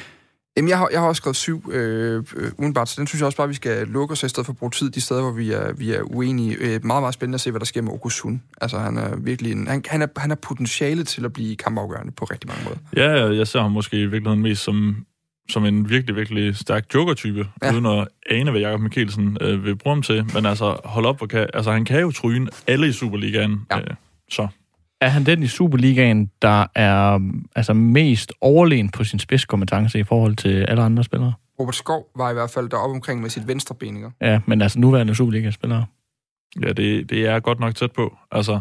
Jamen, 0.57 0.69
jeg 0.69 0.77
har, 0.77 0.89
jeg 0.91 0.99
har 0.99 1.07
også 1.07 1.19
skrevet 1.19 1.35
syv 1.35 1.71
øh, 1.71 2.23
øh, 2.35 2.51
udenbart, 2.57 2.89
så 2.89 2.95
den 2.99 3.07
synes 3.07 3.19
jeg 3.19 3.25
også 3.25 3.37
bare, 3.37 3.47
vi 3.47 3.53
skal 3.53 3.87
lukke 3.87 4.11
os 4.11 4.23
i 4.23 4.29
stedet 4.29 4.45
for 4.45 4.53
at 4.53 4.57
bruge 4.57 4.71
tid 4.71 4.89
de 4.89 5.01
steder, 5.01 5.21
hvor 5.21 5.31
vi 5.31 5.51
er, 5.51 5.73
vi 5.73 5.91
er 5.91 6.01
uenige. 6.01 6.55
Øh, 6.55 6.85
meget, 6.85 7.03
meget 7.03 7.13
spændende 7.13 7.35
at 7.35 7.41
se, 7.41 7.51
hvad 7.51 7.59
der 7.59 7.65
sker 7.65 7.81
med 7.81 7.91
Okusun. 7.91 8.43
Altså, 8.61 8.77
han 8.77 8.97
er 8.97 9.15
virkelig 9.15 9.51
en, 9.51 9.67
han, 9.67 9.83
han, 9.87 10.01
er, 10.01 10.07
han 10.17 10.31
er 10.31 10.35
potentiale 10.35 11.03
til 11.03 11.25
at 11.25 11.33
blive 11.33 11.55
kampafgørende 11.55 12.11
på 12.11 12.25
rigtig 12.25 12.49
mange 12.49 12.63
måder. 12.63 12.77
Ja, 12.95 13.35
jeg 13.35 13.47
ser 13.47 13.61
ham 13.61 13.71
måske 13.71 13.97
i 13.97 14.05
virkeligheden 14.05 14.41
mest 14.41 14.63
som, 14.63 15.05
som 15.49 15.65
en 15.65 15.89
virkelig, 15.89 16.15
virkelig 16.15 16.55
stærk 16.55 16.93
joker-type, 16.93 17.47
ja. 17.63 17.73
uden 17.73 17.85
at 17.85 18.07
ane, 18.29 18.51
hvad 18.51 18.61
Jakob 18.61 18.81
Mikkelsen 18.81 19.37
øh, 19.41 19.65
vil 19.65 19.75
bruge 19.75 19.95
ham 19.95 20.01
til. 20.01 20.25
Men 20.33 20.45
altså, 20.45 20.77
hold 20.85 21.05
op, 21.05 21.21
kan, 21.29 21.47
altså, 21.53 21.71
han 21.71 21.85
kan 21.85 22.01
jo 22.01 22.11
tryne 22.11 22.47
alle 22.67 22.87
i 22.87 22.91
Superligaen. 22.91 23.61
Ja. 23.71 23.79
Øh, 23.79 23.87
så 24.29 24.47
er 25.03 25.09
han 25.09 25.25
den 25.25 25.43
i 25.43 25.47
Superligaen, 25.47 26.31
der 26.41 26.65
er 26.75 27.19
altså 27.55 27.73
mest 27.73 28.33
overlegen 28.41 28.89
på 28.89 29.03
sin 29.03 29.19
spidskompetence 29.19 29.99
i 29.99 30.03
forhold 30.03 30.35
til 30.35 30.65
alle 30.67 30.83
andre 30.83 31.03
spillere? 31.03 31.33
Robert 31.59 31.75
Skov 31.75 32.05
var 32.15 32.29
i 32.29 32.33
hvert 32.33 32.49
fald 32.49 32.69
deroppe 32.69 32.95
omkring 32.95 33.21
med 33.21 33.29
sit 33.29 33.47
venstrebeninger. 33.47 34.11
Ja, 34.21 34.39
men 34.45 34.61
altså 34.61 34.79
nuværende 34.79 35.15
Superliga-spillere. 35.15 35.85
Ja, 36.61 36.73
det, 36.73 37.09
det 37.09 37.27
er 37.27 37.39
godt 37.39 37.59
nok 37.59 37.75
tæt 37.75 37.91
på. 37.91 38.17
Altså, 38.31 38.59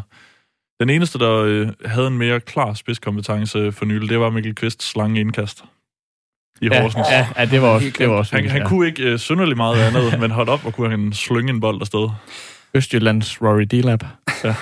den 0.81 0.91
eneste, 0.91 1.19
der 1.19 1.37
øh, 1.37 1.69
havde 1.85 2.07
en 2.07 2.19
mere 2.19 2.41
klar 2.41 2.75
spidskompetence 2.75 3.73
for 3.73 3.85
nylig, 3.85 4.09
det 4.09 4.21
var 4.21 4.31
Mikkel 4.31 4.55
Kvist 4.55 4.97
lange 4.97 5.21
indkast 5.21 5.65
i 6.61 6.69
ja, 6.73 6.83
Horsens. 6.83 7.07
Ja, 7.11 7.29
ja, 7.39 7.45
det 7.45 7.63
var 7.63 7.69
også, 7.69 7.91
det 7.99 8.09
var 8.09 8.15
også 8.15 8.37
Han, 8.37 8.49
han 8.49 8.67
kunne 8.67 8.87
ikke 8.87 9.03
øh, 9.03 9.19
synderligt 9.19 9.57
meget 9.57 9.77
andet, 9.77 10.21
men 10.21 10.31
holdt 10.31 10.51
op 10.51 10.67
og 10.67 10.75
kunne 10.75 10.91
han 10.91 11.13
slynge 11.13 11.51
en 11.51 11.61
bold 11.61 11.81
afsted. 11.81 12.09
Østjyllands 12.75 13.43
Rory 13.43 13.63
D-Lab. 13.63 14.05
Ja. 14.45 14.49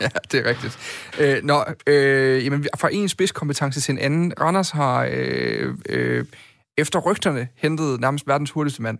ja, 0.00 0.08
det 0.32 0.40
er 0.40 0.48
rigtigt. 0.48 0.78
Øh, 1.20 1.42
nå, 1.42 1.64
øh, 1.86 2.44
jamen, 2.44 2.66
fra 2.78 2.88
en 2.92 3.08
spidskompetence 3.08 3.80
til 3.80 3.92
en 3.92 3.98
anden. 3.98 4.32
Randers 4.40 4.70
har 4.70 5.08
øh, 5.10 5.74
øh, 5.88 6.24
efter 6.78 6.98
rygterne 6.98 7.48
hentet 7.54 8.00
nærmest 8.00 8.28
verdens 8.28 8.50
hurtigste 8.50 8.82
mand. 8.82 8.98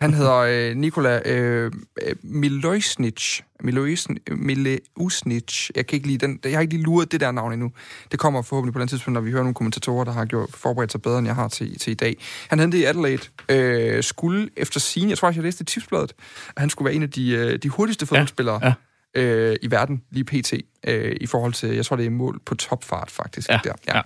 Han 0.00 0.14
hedder 0.14 0.36
øh, 0.36 0.76
Nikola 0.76 1.20
øh, 1.24 1.72
Milosnic. 2.22 3.40
Milousnic. 4.28 5.70
Jeg 5.76 5.86
kan 5.86 5.96
ikke 5.96 6.06
lige 6.06 6.18
den. 6.18 6.40
Jeg 6.44 6.52
har 6.52 6.60
ikke 6.60 6.74
lige 6.74 6.84
luret 6.84 7.12
det 7.12 7.20
der 7.20 7.30
navn 7.30 7.52
endnu. 7.52 7.72
Det 8.12 8.18
kommer 8.18 8.42
forhåbentlig 8.42 8.72
på 8.72 8.80
den 8.80 8.88
tidspunkt, 8.88 9.14
når 9.14 9.20
vi 9.20 9.30
hører 9.30 9.42
nogle 9.42 9.54
kommentatorer, 9.54 10.04
der 10.04 10.12
har 10.12 10.24
gjort, 10.24 10.50
forberedt 10.54 10.92
sig 10.92 11.02
bedre, 11.02 11.18
end 11.18 11.26
jeg 11.26 11.34
har 11.34 11.48
til, 11.48 11.78
til 11.78 11.90
i 11.90 11.94
dag. 11.94 12.16
Han 12.48 12.60
hentede 12.60 12.82
i 12.82 12.84
Adelaide. 12.84 13.22
Øh, 13.48 14.02
skulle 14.02 14.50
efter 14.56 14.80
sin, 14.80 15.08
jeg 15.10 15.18
tror 15.18 15.30
jeg 15.30 15.42
læste 15.42 15.62
i 15.62 15.64
tipsbladet, 15.64 16.12
at 16.48 16.60
han 16.60 16.70
skulle 16.70 16.86
være 16.86 16.94
en 16.94 17.02
af 17.02 17.10
de, 17.10 17.30
øh, 17.30 17.58
de 17.58 17.68
hurtigste 17.68 18.06
fodboldspillere. 18.06 18.60
Ja, 18.62 18.66
ja 18.66 18.74
øh, 19.16 19.56
i 19.62 19.70
verden, 19.70 20.02
lige 20.10 20.24
pt. 20.24 20.52
Øh, 20.86 21.16
i 21.20 21.26
forhold 21.26 21.52
til, 21.52 21.68
jeg 21.68 21.86
tror, 21.86 21.96
det 21.96 22.06
er 22.06 22.10
mål 22.10 22.40
på 22.46 22.54
topfart, 22.54 23.10
faktisk. 23.10 23.48
Ja, 23.48 23.60
der. 23.64 23.72
Ja. 23.88 23.96
ja. 23.96 24.02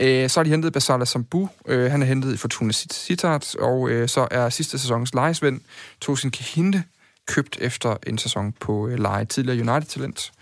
Øh, 0.00 0.30
så 0.30 0.40
har 0.40 0.44
de 0.44 0.50
hentet 0.50 0.72
Basala 0.72 1.04
Sambu. 1.04 1.48
Øh, 1.66 1.90
han 1.90 2.02
er 2.02 2.06
hentet 2.06 2.34
i 2.34 2.36
Fortuna 2.36 2.72
Sittard, 2.72 3.58
og 3.58 3.90
øh, 3.90 4.08
så 4.08 4.28
er 4.30 4.48
sidste 4.48 4.78
sæsons 4.78 5.14
lejesvend 5.14 5.60
Tosin 6.00 6.30
Kihinde 6.30 6.82
købt 7.26 7.58
efter 7.60 7.96
en 8.06 8.18
sæson 8.18 8.52
på 8.52 8.88
øh, 8.88 8.98
leje 8.98 9.24
tidligere 9.24 9.72
United-talent. 9.72 10.32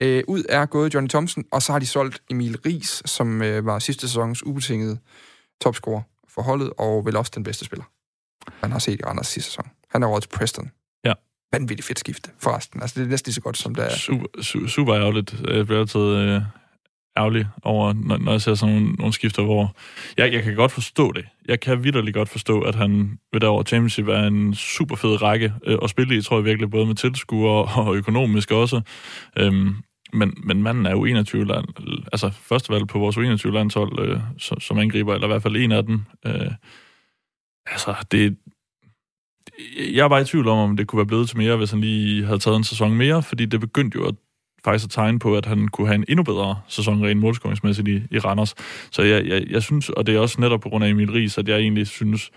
Øh, 0.00 0.22
ud 0.28 0.42
er 0.48 0.66
gået 0.66 0.94
Johnny 0.94 1.08
Thompson, 1.08 1.44
og 1.52 1.62
så 1.62 1.72
har 1.72 1.78
de 1.78 1.86
solgt 1.86 2.22
Emil 2.30 2.58
Ries, 2.66 3.02
som 3.04 3.42
øh, 3.42 3.66
var 3.66 3.78
sidste 3.78 4.08
sæsons 4.08 4.46
ubetingede 4.46 4.98
topscorer 5.62 6.02
for 6.28 6.42
holdet, 6.42 6.70
og 6.78 7.06
vel 7.06 7.16
også 7.16 7.32
den 7.34 7.42
bedste 7.42 7.64
spiller, 7.64 7.84
man 8.62 8.72
har 8.72 8.78
set 8.78 9.00
i 9.00 9.04
Randers 9.04 9.26
sidste 9.26 9.50
sæson. 9.50 9.70
Han 9.88 10.02
er 10.02 10.06
over 10.06 10.20
til 10.20 10.28
Preston 10.28 10.70
vanvittigt 11.54 11.86
fedt 11.86 11.98
skifte, 11.98 12.30
forresten. 12.38 12.82
Altså, 12.82 13.00
det 13.00 13.06
er 13.06 13.10
næsten 13.10 13.28
lige 13.28 13.34
så 13.34 13.40
godt, 13.40 13.56
som 13.58 13.74
det 13.74 13.84
er. 13.84 13.96
Super, 13.96 14.26
su- 14.38 14.68
super 14.68 14.94
ærgerligt. 14.94 15.34
Jeg 15.48 15.66
bliver 15.66 15.80
altid 15.80 16.00
øh, 16.00 16.42
ærgerlig 17.16 17.46
over, 17.62 17.92
når, 17.92 18.16
når 18.16 18.32
jeg 18.32 18.40
ser 18.40 18.54
sådan 18.54 18.74
nogle, 18.74 18.92
nogle 18.92 19.12
skifter, 19.12 19.42
hvor... 19.42 19.76
Jeg, 20.16 20.32
jeg 20.32 20.42
kan 20.42 20.54
godt 20.54 20.72
forstå 20.72 21.12
det. 21.12 21.24
Jeg 21.48 21.60
kan 21.60 21.84
vidderligt 21.84 22.14
godt 22.14 22.28
forstå, 22.28 22.60
at 22.60 22.74
han 22.74 23.18
ved 23.32 23.40
der 23.40 23.48
over 23.48 23.62
Championship 23.62 24.08
er 24.08 24.22
en 24.22 24.54
super 24.54 24.96
fed 24.96 25.22
række 25.22 25.52
øh, 25.66 25.78
at 25.82 25.90
spille 25.90 26.16
i, 26.16 26.22
tror 26.22 26.36
jeg 26.36 26.44
virkelig, 26.44 26.70
både 26.70 26.86
med 26.86 26.94
tilskuere 26.94 27.64
og 27.86 27.96
økonomisk 27.96 28.50
også. 28.50 28.80
Øhm, 29.38 29.76
men, 30.12 30.34
men 30.44 30.62
manden 30.62 30.86
er 30.86 30.90
jo 30.90 31.04
21 31.04 31.46
land, 31.46 31.64
altså 32.12 32.30
første 32.30 32.72
valg 32.72 32.86
på 32.86 32.98
vores 32.98 33.16
21 33.16 33.52
landshold 33.52 34.08
øh, 34.08 34.20
som, 34.38 34.60
som 34.60 34.78
angriber, 34.78 35.14
eller 35.14 35.26
i 35.26 35.30
hvert 35.30 35.42
fald 35.42 35.56
en 35.56 35.72
af 35.72 35.84
dem. 35.84 36.00
Øh, 36.26 36.50
altså, 37.66 37.94
det, 38.10 38.36
jeg 39.92 40.10
var 40.10 40.18
i 40.18 40.24
tvivl 40.24 40.48
om, 40.48 40.58
om 40.58 40.76
det 40.76 40.86
kunne 40.86 40.96
være 40.96 41.06
blevet 41.06 41.28
til 41.28 41.38
mere, 41.38 41.56
hvis 41.56 41.70
han 41.70 41.80
lige 41.80 42.24
havde 42.24 42.38
taget 42.38 42.56
en 42.56 42.64
sæson 42.64 42.96
mere, 42.96 43.22
fordi 43.22 43.46
det 43.46 43.60
begyndte 43.60 43.98
jo 43.98 44.06
at 44.06 44.14
faktisk 44.64 44.84
at 44.84 44.90
tegne 44.90 45.18
på, 45.18 45.36
at 45.36 45.46
han 45.46 45.68
kunne 45.68 45.86
have 45.86 45.94
en 45.94 46.04
endnu 46.08 46.22
bedre 46.22 46.60
sæson 46.68 47.06
rent 47.06 47.20
målskoringsmæssigt 47.20 47.88
i, 47.88 48.02
i 48.10 48.18
Randers. 48.18 48.54
Så 48.90 49.02
jeg, 49.02 49.26
jeg, 49.26 49.44
jeg 49.50 49.62
synes, 49.62 49.88
og 49.88 50.06
det 50.06 50.14
er 50.14 50.18
også 50.18 50.40
netop 50.40 50.60
på 50.60 50.68
grund 50.68 50.84
af 50.84 50.88
Emil 50.88 51.12
Ries, 51.12 51.38
at 51.38 51.48
jeg 51.48 51.58
egentlig 51.58 51.86
synes, 51.86 52.30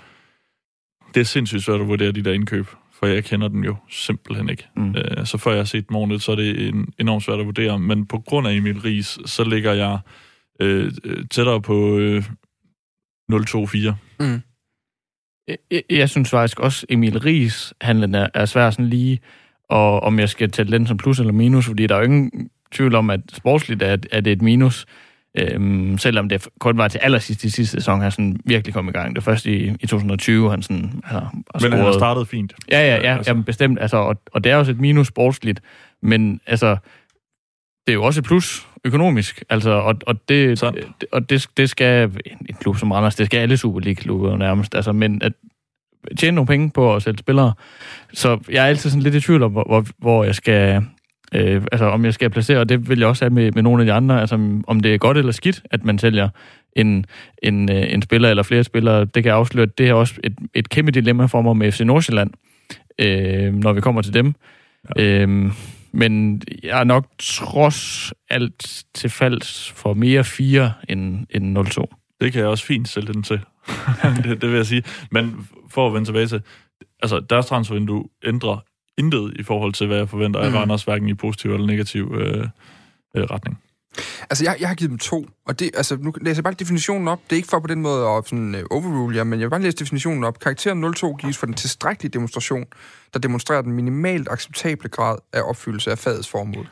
det 1.13 1.19
er 1.19 1.25
sindssygt 1.25 1.63
svært 1.63 1.81
at 1.81 1.87
vurdere 1.87 2.11
de 2.11 2.21
der 2.21 2.33
indkøb, 2.33 2.67
for 2.99 3.07
jeg 3.07 3.23
kender 3.23 3.47
dem 3.47 3.63
jo 3.63 3.75
simpelthen 3.89 4.49
ikke. 4.49 4.67
Mm. 4.75 4.95
Øh, 4.95 5.25
så 5.25 5.37
før 5.37 5.51
jeg 5.51 5.59
har 5.59 5.65
set 5.65 5.89
dem 5.89 6.19
så 6.19 6.31
er 6.31 6.35
det 6.35 6.67
en, 6.67 6.87
enormt 6.99 7.23
svært 7.23 7.39
at 7.39 7.45
vurdere. 7.45 7.79
Men 7.79 8.05
på 8.05 8.19
grund 8.19 8.47
af 8.47 8.53
Emil 8.53 8.79
Ries, 8.79 9.19
så 9.25 9.43
ligger 9.43 9.73
jeg 9.73 9.99
øh, 10.59 10.91
tættere 11.31 11.61
på 11.61 11.97
øh, 11.97 12.23
0-2-4. 13.31 13.93
Mm. 14.19 14.41
Jeg, 15.47 15.83
jeg 15.89 16.09
synes 16.09 16.29
faktisk 16.29 16.59
også, 16.59 16.85
Emil 16.89 17.19
Ries 17.19 17.73
handlen 17.81 18.15
er, 18.15 18.27
er 18.33 18.45
svær 18.45 18.69
sådan 18.69 18.89
lige, 18.89 19.19
og 19.69 20.03
om 20.03 20.19
jeg 20.19 20.29
skal 20.29 20.51
tælle 20.51 20.71
den 20.71 20.87
som 20.87 20.97
plus 20.97 21.19
eller 21.19 21.33
minus, 21.33 21.65
fordi 21.65 21.87
der 21.87 21.95
er 21.95 21.99
jo 21.99 22.05
ingen 22.05 22.49
tvivl 22.71 22.95
om, 22.95 23.09
at 23.09 23.19
sportsligt 23.33 23.83
er, 23.83 23.97
er 24.11 24.21
det 24.21 24.31
et 24.31 24.41
minus. 24.41 24.85
Øhm, 25.39 25.97
selvom 25.97 26.29
det 26.29 26.47
kun 26.59 26.77
var 26.77 26.87
til 26.87 26.97
allersidst 26.97 27.43
i 27.43 27.49
sidste 27.49 27.77
sæson, 27.77 28.01
han 28.01 28.11
sådan 28.11 28.39
virkelig 28.45 28.73
kom 28.73 28.89
i 28.89 28.91
gang. 28.91 29.15
Det 29.15 29.23
første 29.23 29.51
i, 29.51 29.73
i 29.79 29.87
2020, 29.87 30.49
han 30.49 30.61
sådan 30.61 31.01
har, 31.03 31.19
har 31.19 31.31
Men 31.53 31.59
scoret. 31.59 31.73
han 31.73 31.85
har 31.85 31.91
startet 31.91 32.27
fint. 32.27 32.53
Ja, 32.71 32.79
ja, 32.79 32.95
ja, 32.95 33.17
altså. 33.17 33.31
jamen, 33.31 33.43
bestemt. 33.43 33.79
Altså, 33.81 33.97
og, 33.97 34.21
og 34.33 34.43
det 34.43 34.51
er 34.51 34.55
også 34.55 34.71
et 34.71 34.79
minus 34.79 35.07
sportsligt, 35.07 35.61
men 36.01 36.41
altså, 36.47 36.77
det 37.87 37.91
er 37.91 37.93
jo 37.93 38.03
også 38.03 38.19
et 38.19 38.25
plus 38.25 38.67
økonomisk. 38.85 39.43
Altså, 39.49 39.69
og, 39.69 39.95
og, 40.07 40.29
det, 40.29 40.63
og 41.11 41.29
det, 41.29 41.47
det 41.57 41.69
skal 41.69 42.11
en 42.49 42.55
klub 42.61 42.77
som 42.77 42.91
Randers, 42.91 43.15
det 43.15 43.25
skal 43.25 43.37
alle 43.37 43.57
Superliga-klubber 43.57 44.37
nærmest. 44.37 44.75
Altså, 44.75 44.91
men 44.91 45.21
at 45.21 45.33
tjene 46.17 46.35
nogle 46.35 46.47
penge 46.47 46.71
på 46.71 46.95
at 46.95 47.03
sælge 47.03 47.17
spillere. 47.17 47.53
Så 48.13 48.39
jeg 48.49 48.63
er 48.63 48.67
altid 48.67 48.89
sådan 48.89 49.03
lidt 49.03 49.15
i 49.15 49.21
tvivl 49.21 49.43
om, 49.43 49.51
hvor, 49.51 49.85
hvor 49.97 50.23
jeg 50.23 50.35
skal... 50.35 50.83
Øh, 51.33 51.61
altså, 51.71 51.85
om 51.85 52.05
jeg 52.05 52.13
skal 52.13 52.29
placere, 52.29 52.59
og 52.59 52.69
det 52.69 52.89
vil 52.89 52.99
jeg 52.99 53.07
også 53.07 53.25
have 53.25 53.33
med, 53.33 53.51
med 53.51 53.63
nogle 53.63 53.81
af 53.81 53.85
de 53.85 53.93
andre, 53.93 54.21
altså 54.21 54.61
om 54.67 54.79
det 54.79 54.93
er 54.93 54.97
godt 54.97 55.17
eller 55.17 55.31
skidt, 55.31 55.63
at 55.71 55.83
man 55.85 55.99
sælger 55.99 56.29
en, 56.75 57.05
en, 57.43 57.71
øh, 57.71 57.93
en 57.93 58.01
spiller 58.01 58.29
eller 58.29 58.43
flere 58.43 58.63
spillere. 58.63 59.05
Det 59.05 59.23
kan 59.23 59.31
afsløre, 59.31 59.63
at 59.63 59.77
det 59.77 59.89
er 59.89 59.93
også 59.93 60.13
et, 60.23 60.35
et 60.53 60.69
kæmpe 60.69 60.91
dilemma 60.91 61.25
for 61.25 61.41
mig 61.41 61.57
med 61.57 61.71
FC 61.71 61.79
Nordsjælland, 61.79 62.31
øh, 62.99 63.53
når 63.53 63.73
vi 63.73 63.81
kommer 63.81 64.01
til 64.01 64.13
dem. 64.13 64.33
Ja. 64.97 65.03
Øh, 65.03 65.51
men 65.91 66.41
jeg 66.63 66.79
er 66.79 66.83
nok 66.83 67.07
trods 67.19 68.13
alt 68.29 68.85
til 68.93 69.09
falds 69.09 69.71
for 69.71 69.93
mere 69.93 70.23
4 70.23 70.73
end, 70.89 71.27
end 71.29 71.57
0-2. 71.57 72.15
Det 72.21 72.31
kan 72.31 72.41
jeg 72.41 72.49
også 72.49 72.65
fint 72.65 72.87
sælge 72.87 73.13
den 73.13 73.23
til. 73.23 73.39
det, 74.23 74.41
det 74.41 74.49
vil 74.49 74.55
jeg 74.55 74.65
sige. 74.65 74.83
Men 75.11 75.47
for 75.69 75.87
at 75.87 75.93
vende 75.93 76.07
tilbage 76.07 76.27
til, 76.27 76.41
altså 77.03 77.19
deres 77.19 77.45
transfervindue 77.45 78.05
ændrer 78.23 78.59
intet 78.97 79.33
i 79.39 79.43
forhold 79.43 79.73
til, 79.73 79.87
hvad 79.87 79.97
jeg 79.97 80.09
forventer 80.09 80.39
af 80.39 80.51
mm. 80.51 80.57
Randers, 80.57 80.83
hverken 80.83 81.09
i 81.09 81.13
positiv 81.13 81.53
eller 81.53 81.67
negativ 81.67 82.15
øh, 82.17 82.47
øh, 83.15 83.23
retning. 83.23 83.57
Altså, 84.29 84.43
jeg, 84.43 84.57
jeg 84.59 84.67
har 84.67 84.75
givet 84.75 84.89
dem 84.89 84.97
to, 84.97 85.27
og 85.45 85.59
det, 85.59 85.71
altså, 85.73 85.97
nu 85.97 86.13
læser 86.21 86.37
jeg 86.37 86.43
bare 86.43 86.53
definitionen 86.53 87.07
op. 87.07 87.19
Det 87.23 87.31
er 87.31 87.35
ikke 87.35 87.49
for 87.49 87.59
på 87.59 87.67
den 87.67 87.81
måde 87.81 88.07
at 88.07 88.27
sådan, 88.27 88.55
uh, 88.55 88.61
overrule 88.71 89.15
jer, 89.15 89.23
men 89.23 89.39
jeg 89.39 89.45
vil 89.45 89.49
bare 89.49 89.61
læse 89.61 89.77
definitionen 89.77 90.23
op. 90.23 90.39
Karakteren 90.39 90.93
02 90.93 91.13
gives 91.13 91.37
for 91.37 91.45
den 91.45 91.55
tilstrækkelige 91.55 92.11
demonstration, 92.11 92.65
der 93.13 93.19
demonstrerer 93.19 93.61
den 93.61 93.71
minimalt 93.71 94.27
acceptable 94.31 94.89
grad 94.89 95.17
af 95.33 95.41
opfyldelse 95.41 95.91
af 95.91 95.97
fagets 95.97 96.29
formål. 96.29 96.67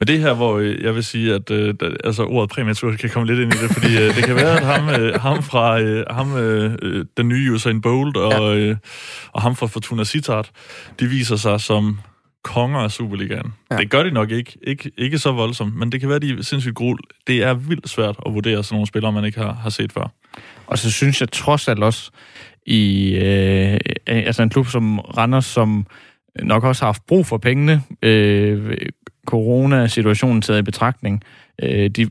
Men 0.00 0.06
det 0.08 0.18
her, 0.18 0.34
hvor 0.34 0.58
øh, 0.58 0.82
jeg 0.82 0.94
vil 0.94 1.04
sige, 1.04 1.34
at 1.34 1.50
øh, 1.50 1.74
altså, 2.04 2.24
ordet 2.24 2.50
præmatur 2.50 2.92
kan 2.92 3.10
komme 3.10 3.26
lidt 3.26 3.40
ind 3.40 3.54
i 3.54 3.56
det, 3.56 3.70
fordi 3.70 3.96
øh, 3.96 4.16
det 4.16 4.24
kan 4.24 4.34
være, 4.34 4.56
at 4.56 4.66
ham, 4.66 5.02
øh, 5.02 5.20
ham 5.20 5.42
fra 5.42 5.80
øh, 5.80 6.04
ham, 6.10 6.36
øh, 6.36 7.04
den 7.16 7.28
nye 7.28 7.52
Usain 7.52 7.80
Bolt 7.80 8.16
og, 8.16 8.32
ja. 8.32 8.56
øh, 8.56 8.76
og 9.32 9.42
ham 9.42 9.56
fra 9.56 9.66
Fortuna 9.66 10.04
Sittard, 10.04 10.50
de 11.00 11.06
viser 11.06 11.36
sig 11.36 11.60
som 11.60 11.98
konger 12.42 12.80
af 12.80 12.90
Superligaen. 12.90 13.52
Ja. 13.70 13.76
Det 13.76 13.90
gør 13.90 14.02
de 14.02 14.10
nok 14.10 14.30
ikke. 14.30 14.58
ikke. 14.62 14.90
Ikke 14.98 15.18
så 15.18 15.32
voldsomt, 15.32 15.76
men 15.76 15.92
det 15.92 16.00
kan 16.00 16.08
være, 16.08 16.18
de 16.18 16.30
er 16.38 16.42
sindssygt 16.42 16.74
grul. 16.74 16.98
Det 17.26 17.42
er 17.42 17.54
vildt 17.54 17.88
svært 17.88 18.16
at 18.26 18.34
vurdere 18.34 18.64
sådan 18.64 18.74
nogle 18.74 18.86
spillere, 18.86 19.12
man 19.12 19.24
ikke 19.24 19.40
har, 19.40 19.52
har 19.52 19.70
set 19.70 19.92
før. 19.92 20.12
Og 20.66 20.78
så 20.78 20.90
synes 20.90 21.20
jeg 21.20 21.32
trods 21.32 21.68
alt 21.68 21.82
også, 21.82 22.10
i 22.66 23.14
øh, 23.14 23.78
altså 24.06 24.42
en 24.42 24.50
klub 24.50 24.66
som 24.66 24.98
Randers, 24.98 25.46
som 25.46 25.86
nok 26.42 26.64
også 26.64 26.82
har 26.82 26.86
haft 26.86 27.06
brug 27.06 27.26
for 27.26 27.38
pengene, 27.38 27.82
øh, 28.02 28.76
corona-situationen 29.28 30.42
taget 30.42 30.58
i 30.58 30.62
betragtning, 30.62 31.22
øh, 31.62 31.90
de 31.90 32.06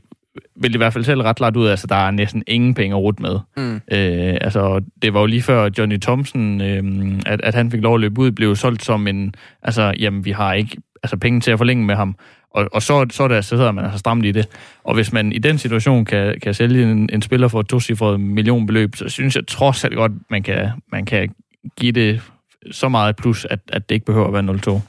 vil 0.56 0.74
i 0.74 0.76
hvert 0.76 0.92
fald 0.92 1.04
selv 1.04 1.20
ret 1.20 1.40
lagt 1.40 1.56
ud, 1.56 1.68
altså 1.68 1.86
der 1.86 1.94
er 1.94 2.10
næsten 2.10 2.42
ingen 2.46 2.74
penge 2.74 2.96
at 2.96 3.02
rute 3.02 3.22
med. 3.22 3.38
Mm. 3.56 3.74
Øh, 3.74 4.36
altså, 4.40 4.84
det 5.02 5.14
var 5.14 5.20
jo 5.20 5.26
lige 5.26 5.42
før 5.42 5.70
Johnny 5.78 5.98
Thompson, 6.00 6.60
øh, 6.60 7.12
at, 7.26 7.40
at 7.40 7.54
han 7.54 7.70
fik 7.70 7.80
lov 7.80 7.94
at 7.94 8.00
løbe 8.00 8.20
ud, 8.20 8.30
blev 8.30 8.56
solgt 8.56 8.84
som 8.84 9.06
en, 9.06 9.34
altså, 9.62 9.94
jamen, 9.98 10.24
vi 10.24 10.30
har 10.30 10.52
ikke 10.52 10.76
altså, 11.02 11.16
penge 11.16 11.40
til 11.40 11.50
at 11.50 11.58
forlænge 11.58 11.84
med 11.84 11.94
ham. 11.94 12.16
Og, 12.50 12.68
og 12.72 12.82
så, 12.82 13.06
så, 13.10 13.28
der, 13.28 13.40
så 13.40 13.48
sidder 13.48 13.72
man 13.72 13.84
altså 13.84 13.98
stramt 13.98 14.24
i 14.24 14.32
det. 14.32 14.48
Og 14.84 14.94
hvis 14.94 15.12
man 15.12 15.32
i 15.32 15.38
den 15.38 15.58
situation 15.58 16.04
kan, 16.04 16.40
kan 16.42 16.54
sælge 16.54 16.90
en, 16.92 17.08
en 17.12 17.22
spiller 17.22 17.48
for 17.48 17.60
et 17.60 17.68
tocifret 17.68 18.20
millionbeløb, 18.20 18.96
så 18.96 19.08
synes 19.08 19.36
jeg 19.36 19.46
trods 19.46 19.84
alt 19.84 19.94
godt, 19.94 20.12
man 20.30 20.42
kan, 20.42 20.70
man 20.92 21.04
kan 21.04 21.34
give 21.78 21.92
det 21.92 22.22
så 22.70 22.88
meget 22.88 23.16
plus, 23.16 23.44
at, 23.44 23.60
at 23.68 23.88
det 23.88 23.94
ikke 23.94 24.06
behøver 24.06 24.26
at 24.26 24.32
være 24.32 24.78
0-2. 24.78 24.80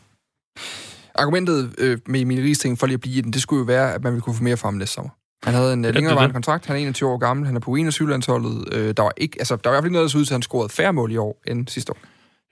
Argumentet 1.19 1.75
øh, 1.77 1.97
med 2.05 2.21
Emil 2.21 2.41
Riesting, 2.41 2.79
for 2.79 2.87
lige 2.87 2.93
at 2.93 3.01
blive 3.01 3.15
i 3.15 3.21
den, 3.21 3.33
det 3.33 3.41
skulle 3.41 3.59
jo 3.59 3.65
være, 3.65 3.93
at 3.93 4.03
man 4.03 4.13
ville 4.13 4.21
kunne 4.21 4.35
få 4.35 4.43
mere 4.43 4.57
fra 4.57 4.67
ham 4.67 4.73
næste 4.73 4.93
sommer. 4.93 5.11
Han 5.43 5.53
havde 5.53 5.73
en 5.73 5.85
ja, 5.85 5.91
længerevarende 5.91 6.33
kontrakt, 6.33 6.65
han 6.65 6.75
er 6.75 6.79
21 6.79 7.09
år 7.09 7.17
gammel, 7.17 7.45
han 7.45 7.55
er 7.55 7.59
på 7.59 7.71
21-landsholdet. 7.71 8.73
Øh, 8.73 8.93
der 8.97 9.03
var 9.03 9.13
ikke, 9.17 9.35
altså, 9.39 9.55
der 9.55 9.69
var 9.69 9.71
i 9.71 9.75
hvert 9.75 9.83
fald 9.83 9.85
ikke 9.85 9.93
noget, 9.93 10.03
der 10.03 10.09
så 10.09 10.17
ud 10.17 10.25
til, 10.25 10.33
at 10.33 10.35
han 10.35 10.41
scorede 10.41 10.69
færre 10.69 10.93
mål 10.93 11.11
i 11.11 11.17
år 11.17 11.41
end 11.47 11.67
sidste 11.67 11.91
år. 11.91 11.97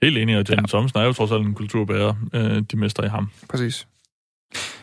Helt 0.02 0.18
enig, 0.18 0.38
og 0.38 0.44
Jan 0.48 0.58
ja. 0.58 0.66
Thomsen 0.66 0.98
er 0.98 1.04
jo 1.04 1.12
trods 1.12 1.32
alt 1.32 1.46
en 1.46 1.54
kulturbærer, 1.54 2.14
øh, 2.34 2.62
de 2.70 2.76
mester 2.76 3.04
i 3.04 3.08
ham. 3.08 3.30
Præcis. 3.48 3.86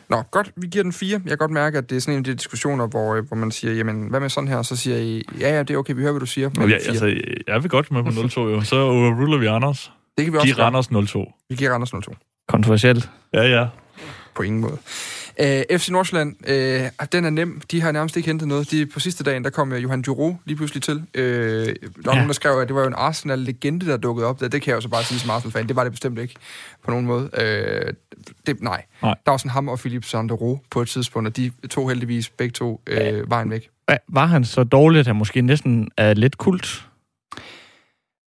Nå, 0.10 0.22
godt, 0.32 0.52
vi 0.56 0.68
giver 0.68 0.84
den 0.84 0.94
fire. 0.94 1.22
Jeg 1.24 1.30
kan 1.30 1.38
godt 1.38 1.52
mærke, 1.52 1.78
at 1.78 1.90
det 1.90 1.96
er 1.96 2.00
sådan 2.00 2.14
en 2.14 2.20
af 2.20 2.24
de 2.24 2.34
diskussioner, 2.34 2.88
hvor, 2.88 3.16
øh, 3.16 3.28
hvor 3.28 3.38
man 3.38 3.52
siger, 3.52 3.74
jamen, 3.74 4.08
hvad 4.10 4.20
med 4.20 4.30
sådan 4.30 4.48
her? 4.48 4.62
Så 4.62 4.76
siger 4.76 4.98
I, 4.98 5.24
ja, 5.40 5.50
ja, 5.50 5.64
det 5.64 5.74
er 5.74 5.78
okay, 5.78 5.94
vi 5.94 6.02
hører, 6.02 6.12
hvad 6.12 6.20
du 6.20 6.26
siger. 6.26 6.50
Men 6.58 6.70
ja, 6.70 6.76
altså, 6.76 7.06
jeg 7.48 7.64
vil 7.64 7.70
godt 7.70 7.92
med 7.92 8.04
på 8.04 8.10
0-2, 8.10 8.40
jo. 8.40 8.62
Så 8.62 8.76
overruler 8.76 9.38
vi 9.38 9.46
Anders. 9.46 9.92
Det 10.18 10.26
kan 10.26 10.34
vi 10.34 10.38
også 10.38 10.48
Giv 10.48 10.56
Randers 10.56 10.88
0-2. 10.88 11.46
Vi 11.50 11.56
giver 11.56 11.72
Randers 11.72 11.94
0-2. 11.94 12.35
Kontroversielt. 12.48 13.10
Ja, 13.34 13.44
ja 13.44 13.68
på 14.36 14.44
ingen 14.44 14.62
måde. 14.62 14.78
Øh, 15.42 15.78
FC 15.80 15.90
Nordsjælland, 15.90 16.36
uh, 16.48 17.06
den 17.12 17.26
er 17.26 17.30
nem. 17.30 17.62
De 17.72 17.82
har 17.82 17.92
nærmest 17.92 18.18
ikke 18.18 18.28
hentet 18.28 18.48
noget. 18.48 18.72
De, 18.72 18.86
på 18.86 19.00
sidste 19.00 19.24
dagen, 19.24 19.44
der 19.44 19.50
kom 19.50 19.74
Johan 19.74 20.02
Duro 20.02 20.38
lige 20.46 20.58
pludselig 20.58 20.84
til. 20.84 20.96
Uh, 20.96 21.22
der 21.22 21.74
var 22.06 22.12
ja. 22.12 22.16
nogen, 22.16 22.28
der 22.28 22.34
skrev, 22.34 22.60
at 22.60 22.68
det 22.68 22.76
var 22.76 22.82
jo 22.82 22.88
en 22.88 22.94
Arsenal-legende, 22.98 23.86
der 23.86 23.98
dukkede 23.98 24.28
op. 24.28 24.40
Det, 24.40 24.52
det 24.52 24.62
kan 24.62 24.70
jeg 24.70 24.76
jo 24.76 24.82
så 24.82 24.90
bare 24.90 25.04
sige 25.04 25.20
som 25.20 25.30
Arsenal-fan. 25.30 25.68
Det 25.68 25.76
var 25.76 25.84
det 25.84 25.94
bestemt 25.94 26.20
ikke 26.20 26.36
på 26.84 26.92
nogen 26.92 27.06
måde. 27.06 27.24
Uh, 27.24 27.94
det, 28.48 28.62
nej. 28.62 28.84
nej. 29.02 29.16
Der 29.26 29.32
var 29.32 29.38
sådan 29.38 29.52
ham 29.52 29.70
og 29.70 29.80
Philippe 29.80 30.08
Sandero 30.08 30.60
på 30.72 30.82
et 30.82 30.88
tidspunkt, 30.88 31.28
og 31.28 31.38
de 31.38 31.52
to 31.70 31.88
heldigvis 31.88 32.30
begge 32.30 32.52
to 32.52 32.82
uh, 32.92 33.30
vejen 33.30 33.50
væk. 33.50 33.70
Var 34.08 34.26
han 34.26 34.46
så 34.46 34.64
dårlig, 34.64 35.00
at 35.00 35.08
han 35.08 35.16
måske 35.16 35.42
næsten 35.42 35.90
er 35.98 36.14
lidt 36.14 36.38
kult? 36.38 36.86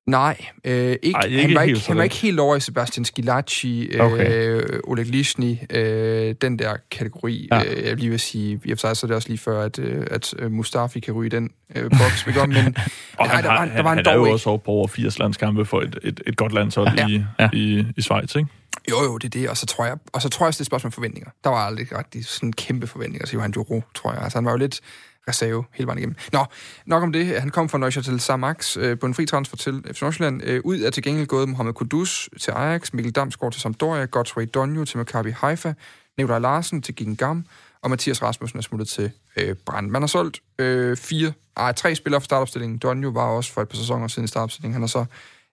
Nej, 0.08 0.46
øh, 0.64 0.96
ikke, 1.02 1.16
Ej, 1.16 1.22
ikke 1.22 1.42
han, 1.42 1.54
var 1.54 1.62
ikke, 1.62 1.80
han 1.86 1.96
var 1.96 2.02
ikke 2.02 2.16
helt 2.16 2.40
over 2.40 2.56
i 2.56 2.60
Sebastian 2.60 3.04
Skilacci, 3.04 3.86
øh, 3.86 4.00
okay. 4.00 4.60
Oleg 4.84 5.06
Lishny, 5.06 5.56
øh, 5.70 6.34
den 6.40 6.58
der 6.58 6.76
kategori. 6.90 7.48
Ja. 7.52 7.62
Øh, 7.64 7.84
jeg 7.84 7.96
lige 7.96 8.10
vil 8.10 8.20
sige, 8.20 8.60
i 8.64 8.76
så 8.76 8.86
er 8.86 9.06
det 9.06 9.16
også 9.16 9.28
lige 9.28 9.38
før, 9.38 9.62
at, 9.62 9.78
øh, 9.78 10.06
at 10.10 10.34
øh, 10.38 10.52
Mustafi 10.52 11.00
kan 11.00 11.14
ryge 11.14 11.30
den 11.30 11.50
øh, 11.76 11.90
boks. 11.90 12.26
Vi 12.26 12.32
men, 12.40 12.48
men 12.64 12.76
og 13.18 13.30
han, 13.30 13.44
der 13.44 13.50
var, 13.50 13.64
der 13.64 13.82
var 13.82 13.88
han, 13.88 13.98
en 13.98 14.06
han 14.06 14.14
er 14.14 14.14
jo 14.14 14.32
også 14.32 14.50
over 14.50 14.58
på 14.58 14.70
over 14.70 14.86
80 14.88 15.18
landskampe 15.18 15.64
for 15.64 15.80
et, 15.80 15.98
et, 16.02 16.20
et 16.26 16.36
godt 16.36 16.52
landshold 16.52 16.88
ja. 16.96 17.08
i, 17.08 17.24
ja. 17.38 17.48
i, 17.52 17.84
i 17.96 18.02
Schweiz, 18.02 18.36
ikke? 18.36 18.48
Jo, 18.90 19.02
jo, 19.04 19.18
det 19.18 19.24
er 19.24 19.40
det, 19.40 19.48
og 19.48 19.56
så 19.56 19.66
tror 19.66 19.86
jeg, 19.86 19.96
og 20.12 20.22
så 20.22 20.28
tror 20.28 20.44
jeg 20.44 20.48
også, 20.48 20.56
det 20.56 20.60
er 20.60 20.64
et 20.64 20.66
spørgsmål 20.66 20.88
om 20.88 20.92
forventninger. 20.92 21.30
Der 21.44 21.50
var 21.50 21.66
aldrig 21.66 21.98
rigtig 21.98 22.24
sådan 22.24 22.52
kæmpe 22.52 22.86
forventninger 22.86 23.26
til 23.26 23.34
Johan 23.34 23.50
Duro, 23.50 23.82
tror 23.94 24.12
jeg. 24.12 24.22
Altså, 24.22 24.38
han 24.38 24.44
var 24.44 24.50
jo 24.50 24.56
lidt 24.56 24.80
reserve 25.28 25.64
hele 25.74 25.86
vejen 25.86 25.98
igennem. 25.98 26.16
Nå, 26.32 26.44
nok 26.86 27.02
om 27.02 27.12
det. 27.12 27.40
Han 27.40 27.50
kom 27.50 27.68
fra 27.68 27.78
Neuchâtel 27.78 28.18
Samax 28.18 28.76
øh, 28.76 28.98
på 28.98 29.06
en 29.06 29.14
fri 29.14 29.26
transfer 29.26 29.56
til 29.56 29.84
FC 29.92 30.02
Nordsjælland. 30.02 30.42
Øh, 30.44 30.60
ud 30.64 30.80
er 30.80 30.90
til 30.90 31.02
gengæld 31.02 31.26
gået 31.26 31.48
Mohamed 31.48 31.72
Kudus 31.72 32.30
til 32.40 32.50
Ajax, 32.50 32.92
Mikkel 32.92 33.12
Damsgaard 33.12 33.52
til 33.52 33.62
Sampdoria, 33.62 34.04
Godfrey 34.04 34.48
Donjo 34.54 34.84
til 34.84 34.98
Maccabi 34.98 35.30
Haifa, 35.30 35.72
Nikolaj 36.18 36.38
Larsen 36.38 36.82
til 36.82 36.94
Gingam, 36.94 37.44
og 37.82 37.90
Mathias 37.90 38.22
Rasmussen 38.22 38.58
er 38.58 38.62
smuttet 38.62 38.88
til 38.88 39.10
øh, 39.36 39.54
Brand. 39.66 39.90
Man 39.90 40.02
har 40.02 40.06
solgt 40.06 40.40
øh, 40.58 40.96
fire, 40.96 41.32
ej, 41.56 41.72
tre 41.72 41.94
spillere 41.94 42.20
for 42.20 42.24
startopstillingen. 42.24 42.78
Donjo 42.78 43.08
var 43.08 43.24
også 43.24 43.52
for 43.52 43.62
et 43.62 43.68
par 43.68 43.76
sæsoner 43.76 44.08
siden 44.08 44.24
i 44.24 44.28
startopstillingen. 44.28 44.72
Han 44.72 44.82
har 44.82 44.86
så 44.86 45.04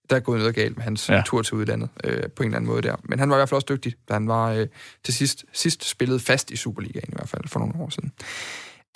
der 0.09 0.15
er 0.15 0.19
gået 0.19 0.39
noget 0.39 0.55
galt 0.55 0.77
med 0.77 0.83
hans 0.83 1.09
ja. 1.09 1.21
tur 1.25 1.41
til 1.41 1.53
udlandet 1.53 1.89
øh, 2.03 2.23
på 2.35 2.43
en 2.43 2.49
eller 2.49 2.57
anden 2.57 2.71
måde 2.71 2.81
der. 2.81 2.95
Men 3.03 3.19
han 3.19 3.29
var 3.29 3.35
i 3.35 3.39
hvert 3.39 3.49
fald 3.49 3.55
også 3.55 3.67
dygtig, 3.69 3.93
da 4.09 4.13
han 4.13 4.27
var 4.27 4.51
øh, 4.51 4.67
til 5.03 5.13
sidst, 5.13 5.45
sidst 5.53 5.89
spillet 5.89 6.21
fast 6.21 6.51
i 6.51 6.55
Superligaen 6.55 7.09
i 7.09 7.15
hvert 7.15 7.29
fald 7.29 7.47
for 7.47 7.59
nogle 7.59 7.73
år 7.79 7.89
siden. 7.89 8.11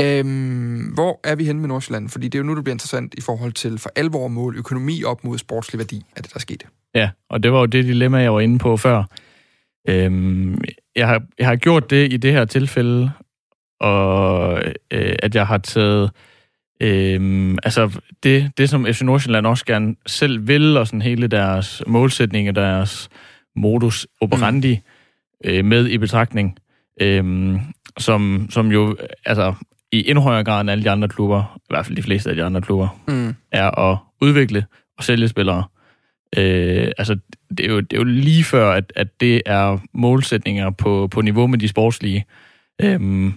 Øhm, 0.01 0.93
hvor 0.93 1.19
er 1.23 1.35
vi 1.35 1.45
henne 1.45 1.61
med 1.61 1.67
Nordsjælland? 1.67 2.09
Fordi 2.09 2.27
det 2.27 2.35
er 2.35 2.39
jo 2.39 2.45
nu, 2.45 2.55
det 2.55 2.63
bliver 2.63 2.75
interessant 2.75 3.13
i 3.17 3.21
forhold 3.21 3.51
til 3.51 3.77
for 3.77 3.91
alvor 3.95 4.27
mål 4.27 4.57
økonomi 4.57 5.03
op 5.03 5.23
mod 5.23 5.37
sportslig 5.37 5.79
værdi 5.79 6.05
af 6.15 6.23
det, 6.23 6.33
der 6.33 6.39
skete. 6.39 6.65
Ja, 6.95 7.09
og 7.29 7.43
det 7.43 7.51
var 7.51 7.59
jo 7.59 7.65
det 7.65 7.85
dilemma, 7.85 8.17
jeg 8.17 8.33
var 8.33 8.39
inde 8.39 8.59
på 8.59 8.77
før. 8.77 9.03
Øhm, 9.89 10.61
jeg, 10.95 11.07
har, 11.07 11.23
jeg 11.39 11.47
har 11.47 11.55
gjort 11.55 11.89
det 11.89 12.13
i 12.13 12.17
det 12.17 12.31
her 12.31 12.45
tilfælde, 12.45 13.11
og 13.79 14.57
øh, 14.91 15.15
at 15.19 15.35
jeg 15.35 15.47
har 15.47 15.57
taget 15.57 16.11
øh, 16.81 17.57
altså 17.63 17.99
det, 18.23 18.51
det, 18.57 18.69
som 18.69 18.85
FC 18.85 19.01
Nordsjælland 19.01 19.47
også 19.47 19.65
gerne 19.65 19.95
selv 20.07 20.47
vil, 20.47 20.77
og 20.77 20.87
sådan 20.87 21.01
hele 21.01 21.27
deres 21.27 21.83
målsætning 21.87 22.49
og 22.49 22.55
deres 22.55 23.09
modus 23.55 24.07
operandi 24.21 24.75
mm. 24.75 25.49
øh, 25.49 25.65
med 25.65 25.87
i 25.87 25.97
betragtning, 25.97 26.57
øh, 27.01 27.55
som, 27.97 28.47
som 28.49 28.71
jo 28.71 28.97
altså 29.25 29.53
i 29.91 30.09
endnu 30.09 30.21
højere 30.21 30.43
grad 30.43 30.61
end 30.61 30.71
alle 30.71 30.83
de 30.83 30.89
andre 30.89 31.07
klubber, 31.07 31.57
i 31.57 31.67
hvert 31.69 31.85
fald 31.85 31.95
de 31.95 32.03
fleste 32.03 32.29
af 32.29 32.35
de 32.35 32.43
andre 32.43 32.61
klubber, 32.61 32.99
mm. 33.07 33.35
er 33.51 33.79
at 33.79 33.97
udvikle 34.21 34.65
og 34.97 35.03
sælge 35.03 35.27
spillere. 35.27 35.63
Øh, 36.37 36.91
altså, 36.97 37.17
det 37.49 37.65
er, 37.65 37.69
jo, 37.69 37.79
det 37.79 37.93
er 37.93 37.97
jo 37.97 38.03
lige 38.03 38.43
før, 38.43 38.71
at, 38.71 38.93
at 38.95 39.07
det 39.21 39.41
er 39.45 39.77
målsætninger 39.93 40.69
på, 40.69 41.07
på 41.11 41.21
niveau 41.21 41.47
med 41.47 41.59
de 41.59 41.67
sportslige. 41.67 42.25
Øhm, 42.81 43.33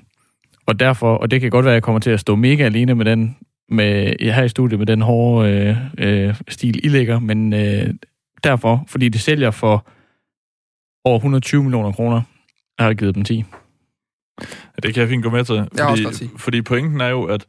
og 0.67 0.81
derfor, 0.81 1.17
og 1.17 1.31
det 1.31 1.41
kan 1.41 1.51
godt 1.51 1.65
være, 1.65 1.73
at 1.73 1.77
jeg 1.77 1.83
kommer 1.83 2.01
til 2.01 2.11
at 2.11 2.21
stå 2.21 2.37
mega 2.37 2.65
alene 2.65 2.95
med 2.95 3.05
den, 3.05 3.37
med, 3.69 4.15
her 4.21 4.45
i 4.45 4.49
studiet 4.49 4.79
med 4.79 4.87
den 4.87 5.03
hårde 5.03 5.51
øh, 5.99 6.29
øh, 6.29 6.41
stil, 6.49 6.87
I 6.87 6.89
lægger, 6.89 7.19
men 7.19 7.53
øh, 7.53 7.95
derfor, 8.45 8.85
fordi 8.89 9.09
det 9.09 9.21
sælger 9.21 9.51
for 9.51 9.87
over 11.05 11.17
120 11.17 11.63
millioner 11.63 11.93
kroner, 11.93 12.23
har 12.79 12.87
jeg 12.87 12.97
givet 12.97 13.15
dem 13.15 13.25
10. 13.25 13.45
Ja, 14.41 14.81
det 14.83 14.95
kan 14.95 15.01
jeg 15.01 15.09
fint 15.09 15.25
gå 15.25 15.31
med 15.31 15.45
til. 15.45 15.69
Fordi, 15.79 16.05
også 16.05 16.29
fordi 16.37 16.63
pointen 16.63 17.01
er 17.01 17.09
jo, 17.09 17.25
at 17.25 17.47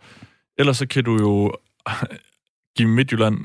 ellers 0.57 0.77
så 0.77 0.87
kan 0.87 1.03
du 1.03 1.17
jo 1.17 1.55
give 2.77 2.89
Midtjylland 2.89 3.37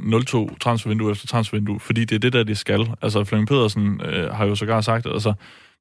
0-2 0.53 0.59
transfervindue 0.59 1.11
efter 1.11 1.27
transfervindue, 1.27 1.81
fordi 1.81 2.05
det 2.05 2.14
er 2.14 2.18
det, 2.18 2.33
der 2.33 2.44
de 2.44 2.55
skal. 2.55 2.90
Altså, 3.03 3.24
Flemming 3.24 3.48
Pedersen 3.48 4.01
øh, 4.01 4.31
har 4.31 4.44
jo 4.44 4.55
sågar 4.55 4.81
sagt, 4.81 5.07
altså, 5.07 5.33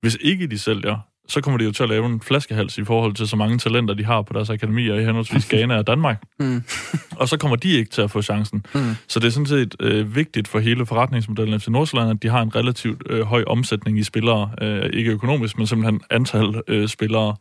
hvis 0.02 0.18
ikke 0.22 0.48
de 0.48 0.60
sælger, 0.60 1.00
så 1.28 1.42
kommer 1.42 1.58
de 1.58 1.66
jo 1.66 1.72
til 1.72 1.84
at 1.84 1.90
lave 1.90 2.06
en 2.06 2.22
flaskehals 2.22 2.78
i 2.78 2.84
forhold 2.84 3.14
til 3.14 3.28
så 3.28 3.36
mange 3.36 3.58
talenter, 3.58 3.94
de 3.94 4.06
har 4.06 4.22
på 4.22 4.34
deres 4.34 4.50
akademier 4.50 4.96
i 4.96 5.04
henholdsvis 5.04 5.50
Ghana 5.52 5.78
og 5.78 5.88
Danmark. 5.88 6.24
Mm. 6.40 6.64
og 7.20 7.30
så 7.30 7.38
kommer 7.38 7.56
de 7.56 7.72
ikke 7.72 7.92
til 7.92 8.02
at 8.02 8.12
få 8.12 8.22
chancen. 8.22 8.66
Mm. 8.76 8.82
Så 9.08 9.20
det 9.20 9.28
er 9.28 9.32
sådan 9.32 9.46
set 9.46 9.76
øh, 9.80 10.16
vigtigt 10.16 10.48
for 10.48 10.60
hele 10.60 10.86
forretningsmodellen 10.86 11.60
FC 11.60 11.68
Nordsjælland, 11.68 12.10
at 12.10 12.24
de 12.24 12.30
har 12.30 12.42
en 12.42 12.56
relativt 12.56 13.04
øh, 13.10 13.22
høj 13.22 13.44
omsætning 13.48 14.00
i 14.00 14.04
spillere. 14.04 14.52
Øh, 14.62 14.90
ikke 14.94 15.12
økonomisk, 15.12 15.58
men 15.58 15.68
simpelthen 15.68 16.02
antal 16.10 16.62
øh, 16.68 16.88
spillere. 16.88 17.36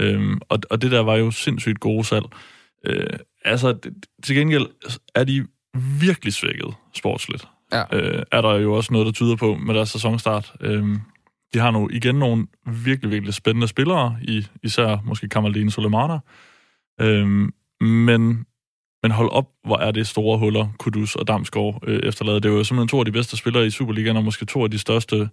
Øhm, 0.00 0.40
og, 0.48 0.58
og 0.70 0.82
det 0.82 0.90
der 0.90 1.00
var 1.00 1.16
jo 1.16 1.30
sindssygt 1.30 1.80
gode 1.80 2.04
salg. 2.04 2.24
Øh, 2.86 3.06
altså, 3.44 3.72
det, 3.72 3.92
til 4.22 4.36
gengæld 4.36 4.66
er 5.14 5.24
de 5.24 5.46
virkelig 6.00 6.32
svækket 6.32 6.74
sportsligt. 6.94 7.44
Ja. 7.72 7.82
Øh, 7.92 8.22
er 8.32 8.40
der 8.40 8.54
jo 8.54 8.72
også 8.72 8.92
noget, 8.92 9.06
der 9.06 9.12
tyder 9.12 9.36
på 9.36 9.54
med 9.54 9.74
deres 9.74 9.88
sæsonstart. 9.88 10.52
Øh, 10.60 10.84
de 11.54 11.58
har 11.58 11.70
nu 11.70 11.88
igen 11.92 12.14
nogle 12.14 12.46
virkelig, 12.66 13.10
virkelig 13.10 13.34
spændende 13.34 13.68
spillere, 13.68 14.16
i, 14.22 14.46
især 14.62 15.02
måske 15.04 15.28
Kamaldine 15.28 15.70
Soleimana. 15.70 16.18
Øhm, 17.00 17.52
men, 17.80 18.46
men 19.02 19.10
hold 19.10 19.30
op, 19.30 19.48
hvor 19.64 19.78
er 19.78 19.90
det 19.90 20.06
store 20.06 20.38
huller, 20.38 20.68
Kudus 20.78 21.16
og 21.16 21.28
Damsgaard 21.28 21.82
øh, 21.86 22.00
efterladet. 22.02 22.42
Det 22.42 22.48
er 22.48 22.52
jo 22.52 22.64
simpelthen 22.64 22.88
to 22.88 22.98
af 22.98 23.04
de 23.04 23.12
bedste 23.12 23.36
spillere 23.36 23.66
i 23.66 23.70
Superligaen, 23.70 24.16
og 24.16 24.24
måske 24.24 24.44
to 24.44 24.64
af 24.64 24.70
de 24.70 24.78
største 24.78 25.28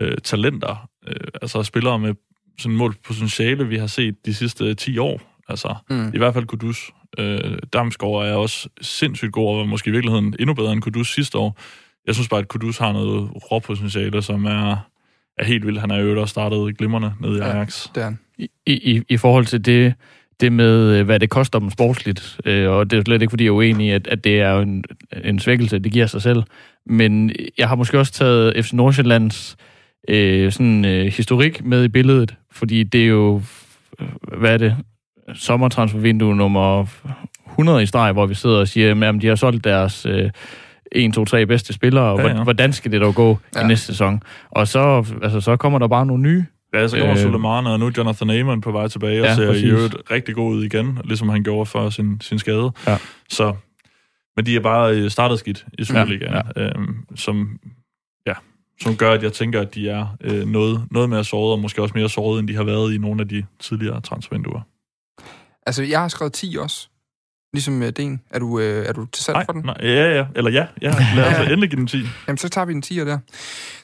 øh, 0.00 0.18
talenter. 0.24 0.88
Øh, 1.06 1.28
altså 1.42 1.62
spillere 1.62 1.98
med 1.98 2.14
sådan 2.58 2.76
mål 2.76 2.94
potentiale, 3.06 3.68
vi 3.68 3.76
har 3.76 3.86
set 3.86 4.26
de 4.26 4.34
sidste 4.34 4.74
10 4.74 4.98
år. 4.98 5.20
Altså, 5.48 5.74
mm. 5.90 6.10
i 6.14 6.18
hvert 6.18 6.34
fald 6.34 6.46
Kudus. 6.46 6.90
Øh, 7.18 7.58
Damsgaard 7.72 8.26
er 8.26 8.34
også 8.34 8.68
sindssygt 8.80 9.32
god, 9.32 9.58
og 9.58 9.68
måske 9.68 9.88
i 9.88 9.90
virkeligheden 9.90 10.34
endnu 10.38 10.54
bedre 10.54 10.72
end 10.72 10.82
Kudus 10.82 11.14
sidste 11.14 11.38
år. 11.38 11.58
Jeg 12.06 12.14
synes 12.14 12.28
bare, 12.28 12.40
at 12.40 12.48
Kudus 12.48 12.78
har 12.78 12.92
noget 12.92 13.30
råpotentiale, 13.52 14.22
som 14.22 14.44
er 14.44 14.76
er 15.38 15.44
helt 15.44 15.66
vildt. 15.66 15.80
Han 15.80 15.90
er 15.90 15.96
jo 15.96 16.20
også 16.20 16.32
startet 16.32 16.78
glimrende 16.78 17.12
nede 17.20 17.38
i 17.38 17.40
Ajax. 17.40 17.86
Ja, 17.86 17.90
det 17.94 18.00
er 18.00 18.04
han. 18.04 18.18
I, 18.38 18.48
i, 18.66 19.02
I 19.08 19.16
forhold 19.16 19.46
til 19.46 19.64
det, 19.64 19.94
det 20.40 20.52
med, 20.52 20.98
øh, 20.98 21.04
hvad 21.06 21.20
det 21.20 21.30
koster 21.30 21.58
dem 21.58 21.70
sportsligt, 21.70 22.40
øh, 22.44 22.70
og 22.70 22.90
det 22.90 22.98
er 22.98 23.02
slet 23.04 23.22
ikke, 23.22 23.30
fordi 23.30 23.44
jeg 23.44 23.48
er 23.48 23.54
uenig 23.54 23.86
i, 23.86 23.90
at, 23.90 24.06
at 24.06 24.24
det 24.24 24.40
er 24.40 24.58
en, 24.58 24.84
en 25.24 25.38
svækkelse, 25.38 25.78
det 25.78 25.92
giver 25.92 26.06
sig 26.06 26.22
selv. 26.22 26.42
Men 26.86 27.32
jeg 27.58 27.68
har 27.68 27.76
måske 27.76 27.98
også 27.98 28.12
taget 28.12 28.64
FC 28.64 28.72
Nordsjællands 28.72 29.56
øh, 30.08 30.52
sådan, 30.52 30.84
øh, 30.84 31.06
historik 31.06 31.64
med 31.64 31.84
i 31.84 31.88
billedet, 31.88 32.34
fordi 32.52 32.82
det 32.82 33.02
er 33.02 33.06
jo, 33.06 33.42
øh, 34.00 34.06
hvad 34.38 34.52
er 34.52 34.58
det, 34.58 34.76
sommertransfervindue 35.34 36.36
nummer 36.36 36.86
100 37.50 37.82
i 37.82 37.86
streg, 37.86 38.12
hvor 38.12 38.26
vi 38.26 38.34
sidder 38.34 38.58
og 38.58 38.68
siger, 38.68 39.08
at 39.08 39.22
de 39.22 39.26
har 39.26 39.34
solgt 39.34 39.64
deres... 39.64 40.06
Øh, 40.06 40.30
1, 40.92 41.14
2, 41.14 41.24
3 41.24 41.46
bedste 41.46 41.72
spillere, 41.72 42.20
ja, 42.20 42.28
ja. 42.28 42.42
hvordan 42.42 42.72
skal 42.72 42.92
det 42.92 43.00
dog 43.00 43.14
gå 43.14 43.38
ja. 43.54 43.64
i 43.64 43.66
næste 43.66 43.86
sæson? 43.86 44.22
Og 44.50 44.68
så, 44.68 45.14
altså, 45.22 45.40
så 45.40 45.56
kommer 45.56 45.78
der 45.78 45.88
bare 45.88 46.06
nogle 46.06 46.22
nye. 46.22 46.44
Ja, 46.74 46.88
så 46.88 46.98
kommer 46.98 47.16
øh, 47.16 47.22
Suleiman, 47.22 47.66
og 47.66 47.80
nu 47.80 47.90
Jonathan 47.96 48.30
Amon 48.30 48.60
på 48.60 48.72
vej 48.72 48.88
tilbage, 48.88 49.24
ja, 49.24 49.30
og 49.30 49.36
ser 49.36 49.52
i 49.52 49.64
øvrigt 49.64 49.96
rigtig 50.10 50.34
god 50.34 50.54
ud 50.54 50.64
igen, 50.64 50.98
ligesom 51.04 51.28
han 51.28 51.42
gjorde 51.42 51.66
for 51.66 51.90
sin, 51.90 52.20
sin 52.20 52.38
skade. 52.38 52.70
Ja. 52.86 52.98
Så, 53.28 53.54
men 54.36 54.46
de 54.46 54.56
er 54.56 54.60
bare 54.60 54.96
øh, 54.96 55.10
startet 55.10 55.38
skidt 55.38 55.66
i 55.78 55.84
Superligaen, 55.84 56.32
ja, 56.32 56.40
ja. 56.56 56.62
øhm, 56.62 56.96
som, 57.16 57.58
ja, 58.26 58.32
som 58.80 58.96
gør, 58.96 59.12
at 59.12 59.22
jeg 59.22 59.32
tænker, 59.32 59.60
at 59.60 59.74
de 59.74 59.88
er 59.88 60.16
øh, 60.20 60.46
noget, 60.46 60.86
noget 60.90 61.10
mere 61.10 61.24
såret, 61.24 61.52
og 61.52 61.58
måske 61.58 61.82
også 61.82 61.92
mere 61.94 62.08
såret, 62.08 62.38
end 62.40 62.48
de 62.48 62.54
har 62.54 62.64
været 62.64 62.94
i 62.94 62.98
nogle 62.98 63.20
af 63.20 63.28
de 63.28 63.44
tidligere 63.60 64.00
transfervinduer. 64.00 64.60
Altså, 65.66 65.82
jeg 65.82 66.00
har 66.00 66.08
skrevet 66.08 66.32
10 66.32 66.56
også. 66.60 66.88
Ligesom 67.52 67.82
uh, 67.82 67.88
Den. 67.88 68.20
Er 68.30 68.38
du, 68.38 68.46
uh, 68.46 68.62
er 68.62 68.92
du 68.92 69.06
til 69.06 69.24
salg 69.24 69.36
nej, 69.36 69.44
for 69.44 69.52
den? 69.52 69.62
Nej, 69.64 69.76
ja, 69.82 70.16
ja. 70.18 70.26
Eller 70.36 70.50
ja. 70.50 70.66
ja. 70.82 70.94
Lad 71.16 71.26
os 71.26 71.32
ja. 71.38 71.42
endelig 71.42 71.70
give 71.70 71.78
den 71.78 71.86
10. 71.86 72.02
Jamen, 72.26 72.38
så 72.38 72.48
tager 72.48 72.64
vi 72.64 72.72
den 72.72 72.82
10'er 72.86 73.04
der. 73.04 73.18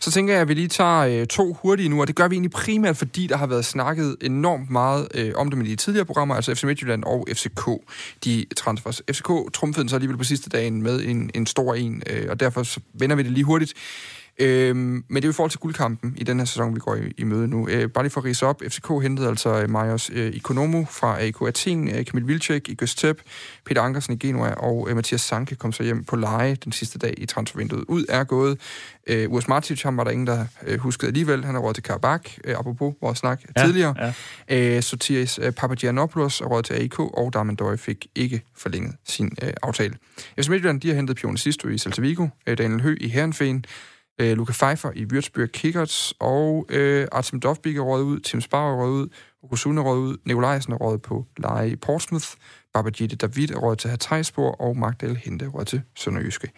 Så 0.00 0.10
tænker 0.10 0.34
jeg, 0.34 0.42
at 0.42 0.48
vi 0.48 0.54
lige 0.54 0.68
tager 0.68 1.20
uh, 1.20 1.26
to 1.26 1.52
hurtige 1.62 1.88
nu, 1.88 2.00
og 2.00 2.06
det 2.06 2.16
gør 2.16 2.28
vi 2.28 2.34
egentlig 2.34 2.50
primært, 2.50 2.96
fordi 2.96 3.26
der 3.26 3.36
har 3.36 3.46
været 3.46 3.64
snakket 3.64 4.16
enormt 4.20 4.70
meget 4.70 5.08
uh, 5.18 5.40
om 5.40 5.50
det 5.50 5.58
med 5.58 5.66
de 5.66 5.76
tidligere 5.76 6.04
programmer, 6.04 6.34
altså 6.34 6.54
FC 6.54 6.64
Midtjylland 6.64 7.04
og 7.04 7.26
FCK, 7.32 7.68
de 8.24 8.44
transfers. 8.56 9.02
FCK 9.12 9.28
trumfede 9.52 9.82
den 9.82 9.88
så 9.88 9.96
alligevel 9.96 10.18
på 10.18 10.24
sidste 10.24 10.50
dagen 10.50 10.82
med 10.82 11.04
en, 11.04 11.30
en 11.34 11.46
stor 11.46 11.74
en, 11.74 12.02
uh, 12.12 12.30
og 12.30 12.40
derfor 12.40 12.66
vender 12.98 13.16
vi 13.16 13.22
det 13.22 13.30
lige 13.30 13.44
hurtigt. 13.44 13.74
Øhm, 14.38 15.04
men 15.08 15.16
det 15.16 15.24
er 15.24 15.28
jo 15.28 15.30
i 15.30 15.34
forhold 15.34 15.50
til 15.50 15.60
guldkampen 15.60 16.14
i 16.16 16.24
den 16.24 16.38
her 16.38 16.44
sæson, 16.44 16.74
vi 16.74 16.80
går 16.80 16.94
i, 16.94 17.12
i 17.18 17.24
møde 17.24 17.48
nu. 17.48 17.68
Øh, 17.68 17.88
bare 17.90 18.04
lige 18.04 18.10
for 18.10 18.20
at 18.20 18.24
rise 18.24 18.46
op. 18.46 18.62
FCK 18.68 18.88
hentede 19.02 19.28
altså 19.28 19.62
øh, 19.62 19.70
Majos 19.70 20.10
øh, 20.14 20.34
Ikonomu 20.34 20.86
fra 20.90 21.18
AIK 21.18 21.36
Athen, 21.46 21.88
øh, 21.88 22.04
Kamil 22.04 22.28
Vilcek 22.28 22.68
i 22.68 22.74
Gøstep, 22.74 23.20
Peter 23.64 23.82
Ankersen 23.82 24.14
i 24.14 24.16
Genua, 24.16 24.50
og 24.50 24.90
øh, 24.90 24.96
Mathias 24.96 25.20
Sanke 25.20 25.54
kom 25.54 25.72
så 25.72 25.82
hjem 25.82 26.04
på 26.04 26.16
leje 26.16 26.56
den 26.64 26.72
sidste 26.72 26.98
dag 26.98 27.14
i 27.18 27.26
transfervinduet. 27.26 27.84
Ud 27.88 28.04
er 28.08 28.24
gået. 28.24 28.60
Øh, 29.06 29.30
Urs 29.30 29.48
Martic, 29.48 29.82
ham 29.82 29.96
var 29.96 30.04
der 30.04 30.10
ingen, 30.10 30.26
der 30.26 30.46
øh, 30.66 30.78
huskede 30.78 31.08
alligevel. 31.08 31.44
Han 31.44 31.56
er 31.56 31.60
råd 31.60 31.74
til 31.74 31.82
Karabak, 31.82 32.28
øh, 32.44 32.58
apropos 32.58 32.94
vores 33.00 33.18
snak 33.18 33.42
ja, 33.56 33.64
tidligere. 33.64 34.12
Ja. 34.48 34.76
Øh, 34.76 34.82
Sotiris 34.82 35.38
øh, 35.42 35.52
Papagiannopoulos 35.52 36.40
er 36.40 36.44
råd 36.44 36.62
til 36.62 36.74
AIK, 36.74 37.00
og 37.00 37.30
Darman 37.32 37.56
Døje 37.56 37.78
fik 37.78 38.06
ikke 38.14 38.42
forlænget 38.56 38.94
sin 39.04 39.36
øh, 39.42 39.52
aftale. 39.62 39.96
FC 40.40 40.48
Midtjylland, 40.48 40.80
de 40.80 40.88
har 40.88 40.94
hentet 40.94 41.16
Pione 41.16 41.38
Sisto 41.38 41.68
i 41.68 41.78
Celta 41.78 42.00
Vigo, 42.00 42.26
øh, 42.46 42.58
Daniel 42.58 42.82
Hø 42.82 42.96
i 43.00 43.08
Herrenfeen, 43.08 43.64
øh, 44.20 44.36
Luca 44.36 44.52
Pfeiffer 44.52 44.90
i 44.94 45.04
Würzburg 45.12 45.46
Kickers, 45.46 46.14
og 46.20 46.66
øh, 46.68 47.08
Artem 47.12 47.40
Dovbik 47.40 47.76
er 47.76 47.80
råd 47.80 48.02
ud, 48.02 48.20
Tim 48.20 48.40
Spar 48.40 48.72
er 48.72 48.76
råd 48.76 48.90
ud, 48.90 49.08
Okusun 49.42 49.78
er 49.78 49.82
råd 49.82 49.98
ud, 49.98 50.16
Nikolajsen 50.24 50.72
er 50.72 50.76
råd 50.76 50.98
på 50.98 51.26
leje 51.36 51.70
i 51.70 51.76
Portsmouth, 51.76 52.28
Babajide 52.74 53.16
David 53.16 53.50
er 53.50 53.56
råd 53.56 53.76
til 53.76 53.90
Hatayspor, 53.90 54.50
og 54.50 54.76
Magdal 54.76 55.16
Hente 55.16 55.44
er 55.44 55.48
råd 55.48 55.64
til 55.64 55.82
Sønderjyske. 55.96 56.50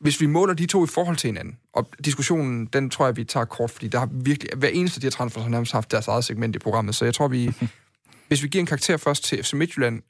hvis 0.00 0.20
vi 0.20 0.26
måler 0.26 0.54
de 0.54 0.66
to 0.66 0.84
i 0.84 0.88
forhold 0.94 1.16
til 1.16 1.28
hinanden, 1.28 1.56
og 1.72 1.88
diskussionen, 2.04 2.66
den 2.66 2.90
tror 2.90 3.06
jeg, 3.06 3.16
vi 3.16 3.24
tager 3.24 3.44
kort, 3.44 3.70
fordi 3.70 3.88
der 3.88 3.98
har 3.98 4.08
virkelig, 4.12 4.50
hver 4.56 4.68
eneste 4.68 4.96
af 4.96 5.00
de 5.00 5.04
her 5.04 5.10
transfers 5.10 5.42
har 5.42 5.50
nærmest 5.50 5.72
haft 5.72 5.90
deres 5.90 6.08
eget 6.08 6.24
segment 6.24 6.56
i 6.56 6.58
programmet, 6.58 6.94
så 6.94 7.04
jeg 7.04 7.14
tror, 7.14 7.28
vi, 7.28 7.52
hvis 8.28 8.42
vi 8.42 8.48
giver 8.48 8.62
en 8.62 8.66
karakter 8.66 8.96
først 8.96 9.24
til 9.24 9.44
FC 9.44 9.52
Midtjylland, 9.52 10.02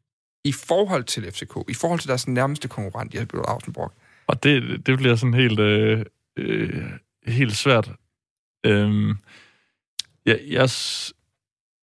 i 0.45 0.53
forhold 0.53 1.05
til 1.05 1.33
FCK, 1.33 1.55
i 1.68 1.74
forhold 1.74 2.01
til 2.01 2.09
deres 2.09 2.28
nærmeste 2.28 2.68
konkurrent, 2.68 3.14
Jesper 3.14 3.43
Ausenborg. 3.43 3.93
Og 4.26 4.43
det, 4.43 4.87
det 4.87 4.99
bliver 4.99 5.16
sådan 5.16 5.35
helt, 5.35 5.61
øh, 5.61 6.05
øh, 6.37 6.85
helt 7.26 7.57
svært. 7.57 7.91
Øhm, 8.66 9.16
jeg, 10.26 10.41
jeg, 10.49 10.68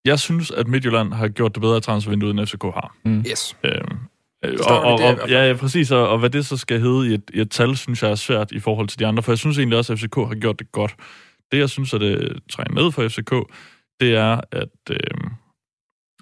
jeg 0.06 0.20
synes, 0.20 0.52
at 0.52 0.68
Midtjylland 0.68 1.14
har 1.14 1.28
gjort 1.28 1.56
det 1.56 1.62
bedre 1.62 1.80
transfervinduet, 1.80 2.32
end 2.32 2.48
FCK 2.48 2.64
har. 2.64 2.96
Mm. 3.06 3.24
Yes. 3.30 3.58
Øhm, 3.64 3.98
og, 4.44 4.82
og, 4.82 4.94
og, 4.94 5.30
ja, 5.30 5.48
ja, 5.48 5.54
præcis. 5.54 5.92
Og, 5.92 6.10
og 6.10 6.20
hvad 6.20 6.30
det 6.30 6.46
så 6.46 6.58
skal 6.58 6.80
hedde 6.80 7.12
i 7.12 7.14
et, 7.14 7.32
i 7.34 7.40
et 7.40 7.52
tal, 7.52 7.78
synes 7.78 8.04
jeg 8.04 8.12
er 8.12 8.16
svært 8.16 8.52
i 8.52 8.60
forhold 8.60 8.88
til 8.88 9.00
de 9.00 9.06
andre. 9.06 9.24
For 9.24 9.32
jeg 9.32 9.38
synes 9.38 9.58
egentlig 9.58 9.78
også, 9.78 9.94
at 9.94 10.00
FCK 10.00 10.16
har 10.16 10.40
gjort 10.40 10.60
det 10.60 10.72
godt. 10.72 10.96
Det, 11.52 11.58
jeg 11.58 11.70
synes, 11.70 11.94
at 11.94 12.02
det 12.02 12.40
trænger 12.50 12.82
ned 12.82 12.92
for 12.92 13.08
FCK, 13.08 13.32
det 14.00 14.16
er, 14.16 14.42
at 14.52 14.70
øh, 14.90 14.98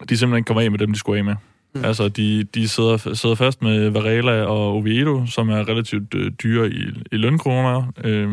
de 0.09 0.17
simpelthen 0.17 0.43
kommer 0.43 0.61
af 0.61 0.71
med 0.71 0.79
dem, 0.79 0.91
de 0.91 0.99
skulle 0.99 1.17
af 1.17 1.25
med. 1.25 1.35
Mm. 1.75 1.85
Altså, 1.85 2.09
de, 2.09 2.43
de 2.43 2.67
sidder, 2.67 3.13
sidder 3.13 3.35
fast 3.35 3.61
med 3.61 3.89
Varela 3.89 4.43
og 4.43 4.73
Oviedo, 4.73 5.25
som 5.25 5.49
er 5.49 5.69
relativt 5.69 6.13
øh, 6.13 6.31
dyre 6.31 6.69
i, 6.69 6.83
i 7.11 7.17
lønkroner. 7.17 7.91
Øh, 8.03 8.29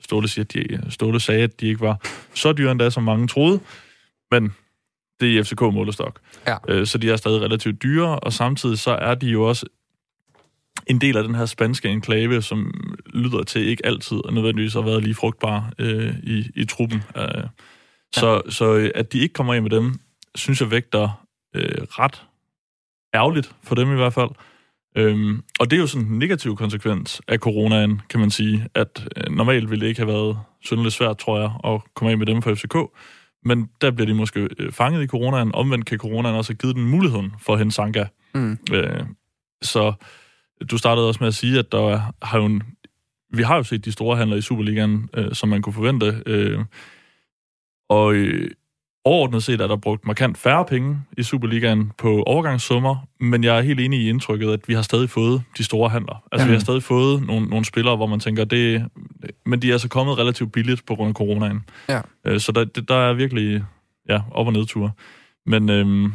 Ståle, 0.00 0.28
siger, 0.28 0.44
de, 0.44 0.90
Ståle 0.90 1.20
sagde, 1.20 1.42
at 1.42 1.60
de 1.60 1.66
ikke 1.66 1.80
var 1.80 2.06
så 2.34 2.52
dyre 2.52 2.72
endda, 2.72 2.90
som 2.90 3.02
mange 3.02 3.28
troede. 3.28 3.60
Men 4.30 4.54
det 5.20 5.38
er 5.38 5.44
FCK-målestok. 5.44 6.20
Ja. 6.46 6.56
Øh, 6.68 6.86
så 6.86 6.98
de 6.98 7.10
er 7.10 7.16
stadig 7.16 7.40
relativt 7.40 7.82
dyre, 7.82 8.18
og 8.18 8.32
samtidig 8.32 8.78
så 8.78 8.90
er 8.90 9.14
de 9.14 9.26
jo 9.26 9.48
også 9.48 9.66
en 10.86 11.00
del 11.00 11.16
af 11.16 11.24
den 11.24 11.34
her 11.34 11.46
spanske 11.46 11.88
enklave, 11.88 12.42
som 12.42 12.90
lyder 13.14 13.42
til 13.42 13.68
ikke 13.68 13.86
altid 13.86 14.16
og 14.24 14.32
nødvendigvis 14.32 14.74
har 14.74 14.80
været 14.80 15.02
lige 15.02 15.14
frugtbar 15.14 15.72
øh, 15.78 16.14
i, 16.22 16.50
i 16.54 16.64
truppen. 16.64 17.02
Øh, 17.16 17.44
så, 18.12 18.32
ja. 18.32 18.50
så 18.50 18.74
øh, 18.74 18.90
at 18.94 19.12
de 19.12 19.18
ikke 19.18 19.32
kommer 19.32 19.54
ind 19.54 19.62
med 19.62 19.70
dem, 19.70 19.94
synes 20.34 20.60
jeg 20.60 20.70
vægter 20.70 21.26
øh, 21.54 21.82
ret 21.82 22.22
ærgerligt 23.16 23.54
for 23.62 23.74
dem 23.74 23.92
i 23.92 23.96
hvert 23.96 24.12
fald. 24.12 24.30
Øhm, 24.96 25.42
og 25.60 25.70
det 25.70 25.76
er 25.76 25.80
jo 25.80 25.86
sådan 25.86 26.06
en 26.06 26.18
negativ 26.18 26.56
konsekvens 26.56 27.22
af 27.28 27.38
coronaen, 27.38 28.00
kan 28.10 28.20
man 28.20 28.30
sige, 28.30 28.68
at 28.74 29.08
øh, 29.16 29.36
normalt 29.36 29.70
ville 29.70 29.80
det 29.80 29.88
ikke 29.88 30.00
have 30.00 30.12
været 30.12 30.38
synderligt 30.60 30.94
svært, 30.94 31.18
tror 31.18 31.40
jeg, 31.40 31.50
at 31.64 31.80
komme 31.94 32.10
af 32.10 32.18
med 32.18 32.26
dem 32.26 32.42
for 32.42 32.54
FCK. 32.54 32.76
Men 33.44 33.70
der 33.80 33.90
bliver 33.90 34.06
de 34.06 34.14
måske 34.14 34.48
øh, 34.58 34.72
fanget 34.72 35.02
i 35.02 35.06
coronaen. 35.06 35.54
Omvendt 35.54 35.86
kan 35.86 35.98
coronaen 35.98 36.34
også 36.34 36.52
have 36.52 36.58
givet 36.58 36.76
den 36.76 36.84
muligheden 36.84 37.32
for 37.38 37.52
at 37.52 37.58
hente 37.58 37.74
Sanka. 37.74 38.04
Mm. 38.34 38.58
Øh, 38.72 39.04
så 39.62 39.92
du 40.70 40.78
startede 40.78 41.08
også 41.08 41.18
med 41.20 41.28
at 41.28 41.34
sige, 41.34 41.58
at 41.58 41.72
der 41.72 42.12
har 42.22 42.38
jo 42.38 42.44
en, 42.44 42.62
vi 43.30 43.42
har 43.42 43.56
jo 43.56 43.62
set 43.62 43.84
de 43.84 43.92
store 43.92 44.16
handler 44.16 44.36
i 44.36 44.40
Superligaen, 44.40 45.08
øh, 45.14 45.32
som 45.32 45.48
man 45.48 45.62
kunne 45.62 45.72
forvente. 45.72 46.22
Øh, 46.26 46.60
og 47.88 48.14
øh, 48.14 48.50
overordnet 49.06 49.42
set 49.42 49.60
er 49.60 49.66
der 49.66 49.76
brugt 49.76 50.06
markant 50.06 50.38
færre 50.38 50.64
penge 50.64 50.98
i 51.18 51.22
Superligaen 51.22 51.92
på 51.98 52.22
overgangssummer, 52.22 52.96
men 53.20 53.44
jeg 53.44 53.58
er 53.58 53.62
helt 53.62 53.80
enig 53.80 54.00
i 54.00 54.08
indtrykket, 54.08 54.52
at 54.52 54.68
vi 54.68 54.74
har 54.74 54.82
stadig 54.82 55.10
fået 55.10 55.42
de 55.58 55.64
store 55.64 55.90
handler. 55.90 56.24
Altså, 56.32 56.46
ja. 56.46 56.50
vi 56.50 56.54
har 56.54 56.60
stadig 56.60 56.82
fået 56.82 57.26
nogle, 57.26 57.46
nogle 57.46 57.64
spillere, 57.64 57.96
hvor 57.96 58.06
man 58.06 58.20
tænker, 58.20 58.44
det, 58.44 58.84
men 59.46 59.62
de 59.62 59.68
er 59.68 59.72
altså 59.72 59.88
kommet 59.88 60.18
relativt 60.18 60.52
billigt 60.52 60.86
på 60.86 60.94
grund 60.94 61.08
af 61.08 61.14
coronaen. 61.14 61.64
Ja. 61.88 62.00
Øh, 62.26 62.40
så 62.40 62.52
der, 62.52 62.64
der 62.64 62.94
er 62.94 63.12
virkelig 63.12 63.64
ja, 64.08 64.20
op- 64.30 64.46
og 64.46 64.52
nedture. 64.52 64.90
Men 65.46 65.70
øhm, 65.70 66.12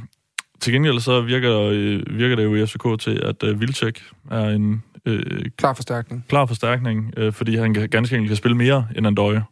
til 0.60 0.74
gengæld 0.74 1.00
så 1.00 1.22
virker, 1.22 1.60
øh, 1.60 2.04
virker 2.10 2.36
det 2.36 2.44
jo 2.44 2.56
i 2.56 2.66
FCK 2.66 3.00
til, 3.00 3.22
at 3.24 3.44
øh, 3.44 3.62
Vilcek 3.62 4.04
er 4.32 4.50
en... 4.50 4.84
Øh, 5.06 5.46
klar 5.58 5.74
forstærkning. 5.74 6.26
Klar 6.30 6.46
forstærkning, 6.46 7.14
øh, 7.18 7.34
fordi 7.34 7.56
han 7.56 7.74
kan, 7.74 7.90
ganske 7.90 8.16
enkelt 8.16 8.30
kan 8.30 8.38
spille 8.38 8.58
mere, 8.58 8.88
end 8.96 9.08
Andøje 9.08 9.44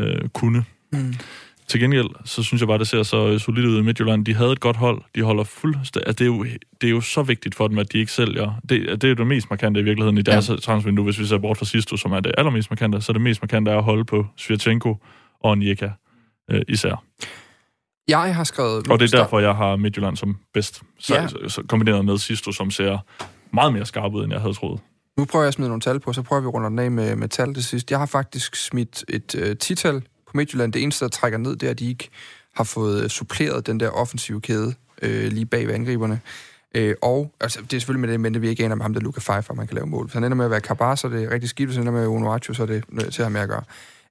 øh, 0.00 0.28
kunne. 0.28 0.64
Mm. 0.92 1.14
Til 1.68 1.80
gengæld, 1.80 2.08
så 2.24 2.42
synes 2.42 2.60
jeg 2.60 2.68
bare, 2.68 2.78
det 2.78 2.88
ser 2.88 3.02
så 3.02 3.28
øh, 3.28 3.40
solidt 3.40 3.66
ud 3.66 3.78
i 3.78 3.82
Midtjylland. 3.82 4.24
De 4.24 4.34
havde 4.34 4.52
et 4.52 4.60
godt 4.60 4.76
hold. 4.76 5.02
De 5.14 5.22
holder 5.22 5.44
fuldstændig... 5.44 6.06
Altså, 6.06 6.18
det, 6.18 6.20
er 6.20 6.26
jo, 6.26 6.44
det 6.80 6.86
er 6.86 6.90
jo 6.90 7.00
så 7.00 7.22
vigtigt 7.22 7.54
for 7.54 7.68
dem, 7.68 7.78
at 7.78 7.92
de 7.92 7.98
ikke 7.98 8.12
sælger. 8.12 8.60
Det, 8.68 8.88
det 8.88 9.04
er 9.04 9.08
jo 9.08 9.14
det 9.14 9.26
mest 9.26 9.50
markante 9.50 9.80
i 9.80 9.82
virkeligheden 9.82 10.18
i 10.18 10.22
deres 10.22 10.48
ja. 10.48 10.56
transfervindue, 10.56 11.04
hvis 11.04 11.18
vi 11.18 11.26
ser 11.26 11.38
bort 11.38 11.58
fra 11.58 11.64
Sisto, 11.64 11.96
som 11.96 12.12
er 12.12 12.20
det 12.20 12.32
allermest 12.38 12.70
markante. 12.70 13.00
Så 13.00 13.12
det 13.12 13.20
mest 13.20 13.42
markante 13.42 13.70
er 13.70 13.76
at 13.76 13.84
holde 13.84 14.04
på 14.04 14.26
Svirchenko 14.36 14.96
og 15.40 15.58
Njeka 15.58 15.88
øh, 16.50 16.62
især. 16.68 17.04
Jeg 18.08 18.34
har 18.34 18.44
skrevet... 18.44 18.88
Og 18.88 19.00
det 19.00 19.14
er 19.14 19.18
derfor, 19.18 19.38
jeg 19.38 19.54
har 19.54 19.76
Midtjylland 19.76 20.16
som 20.16 20.36
bedst. 20.54 20.82
Så, 20.98 21.14
ja. 21.14 21.28
så, 21.28 21.38
så 21.48 21.62
kombineret 21.68 22.04
med 22.04 22.18
Sisto, 22.18 22.52
som 22.52 22.70
ser 22.70 22.98
meget 23.52 23.72
mere 23.72 23.86
skarp 23.86 24.14
ud, 24.14 24.24
end 24.24 24.32
jeg 24.32 24.40
havde 24.40 24.54
troet. 24.54 24.80
Nu 25.18 25.24
prøver 25.24 25.42
jeg 25.42 25.48
at 25.48 25.54
smide 25.54 25.68
nogle 25.68 25.80
tal 25.80 26.00
på, 26.00 26.12
så 26.12 26.22
prøver 26.22 26.42
vi 26.42 26.46
at 26.46 26.54
runde 26.54 26.68
den 26.68 26.78
af 26.78 26.90
med, 26.90 27.16
med 27.16 27.28
tal 27.28 27.54
til 27.54 27.64
sidst. 27.64 27.90
Jeg 27.90 27.98
har 27.98 28.06
faktisk 28.06 28.56
smidt 28.56 29.04
et 29.08 29.34
øh, 29.38 29.56
tital 29.56 30.02
på 30.32 30.36
Midtjylland. 30.36 30.72
Det 30.72 30.82
eneste, 30.82 31.04
der 31.04 31.08
trækker 31.08 31.38
ned, 31.38 31.56
det 31.56 31.66
er, 31.66 31.70
at 31.70 31.78
de 31.78 31.88
ikke 31.88 32.10
har 32.54 32.64
fået 32.64 33.10
suppleret 33.10 33.66
den 33.66 33.80
der 33.80 33.88
offensive 33.88 34.40
kæde 34.40 34.74
øh, 35.02 35.32
lige 35.32 35.46
bag 35.46 35.66
ved 35.66 35.74
angriberne. 35.74 36.20
Øh, 36.74 36.94
og 37.02 37.32
altså, 37.40 37.60
det 37.62 37.72
er 37.72 37.80
selvfølgelig 37.80 38.00
med 38.00 38.08
det, 38.08 38.20
men 38.20 38.34
det 38.34 38.42
vi 38.42 38.48
ikke 38.48 38.64
aner 38.64 38.74
med 38.74 38.84
ham, 38.84 38.94
der 38.94 39.00
Luca 39.00 39.20
Pfeiffer, 39.20 39.54
man 39.54 39.66
kan 39.66 39.74
lave 39.74 39.86
mål. 39.86 40.04
Hvis 40.06 40.14
han 40.14 40.24
ender 40.24 40.36
med 40.36 40.44
at 40.44 40.50
være 40.50 40.60
Kabar, 40.60 40.94
så 40.94 41.06
er 41.06 41.10
det 41.10 41.30
rigtig 41.30 41.50
skidt. 41.50 41.68
Hvis 41.68 41.76
han 41.76 41.88
ender 41.88 42.00
med 42.00 42.06
Onuachu, 42.06 42.54
så 42.54 42.62
er 42.62 42.66
det 42.66 42.84
til 42.90 43.22
at 43.22 43.26
have 43.26 43.30
med 43.30 43.40
at 43.40 43.48
gøre. 43.48 43.62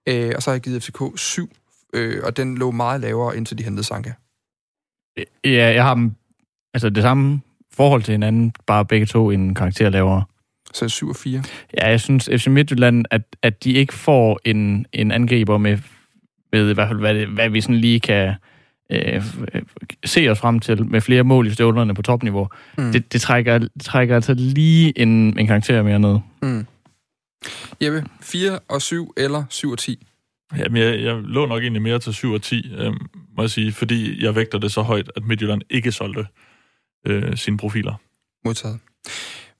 Øh, 0.07 0.33
og 0.35 0.43
så 0.43 0.49
har 0.49 0.55
jeg 0.55 0.61
givet 0.61 0.83
FCK 0.83 1.01
7, 1.15 1.49
øh, 1.93 2.21
og 2.23 2.37
den 2.37 2.57
lå 2.57 2.71
meget 2.71 3.01
lavere, 3.01 3.37
indtil 3.37 3.57
de 3.57 3.63
hentede 3.63 3.83
Sanka. 3.83 4.13
Ja, 5.45 5.73
jeg 5.73 5.83
har 5.83 5.93
dem, 5.93 6.11
altså 6.73 6.89
det 6.89 7.03
samme 7.03 7.41
forhold 7.73 8.03
til 8.03 8.11
hinanden, 8.11 8.53
bare 8.67 8.85
begge 8.85 9.05
to 9.05 9.31
en 9.31 9.55
karakter 9.55 9.89
lavere. 9.89 10.23
Så 10.73 10.89
7 10.89 11.09
og 11.09 11.15
4? 11.15 11.43
Ja, 11.77 11.89
jeg 11.89 12.01
synes 12.01 12.29
FC 12.37 12.47
Midtjylland, 12.47 13.05
at, 13.11 13.21
at 13.41 13.63
de 13.63 13.71
ikke 13.71 13.93
får 13.93 14.39
en, 14.45 14.85
en 14.93 15.11
angriber 15.11 15.57
med 15.57 15.77
ved 16.51 16.69
i 16.69 16.73
hvert 16.73 16.87
fald, 16.87 16.99
hvad, 16.99 17.13
det, 17.13 17.27
hvad 17.27 17.49
vi 17.49 17.61
sådan 17.61 17.75
lige 17.75 17.99
kan 17.99 18.33
øh, 18.91 19.23
se 20.05 20.29
os 20.29 20.39
frem 20.39 20.59
til 20.59 20.85
med 20.85 21.01
flere 21.01 21.23
mål 21.23 21.47
i 21.47 21.51
støvlerne 21.51 21.93
på 21.93 22.01
topniveau. 22.01 22.49
Mm. 22.77 22.91
Det, 22.91 23.13
det 23.13 23.21
trækker, 23.21 23.67
trækker 23.83 24.15
altså 24.15 24.33
lige 24.33 24.99
en, 24.99 25.39
en 25.39 25.47
karakter 25.47 25.83
mere 25.83 25.99
ned. 25.99 26.19
Mm. 26.41 26.65
Jeppe, 27.81 28.05
4 28.21 28.59
og 28.69 28.81
7 28.81 29.13
eller 29.17 29.43
7 29.49 29.71
og 29.71 29.77
10? 29.79 30.07
Jamen, 30.57 30.81
jeg, 30.81 31.01
jeg 31.01 31.15
lå 31.15 31.45
nok 31.45 31.61
egentlig 31.61 31.81
mere 31.81 31.99
til 31.99 32.13
7 32.13 32.31
og 32.31 32.41
10, 32.41 32.73
øh, 32.77 32.93
må 33.37 33.43
jeg 33.43 33.49
sige, 33.49 33.71
fordi 33.71 34.23
jeg 34.23 34.35
vægter 34.35 34.57
det 34.57 34.71
så 34.71 34.81
højt, 34.81 35.11
at 35.15 35.23
Midtjylland 35.25 35.61
ikke 35.69 35.91
solgte 35.91 36.25
øh, 37.07 37.37
sine 37.37 37.57
profiler. 37.57 37.93
Modtaget. 38.45 38.79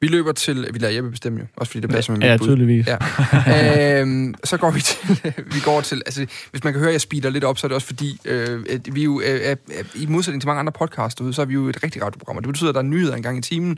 Vi 0.02 0.08
løber 0.08 0.32
til... 0.32 0.68
Vi 0.74 0.80
lader 0.80 0.94
Jeppe 0.94 1.12
bestemme 1.12 1.40
jo, 1.40 1.46
også 1.56 1.72
fordi 1.72 1.82
det 1.82 1.90
passer 1.90 2.12
med 2.12 2.20
mit 2.20 2.28
Ja, 2.28 2.38
bud. 2.38 2.48
tydeligvis. 2.48 2.88
Ja. 2.88 4.00
øhm, 4.02 4.36
så 4.44 4.58
går 4.58 4.72
vi 4.72 4.82
til... 4.90 5.34
vi 5.54 5.60
går 5.64 5.82
til... 5.82 6.02
Altså, 6.06 6.26
hvis 6.52 6.64
man 6.64 6.74
kan 6.74 6.80
høre, 6.80 6.90
at 6.90 6.94
jeg 6.94 7.02
speeder 7.02 7.30
lidt 7.30 7.44
op, 7.44 7.58
så 7.58 7.68
er 7.68 7.70
det 7.70 7.76
også 7.76 7.88
fordi, 7.88 8.20
øh, 8.26 8.66
at 8.70 8.96
vi 8.96 9.04
jo... 9.04 9.22
Øh, 9.26 9.50
øh, 9.50 9.56
I 9.96 10.06
modsætning 10.06 10.42
til 10.42 10.48
mange 10.48 10.60
andre 10.60 10.72
podcasts 10.72 11.36
så 11.36 11.42
er 11.42 11.46
vi 11.46 11.54
jo 11.54 11.70
et 11.70 11.84
rigtig 11.84 12.04
radioprogram, 12.04 12.38
og 12.38 12.44
det 12.44 12.48
betyder, 12.48 12.70
at 12.70 12.76
der 12.76 12.82
er 12.82 12.86
nyheder 12.86 13.16
en 13.16 13.24
gang 13.24 13.38
i 13.38 13.42
timen, 13.42 13.78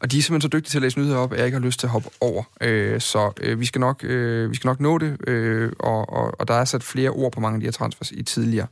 og 0.00 0.10
de 0.12 0.18
er 0.18 0.22
simpelthen 0.22 0.50
så 0.50 0.56
dygtige 0.56 0.70
til 0.70 0.78
at 0.78 0.82
læse 0.82 0.98
nyheder 0.98 1.16
op, 1.16 1.32
at 1.32 1.38
jeg 1.38 1.46
ikke 1.46 1.58
har 1.58 1.64
lyst 1.64 1.80
til 1.80 1.86
at 1.86 1.90
hoppe 1.90 2.08
over. 2.20 2.42
Øh, 2.60 3.00
så 3.00 3.32
øh, 3.40 3.60
vi, 3.60 3.66
skal 3.66 3.80
nok, 3.80 4.04
øh, 4.04 4.50
vi 4.50 4.56
skal 4.56 4.68
nok 4.68 4.80
nå 4.80 4.98
det, 4.98 5.28
øh, 5.28 5.72
og, 5.78 6.12
og, 6.12 6.40
og 6.40 6.48
der 6.48 6.54
er 6.54 6.64
sat 6.64 6.82
flere 6.82 7.10
ord 7.10 7.32
på 7.32 7.40
mange 7.40 7.54
af 7.56 7.60
de 7.60 7.66
her 7.66 7.72
transfers 7.72 8.10
i 8.10 8.22
tidligere. 8.22 8.66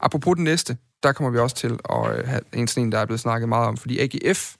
Apropos 0.00 0.34
den 0.36 0.44
næste, 0.44 0.76
der 1.02 1.12
kommer 1.12 1.30
vi 1.30 1.38
også 1.38 1.56
til 1.56 1.78
at 1.90 2.18
øh, 2.18 2.28
have 2.28 2.40
en 2.52 2.68
sådan 2.68 2.82
en, 2.82 2.92
der 2.92 2.98
er 2.98 3.04
blevet 3.06 3.20
snakket 3.20 3.48
meget 3.48 3.66
om, 3.68 3.76
fordi 3.76 3.98
AGF 3.98 4.54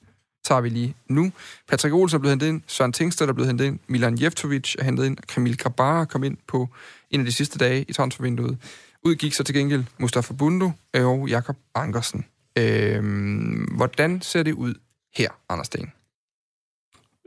tager 0.46 0.60
vi 0.60 0.68
lige 0.68 0.94
nu. 1.08 1.32
Patrick 1.68 1.94
Olsen 1.94 2.16
er 2.16 2.20
blevet 2.20 2.32
hentet 2.32 2.48
ind, 2.48 2.62
Søren 2.66 2.92
Tingsted 2.92 3.28
er 3.28 3.32
blevet 3.32 3.48
hentet 3.48 3.64
ind, 3.64 3.78
Milan 3.86 4.22
Jeftovic 4.22 4.74
er 4.78 4.84
hentet 4.84 5.06
ind, 5.06 5.16
Kamil 5.16 5.58
Krabara 5.58 6.04
kom 6.04 6.24
ind 6.24 6.36
på 6.48 6.68
en 7.10 7.20
af 7.20 7.26
de 7.26 7.32
sidste 7.32 7.58
dage 7.58 7.84
i 7.88 7.92
transfervinduet. 7.92 8.58
Udgik 9.02 9.32
så 9.32 9.44
til 9.44 9.54
gengæld 9.54 9.84
Mustafa 9.98 10.34
Bundo 10.34 10.70
og 10.94 11.28
Jakob 11.28 11.56
Ankersen. 11.74 12.24
Øhm, 12.58 13.68
hvordan 13.76 14.20
ser 14.22 14.42
det 14.42 14.52
ud 14.52 14.74
her, 15.16 15.28
Anders 15.48 15.66
Sten? 15.66 15.92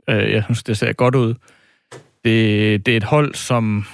Øh, 0.08 0.32
jeg 0.32 0.44
synes, 0.44 0.62
det 0.62 0.78
ser 0.78 0.92
godt 0.92 1.14
ud. 1.14 1.34
Det, 2.24 2.86
det 2.86 2.92
er 2.92 2.96
et 2.96 3.04
hold, 3.04 3.34
som... 3.34 3.84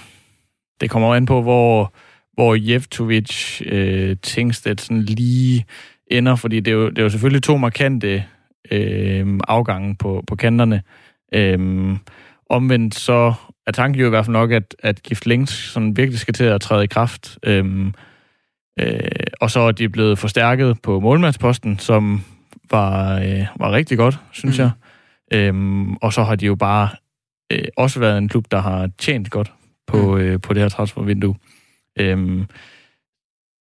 Det 0.80 0.90
kommer 0.90 1.14
an 1.14 1.26
på, 1.26 1.42
hvor, 1.42 1.94
hvor 2.34 2.54
Jeftovic, 2.54 3.62
øh, 3.66 4.16
Tingstedt 4.22 4.80
sådan 4.80 5.02
lige 5.02 5.66
ender, 6.10 6.36
fordi 6.36 6.60
det 6.60 6.70
er, 6.70 6.74
jo, 6.74 6.90
det 6.90 6.98
er 6.98 7.02
jo 7.02 7.10
selvfølgelig 7.10 7.42
to 7.42 7.56
markante 7.56 8.24
øh, 8.70 9.40
afgange 9.48 9.96
på, 9.96 10.24
på 10.26 10.36
kanterne. 10.36 10.82
Øh, 11.34 11.96
omvendt 12.50 12.94
så 12.94 13.34
er 13.66 13.72
tanken 13.72 14.00
jo 14.00 14.06
i 14.06 14.10
hvert 14.10 14.24
fald 14.24 14.32
nok, 14.32 14.52
at, 14.52 14.76
at 14.78 15.02
Gift 15.02 15.26
Links 15.26 15.72
sådan 15.72 15.96
virkelig 15.96 16.20
skal 16.20 16.34
til 16.34 16.44
at 16.44 16.60
træde 16.60 16.84
i 16.84 16.86
kraft. 16.86 17.38
Øh, 17.42 17.86
øh, 18.80 19.00
og 19.40 19.50
så 19.50 19.60
er 19.60 19.72
de 19.72 19.88
blevet 19.88 20.18
forstærket 20.18 20.82
på 20.82 21.00
målmandsposten, 21.00 21.78
som 21.78 22.24
var, 22.70 23.18
øh, 23.20 23.46
var 23.56 23.72
rigtig 23.72 23.98
godt, 23.98 24.18
synes 24.32 24.58
mm. 24.58 24.62
jeg. 24.64 24.70
Øh, 25.32 25.86
og 26.02 26.12
så 26.12 26.22
har 26.22 26.36
de 26.36 26.46
jo 26.46 26.54
bare 26.54 26.88
øh, 27.52 27.64
også 27.76 28.00
været 28.00 28.18
en 28.18 28.28
klub, 28.28 28.44
der 28.50 28.60
har 28.60 28.90
tjent 28.98 29.30
godt 29.30 29.52
på, 29.86 29.96
mm. 29.96 30.20
øh, 30.20 30.40
på 30.40 30.54
det 30.54 30.62
her 30.62 30.68
transfervindue. 30.68 31.34
Øh, 32.00 32.44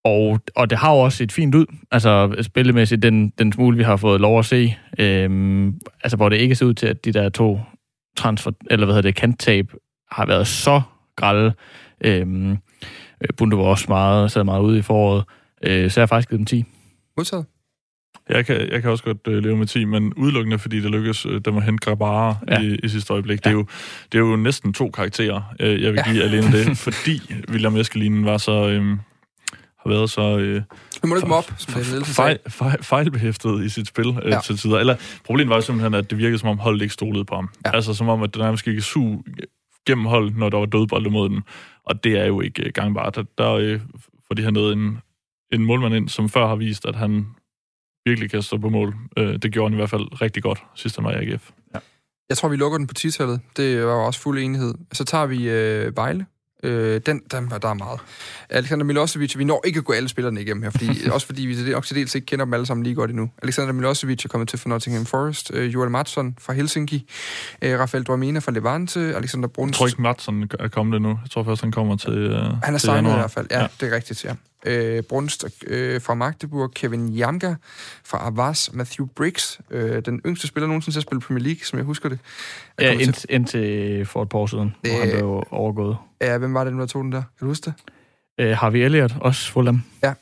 og, 0.06 0.40
og 0.54 0.70
det 0.70 0.78
har 0.78 0.92
jo 0.92 0.98
også 0.98 1.22
et 1.22 1.32
fint 1.32 1.54
ud, 1.54 1.66
altså 1.90 2.36
spillemæssigt, 2.42 3.02
den, 3.02 3.32
den 3.38 3.52
smule, 3.52 3.76
vi 3.76 3.82
har 3.82 3.96
fået 3.96 4.20
lov 4.20 4.38
at 4.38 4.44
se. 4.44 4.76
Øhm, 4.98 5.74
altså, 6.02 6.16
hvor 6.16 6.28
det 6.28 6.36
ikke 6.36 6.54
ser 6.54 6.66
ud 6.66 6.74
til, 6.74 6.86
at 6.86 7.04
de 7.04 7.12
der 7.12 7.28
to 7.28 7.60
transfer, 8.16 8.50
eller 8.70 8.86
hvad 8.86 8.94
hedder 8.94 9.08
det, 9.08 9.14
kanttab 9.14 9.72
har 10.10 10.26
været 10.26 10.46
så 10.46 10.82
grælde. 11.16 11.52
Øhm, 12.00 12.58
Bunde 13.36 13.56
var 13.56 13.64
også 13.64 13.84
meget, 13.88 14.32
sad 14.32 14.44
meget 14.44 14.62
ude 14.62 14.78
i 14.78 14.82
foråret. 14.82 15.24
Øh, 15.62 15.90
så 15.90 16.00
jeg 16.00 16.02
har 16.02 16.06
faktisk 16.06 16.28
givet 16.28 16.38
dem 16.38 16.46
10. 16.46 16.64
Modtaget. 17.16 17.46
Jeg 18.28 18.46
kan, 18.46 18.72
jeg 18.72 18.82
kan 18.82 18.90
også 18.90 19.04
godt 19.04 19.18
øh, 19.28 19.42
leve 19.42 19.56
med 19.56 19.66
10, 19.66 19.84
men 19.84 20.14
udelukkende 20.14 20.58
fordi 20.58 20.80
det 20.80 20.90
lykkedes 20.90 21.26
øh, 21.26 21.40
dem 21.44 21.56
at 21.56 21.62
hente 21.62 21.84
Grabara 21.84 22.36
ja. 22.48 22.60
i, 22.60 22.78
i 22.82 22.88
sidste 22.88 23.12
øjeblik. 23.12 23.38
Ja. 23.44 23.50
Det, 23.50 23.56
er 23.56 23.58
jo, 23.58 23.66
det 24.12 24.18
er 24.18 24.22
jo 24.22 24.36
næsten 24.36 24.72
to 24.72 24.90
karakterer, 24.90 25.54
øh, 25.60 25.82
jeg 25.82 25.92
vil 25.92 26.02
give 26.04 26.16
ja. 26.16 26.22
alene 26.22 26.52
det, 26.52 26.78
fordi 26.78 27.20
William 27.50 27.76
Eskelinen 27.76 28.24
var 28.24 28.36
så... 28.36 28.68
Øh, 28.68 28.96
har 29.86 29.94
været 29.94 30.10
så... 30.10 30.38
Øh, 30.38 30.62
må 31.04 31.16
ikke 31.16 31.34
op, 31.34 31.52
som 31.58 31.74
det 31.74 32.06
fejl, 32.06 32.38
fejl, 32.48 32.82
fejlbehæftet 32.82 33.64
i 33.64 33.68
sit 33.68 33.88
spil 33.88 34.18
øh, 34.22 34.30
ja. 34.30 34.40
til 34.44 34.58
tider. 34.58 34.78
Eller 34.78 34.96
problemet 35.24 35.50
var 35.50 35.56
jo 35.56 35.60
simpelthen, 35.60 35.94
at 35.94 36.10
det 36.10 36.18
virkede 36.18 36.38
som 36.38 36.48
om 36.48 36.58
holdet 36.58 36.82
ikke 36.82 36.94
stolede 36.94 37.24
på 37.24 37.34
ham. 37.34 37.50
Ja. 37.66 37.70
Altså 37.74 37.94
som 37.94 38.08
om, 38.08 38.22
at 38.22 38.34
det 38.34 38.42
nærmest 38.42 38.64
gik 38.64 38.80
su 38.80 39.16
gennem 39.86 40.06
hold, 40.06 40.34
når 40.34 40.48
der 40.48 40.58
var 40.58 40.66
dødbold 40.66 41.10
mod 41.10 41.28
den. 41.28 41.42
Og 41.84 42.04
det 42.04 42.18
er 42.18 42.24
jo 42.24 42.40
ikke 42.40 42.66
øh, 42.66 42.72
gangbart. 42.74 43.16
Der, 43.16 43.24
der 43.38 43.52
øh, 43.52 43.80
får 44.28 44.34
de 44.34 44.42
her 44.42 44.50
noget 44.50 44.72
en, 44.72 44.98
en 45.52 45.64
målmand 45.64 45.94
ind, 45.94 46.08
som 46.08 46.28
før 46.28 46.46
har 46.46 46.56
vist, 46.56 46.86
at 46.86 46.96
han 46.96 47.26
virkelig 48.04 48.30
kan 48.30 48.42
stå 48.42 48.58
på 48.58 48.68
mål. 48.68 48.94
Øh, 49.18 49.38
det 49.42 49.52
gjorde 49.52 49.70
han 49.70 49.74
i 49.74 49.80
hvert 49.80 49.90
fald 49.90 50.22
rigtig 50.22 50.42
godt, 50.42 50.62
sidst 50.74 50.96
han 50.96 51.04
var 51.04 51.12
i 51.12 51.14
AGF. 51.14 51.50
Ja. 51.74 51.78
Jeg 52.28 52.36
tror, 52.36 52.48
vi 52.48 52.56
lukker 52.56 52.78
den 52.78 52.86
på 52.86 52.94
10-tallet. 52.98 53.40
Det 53.56 53.84
var 53.84 53.92
også 53.92 54.20
fuld 54.20 54.38
enighed. 54.38 54.74
Så 54.92 55.04
tager 55.04 55.26
vi 55.26 55.50
øh, 55.50 55.96
Vejle. 55.96 56.26
Øh, 56.62 57.00
den, 57.06 57.22
den, 57.32 57.50
der 57.62 57.68
er 57.68 57.74
meget. 57.74 58.00
Alexander 58.50 58.84
Milosevic, 58.84 59.38
vi 59.38 59.44
når 59.44 59.62
ikke 59.66 59.78
at 59.78 59.84
gå 59.84 59.92
alle 59.92 60.08
spillerne 60.08 60.40
igennem 60.40 60.62
her, 60.62 60.70
fordi, 60.70 60.88
også 61.12 61.26
fordi 61.26 61.46
vi 61.46 61.64
det 61.64 61.72
nok 61.72 61.84
til 61.84 61.96
dels 61.96 62.14
ikke 62.14 62.26
kender 62.26 62.44
dem 62.44 62.54
alle 62.54 62.66
sammen 62.66 62.84
lige 62.84 62.94
godt 62.94 63.10
endnu. 63.10 63.30
Alexander 63.42 63.72
Milosevic 63.72 64.24
er 64.24 64.28
kommet 64.28 64.48
til 64.48 64.58
for 64.58 64.68
Nottingham 64.68 65.06
Forest, 65.06 65.50
øh, 65.54 65.74
Joel 65.74 65.90
Matson 65.90 66.36
fra 66.40 66.52
Helsinki, 66.52 67.10
øh, 67.62 67.78
Rafael 67.78 68.04
Dromina 68.04 68.38
fra 68.38 68.52
Levante, 68.52 69.00
Alexander 69.16 69.48
Bruns... 69.48 69.70
Jeg 69.70 69.78
tror 69.78 69.86
ikke, 69.86 70.02
Matson 70.02 70.50
er 70.60 70.68
kommet 70.68 70.96
endnu. 70.96 71.08
Jeg 71.08 71.30
tror 71.30 71.44
først, 71.44 71.60
han 71.60 71.72
kommer 71.72 71.96
til 71.96 72.12
øh, 72.12 72.62
Han 72.62 72.74
er 72.74 72.78
signet 72.78 73.10
i 73.10 73.14
hvert 73.14 73.30
fald, 73.30 73.46
ja, 73.50 73.60
ja, 73.60 73.66
det 73.80 73.92
er 73.92 73.96
rigtigt, 73.96 74.24
ja 74.24 74.34
øh, 74.66 75.02
Brunst 75.02 75.44
øh, 75.66 76.00
fra 76.00 76.14
Magdeburg, 76.14 76.70
Kevin 76.70 77.08
Jamga 77.08 77.54
fra 78.04 78.26
Avas, 78.26 78.70
Matthew 78.72 79.06
Briggs, 79.06 79.60
øh, 79.70 80.02
den 80.04 80.20
yngste 80.26 80.46
spiller 80.46 80.66
nogensinde 80.66 80.94
til 80.94 81.00
at 81.00 81.02
spille 81.02 81.20
Premier 81.20 81.44
League, 81.44 81.60
som 81.64 81.78
jeg 81.78 81.86
husker 81.86 82.08
det. 82.08 82.18
Ja, 82.80 82.92
indtil, 82.92 83.26
ind 83.28 84.06
for 84.06 84.22
et 84.22 84.28
par 84.28 84.38
år 84.38 84.46
siden, 84.46 84.74
øh, 84.86 84.90
hvor 84.90 85.00
han 85.00 85.10
blev 85.10 85.42
overgået. 85.50 85.96
Ja, 86.20 86.38
hvem 86.38 86.54
var 86.54 86.64
det, 86.64 86.72
der 86.72 86.86
tog 86.86 87.04
den 87.04 87.12
der? 87.12 87.18
Kan 87.20 87.28
du 87.40 87.46
huske 87.46 87.64
det? 87.64 87.74
Øh, 88.38 88.56
Harvey 88.56 88.78
Elliott, 88.78 89.14
også 89.20 89.52
Fulham. 89.52 89.82
Ja, 90.02 90.12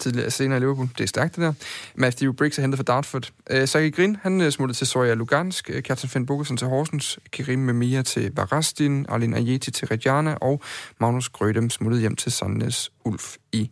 tidligere 0.00 0.30
senere 0.30 0.58
i 0.58 0.60
Liverpool. 0.60 0.88
Det 0.98 1.04
er 1.04 1.08
stærkt, 1.08 1.36
det 1.36 1.42
der. 1.42 1.52
Matthew 1.94 2.32
Briggs 2.32 2.58
er 2.58 2.62
hentet 2.62 2.78
fra 2.78 2.84
Dartford. 2.84 3.30
Øh, 3.50 3.68
Saki 3.68 3.90
Grin, 3.90 4.16
han 4.22 4.40
øh, 4.40 4.52
smuttede 4.52 4.78
til 4.78 4.86
Soja 4.86 5.14
Lugansk, 5.14 5.70
øh, 5.70 5.82
Kjartan 5.82 6.10
Finn 6.10 6.26
Bogelsen 6.26 6.56
til 6.56 6.66
Horsens, 6.66 7.18
Kirim 7.30 7.58
Memia 7.58 8.02
til 8.02 8.32
Varastin, 8.34 9.06
Arlene 9.08 9.36
Ajeti 9.36 9.70
til 9.70 9.88
Reggiana, 9.88 10.34
og 10.34 10.62
Magnus 11.00 11.28
Grødem 11.28 11.70
smuttede 11.70 12.00
hjem 12.00 12.16
til 12.16 12.32
Sandnes 12.32 12.90
Ulf 13.04 13.36
i 13.52 13.70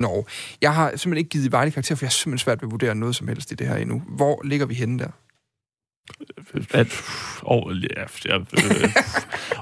Norge. 0.00 0.24
Jeg 0.62 0.74
har 0.74 0.90
simpelthen 0.90 1.16
ikke 1.16 1.30
givet 1.30 1.52
Vejle 1.52 1.70
karakter, 1.70 1.94
for 1.94 2.04
jeg 2.04 2.08
har 2.08 2.12
simpelthen 2.12 2.44
svært 2.44 2.62
ved 2.62 2.68
at 2.68 2.70
vurdere 2.70 2.94
noget 2.94 3.16
som 3.16 3.28
helst 3.28 3.52
i 3.52 3.54
det 3.54 3.66
her 3.66 3.76
endnu. 3.76 4.02
Hvor 4.08 4.40
ligger 4.44 4.66
vi 4.66 4.74
henne 4.74 4.98
der? 4.98 5.10
At, 6.70 7.02
over, 7.42 7.72
ja, 7.72 8.02
ja, 8.26 8.38
øh, 8.38 8.90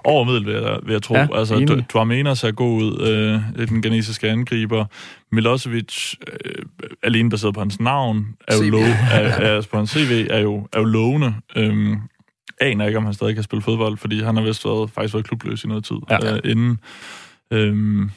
over 0.04 0.24
middel, 0.24 0.46
vil 0.46 0.54
jeg, 0.54 0.78
vil 0.82 0.92
jeg 0.92 1.02
tro. 1.02 1.14
Ja, 1.14 1.26
altså, 1.34 1.58
du, 1.58 1.82
Dwarmena 1.92 2.34
ser 2.34 2.50
god 2.50 2.82
ud, 2.82 3.08
øh, 3.56 3.68
den 3.68 3.82
ganesiske 3.82 4.28
angriber. 4.28 4.84
Milosevic, 5.32 6.14
øh, 6.44 6.62
alene 7.02 7.30
baseret 7.30 7.54
på 7.54 7.60
hans 7.60 7.80
navn, 7.80 8.26
er 8.48 8.56
jo, 8.56 8.70
lov, 8.70 8.80
er, 9.12 9.18
er, 9.18 9.66
på 9.70 9.76
hans 9.76 9.90
CV, 9.90 10.26
er 10.30 10.38
jo, 10.38 10.68
er 10.72 10.78
jo 10.78 10.84
lovende. 10.84 11.34
Øhm, 11.56 11.96
aner 12.60 12.86
ikke, 12.86 12.98
om 12.98 13.04
han 13.04 13.14
stadig 13.14 13.34
kan 13.34 13.44
spille 13.44 13.62
fodbold, 13.62 13.96
fordi 13.96 14.22
han 14.22 14.36
har 14.36 14.42
vist 14.42 14.64
været, 14.64 14.90
faktisk 14.90 15.14
været 15.14 15.26
klubløs 15.26 15.64
i 15.64 15.66
noget 15.66 15.84
tid 15.84 15.96
ja. 16.10 16.34
øh, 16.34 16.40
inden. 16.44 16.78
Øhm, 17.50 18.10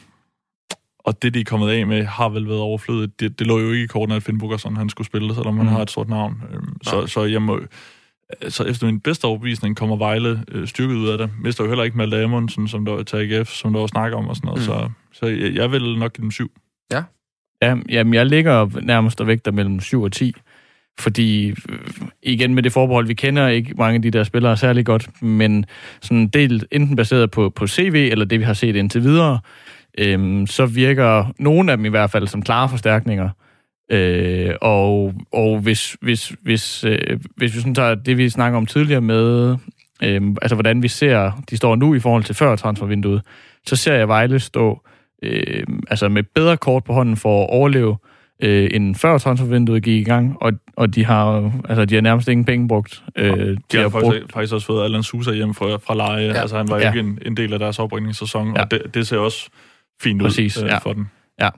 og 0.99 1.21
det, 1.21 1.33
de 1.33 1.39
er 1.39 1.43
kommet 1.43 1.69
af 1.69 1.87
med, 1.87 2.05
har 2.05 2.29
vel 2.29 2.47
været 2.47 2.59
overflødet. 2.59 3.19
Det, 3.19 3.39
det 3.39 3.47
lå 3.47 3.59
jo 3.59 3.71
ikke 3.71 3.83
i 3.83 3.87
korten, 3.87 4.15
at 4.15 4.23
Finn 4.23 4.37
Bukkerson, 4.37 4.77
han 4.77 4.89
skulle 4.89 5.07
spille, 5.07 5.35
selvom 5.35 5.57
han 5.57 5.65
mm. 5.65 5.71
har 5.71 5.81
et 5.81 5.91
stort 5.91 6.09
navn. 6.09 6.43
Øhm, 6.53 6.77
så, 6.83 7.07
så 7.07 7.23
jeg 7.23 7.41
må, 7.41 7.59
så 8.49 8.63
efter 8.63 8.85
min 8.85 8.99
bedste 8.99 9.25
overbevisning 9.25 9.77
kommer 9.77 9.95
Vejle 9.95 10.43
øh, 10.51 10.67
styrket 10.67 10.95
ud 10.95 11.09
af 11.09 11.17
det. 11.17 11.29
Mister 11.43 11.63
jo 11.63 11.69
heller 11.69 11.83
ikke 11.83 11.97
Malte 11.97 12.23
Amundsen, 12.23 12.67
som 12.67 12.85
der 12.85 12.91
var 12.91 13.03
til 13.03 13.17
AGF, 13.17 13.49
som 13.49 13.73
der 13.73 13.79
var 13.79 13.87
snakker 13.87 14.17
om 14.17 14.27
og 14.27 14.35
sådan 14.35 14.47
noget. 14.47 14.61
Mm. 14.61 14.65
Så, 14.65 14.89
så 15.19 15.25
jeg, 15.25 15.55
jeg 15.55 15.71
vil 15.71 15.97
nok 15.97 16.13
give 16.13 16.23
dem 16.23 16.31
syv. 16.31 16.51
Ja. 16.91 17.03
ja 17.61 17.75
jamen, 17.89 18.13
jeg 18.13 18.25
ligger 18.25 18.81
nærmest 18.81 19.21
og 19.21 19.27
vægter 19.27 19.51
mellem 19.51 19.79
7 19.79 20.01
og 20.01 20.11
10. 20.11 20.33
Fordi, 20.99 21.47
øh, 21.49 21.55
igen 22.23 22.55
med 22.55 22.63
det 22.63 22.71
forbehold, 22.71 23.07
vi 23.07 23.13
kender 23.13 23.47
ikke 23.47 23.73
mange 23.77 23.95
af 23.95 24.01
de 24.01 24.11
der 24.11 24.23
spillere 24.23 24.57
særlig 24.57 24.85
godt, 24.85 25.21
men 25.21 25.65
sådan 26.01 26.27
del 26.27 26.65
enten 26.71 26.95
baseret 26.95 27.31
på, 27.31 27.49
på 27.49 27.67
CV, 27.67 28.09
eller 28.11 28.25
det 28.25 28.39
vi 28.39 28.45
har 28.45 28.53
set 28.53 28.75
indtil 28.75 29.03
videre, 29.03 29.39
øhm, 29.97 30.47
så 30.47 30.65
virker 30.65 31.33
nogle 31.39 31.71
af 31.71 31.77
dem 31.77 31.85
i 31.85 31.89
hvert 31.89 32.11
fald 32.11 32.27
som 32.27 32.41
klare 32.41 32.69
forstærkninger. 32.69 33.29
Øh, 33.91 34.55
og 34.61 35.13
og 35.33 35.59
hvis, 35.59 35.97
hvis, 36.01 36.33
hvis, 36.41 36.83
øh, 36.83 37.19
hvis 37.37 37.55
vi 37.55 37.59
sådan 37.59 37.75
tager 37.75 37.95
det, 37.95 38.17
vi 38.17 38.29
snakker 38.29 38.57
om 38.57 38.65
tidligere 38.65 39.01
med, 39.01 39.55
øh, 40.03 40.21
altså 40.41 40.55
hvordan 40.55 40.83
vi 40.83 40.87
ser, 40.87 41.43
de 41.49 41.57
står 41.57 41.75
nu 41.75 41.95
i 41.95 41.99
forhold 41.99 42.23
til 42.23 42.35
før 42.35 42.55
transfervinduet, 42.55 43.21
så 43.65 43.75
ser 43.75 43.93
jeg 43.93 44.07
Vejle 44.07 44.39
stå 44.39 44.81
øh, 45.23 45.63
altså 45.87 46.09
med 46.09 46.23
bedre 46.35 46.57
kort 46.57 46.83
på 46.83 46.93
hånden 46.93 47.17
for 47.17 47.43
at 47.43 47.49
overleve, 47.49 47.97
øh, 48.43 48.69
end 48.73 48.95
før 48.95 49.17
transfervinduet 49.17 49.83
gik 49.83 50.01
i 50.01 50.03
gang, 50.03 50.37
og, 50.41 50.53
og 50.75 50.95
de 50.95 51.05
har 51.05 51.51
altså 51.69 51.85
de 51.85 51.95
har 51.95 52.01
nærmest 52.01 52.27
ingen 52.27 52.45
penge 52.45 52.67
brugt. 52.67 53.03
Øh, 53.15 53.29
de, 53.29 53.57
de 53.71 53.77
har, 53.77 53.81
har 53.81 53.89
faktisk, 53.89 54.21
brugt... 54.21 54.33
faktisk 54.33 54.53
også 54.53 54.67
fået 54.67 54.83
Allan 54.83 55.03
Sousa 55.03 55.31
hjem 55.31 55.53
fra, 55.53 55.77
fra 55.77 55.95
leje, 55.95 56.25
ja. 56.25 56.33
altså 56.33 56.57
han 56.57 56.69
var 56.69 56.79
ja. 56.79 56.87
ikke 56.87 56.99
en, 56.99 57.19
en 57.25 57.37
del 57.37 57.53
af 57.53 57.59
deres 57.59 57.79
oprykningssæson, 57.79 58.55
ja. 58.55 58.61
og 58.61 58.71
det, 58.71 58.81
det 58.93 59.07
ser 59.07 59.17
også 59.17 59.49
fint 60.01 60.21
Præcis, 60.21 60.57
ud 60.57 60.63
øh, 60.63 60.69
ja. 60.69 60.77
for 60.77 60.93
den. 60.93 61.09
Ja. 61.41 61.49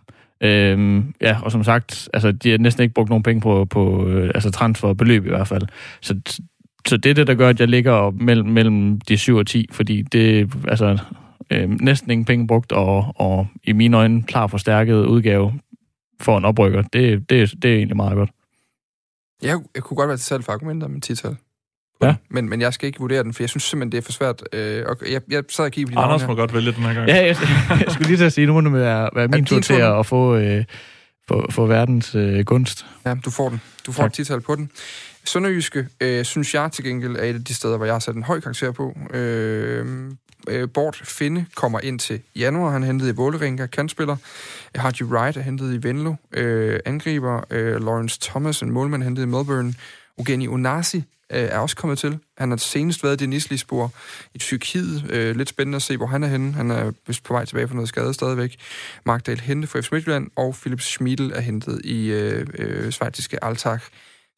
Øhm, 0.43 1.13
ja, 1.21 1.37
og 1.41 1.51
som 1.51 1.63
sagt, 1.63 2.09
altså, 2.13 2.31
de 2.31 2.51
har 2.51 2.57
næsten 2.57 2.83
ikke 2.83 2.93
brugt 2.93 3.09
nogen 3.09 3.23
penge 3.23 3.41
på, 3.41 3.65
på 3.65 4.07
øh, 4.07 4.31
altså 4.35 4.51
transferbeløb 4.51 5.25
i 5.25 5.29
hvert 5.29 5.47
fald. 5.47 5.63
Så, 6.01 6.19
så 6.87 6.97
det 6.97 7.09
er 7.09 7.13
det, 7.13 7.27
der 7.27 7.35
gør, 7.35 7.49
at 7.49 7.59
jeg 7.59 7.67
ligger 7.67 8.11
mellem, 8.11 8.47
mellem 8.47 9.01
de 9.01 9.17
7 9.17 9.35
og 9.35 9.47
10, 9.47 9.67
fordi 9.71 10.01
det 10.01 10.53
altså 10.67 10.97
øh, 11.49 11.69
næsten 11.69 12.11
ingen 12.11 12.25
penge 12.25 12.47
brugt, 12.47 12.71
og, 12.71 13.13
og 13.15 13.47
i 13.63 13.71
mine 13.71 13.97
øjne 13.97 14.23
klar 14.23 14.47
forstærket 14.47 15.05
udgave 15.05 15.53
for 16.21 16.37
en 16.37 16.45
oprykker. 16.45 16.81
Det, 16.81 17.29
det, 17.29 17.53
det 17.63 17.71
er 17.71 17.75
egentlig 17.75 17.97
meget 17.97 18.15
godt. 18.15 18.29
Jeg, 19.41 19.59
jeg 19.75 19.83
kunne 19.83 19.97
godt 19.97 20.07
være 20.07 20.17
til 20.17 20.25
salg 20.25 20.43
for 20.43 20.51
argumenter 20.51 20.87
med 20.87 21.01
10 22.03 22.07
Ja. 22.07 22.15
Men, 22.29 22.49
men 22.49 22.61
jeg 22.61 22.73
skal 22.73 22.87
ikke 22.87 22.99
vurdere 22.99 23.23
den, 23.23 23.33
for 23.33 23.43
jeg 23.43 23.49
synes 23.49 23.63
simpelthen, 23.63 23.91
det 23.91 23.97
er 23.97 24.01
for 24.01 24.11
svært. 24.11 24.43
Øh, 24.53 24.83
og 24.87 24.97
jeg, 25.11 25.21
jeg 25.29 25.43
sad 25.49 25.65
og 25.65 25.71
kiggede 25.71 25.95
på 25.95 26.01
de 26.01 26.05
Anders 26.05 26.27
må 26.27 26.35
godt 26.35 26.53
vælge 26.53 26.71
den 26.71 26.83
her 26.83 26.93
gang. 26.93 27.07
Ja, 27.07 27.15
jeg, 27.15 27.37
jeg 27.69 27.85
skulle 27.89 28.07
lige 28.07 28.17
til 28.17 28.25
at 28.25 28.33
sige, 28.33 28.47
nu 28.47 28.53
må 28.53 28.61
det 28.61 28.73
være, 28.73 29.09
være 29.15 29.27
min 29.27 29.45
tur 29.45 29.59
til 29.59 29.73
at 29.73 30.05
få, 30.05 30.35
øh, 30.35 30.65
få, 31.27 31.51
få 31.51 31.65
verdens 31.65 32.15
øh, 32.15 32.45
gunst. 32.45 32.85
Ja, 33.05 33.15
du 33.25 33.29
får 33.29 33.49
den. 33.49 33.61
Du 33.85 33.91
får 33.91 34.03
tak. 34.03 34.09
et 34.09 34.13
tital 34.13 34.41
på 34.41 34.55
den. 34.55 34.69
Sønderjyske, 35.25 35.87
øh, 36.01 36.25
synes 36.25 36.53
jeg 36.53 36.71
til 36.71 36.83
gengæld, 36.83 37.15
er 37.15 37.23
et 37.23 37.35
af 37.35 37.43
de 37.43 37.53
steder, 37.53 37.77
hvor 37.77 37.85
jeg 37.85 37.95
har 37.95 37.99
sat 37.99 38.15
en 38.15 38.23
høj 38.23 38.39
karakter 38.39 38.71
på. 38.71 38.97
Øh, 39.13 39.85
øh, 40.47 40.69
Bort 40.73 41.01
Finde 41.03 41.45
kommer 41.55 41.79
ind 41.83 41.99
til 41.99 42.21
januar. 42.35 42.71
Han 42.71 42.83
hentede 42.83 43.09
i 43.09 43.13
Våleringa, 43.13 43.65
kantspiller. 43.65 44.15
Haji 44.75 45.03
Wright 45.03 45.37
er 45.37 45.41
hentet 45.41 45.73
i 45.73 45.87
Venlo. 45.87 46.13
Øh, 46.33 46.79
angriber 46.85 47.41
øh, 47.49 47.85
Lawrence 47.85 48.19
Thomas, 48.21 48.61
en 48.61 48.71
målmand, 48.71 49.03
hentet 49.03 49.23
i 49.23 49.25
Melbourne. 49.25 49.73
Ogeni 50.17 50.47
Onasi 50.47 51.03
øh, 51.33 51.49
er 51.51 51.59
også 51.59 51.75
kommet 51.75 51.99
til. 51.99 52.19
Han 52.37 52.49
har 52.49 52.57
senest 52.57 53.03
været 53.03 53.13
i 53.13 53.17
det 53.17 53.29
Nisli-spor 53.29 53.91
i 54.33 54.37
Tyrkiet. 54.37 55.03
Øh, 55.09 55.35
lidt 55.35 55.49
spændende 55.49 55.75
at 55.75 55.81
se, 55.81 55.97
hvor 55.97 56.05
han 56.05 56.23
er 56.23 56.27
henne. 56.27 56.53
Han 56.53 56.71
er 56.71 56.91
vist 57.07 57.23
på 57.23 57.33
vej 57.33 57.45
tilbage 57.45 57.67
fra 57.67 57.75
noget 57.75 57.89
skade 57.89 58.13
stadigvæk. 58.13 58.55
Markdal 59.05 59.39
Hente 59.39 59.67
fra 59.67 59.79
FC 59.79 59.91
Midtjylland, 59.91 60.27
og 60.35 60.55
Philip 60.55 60.81
Schmidl 60.81 61.31
er 61.31 61.41
hentet 61.41 61.81
i 61.85 62.11
øh, 62.11 62.47
øh, 62.59 62.91
svejtiske 62.91 63.43
Altach. 63.43 63.89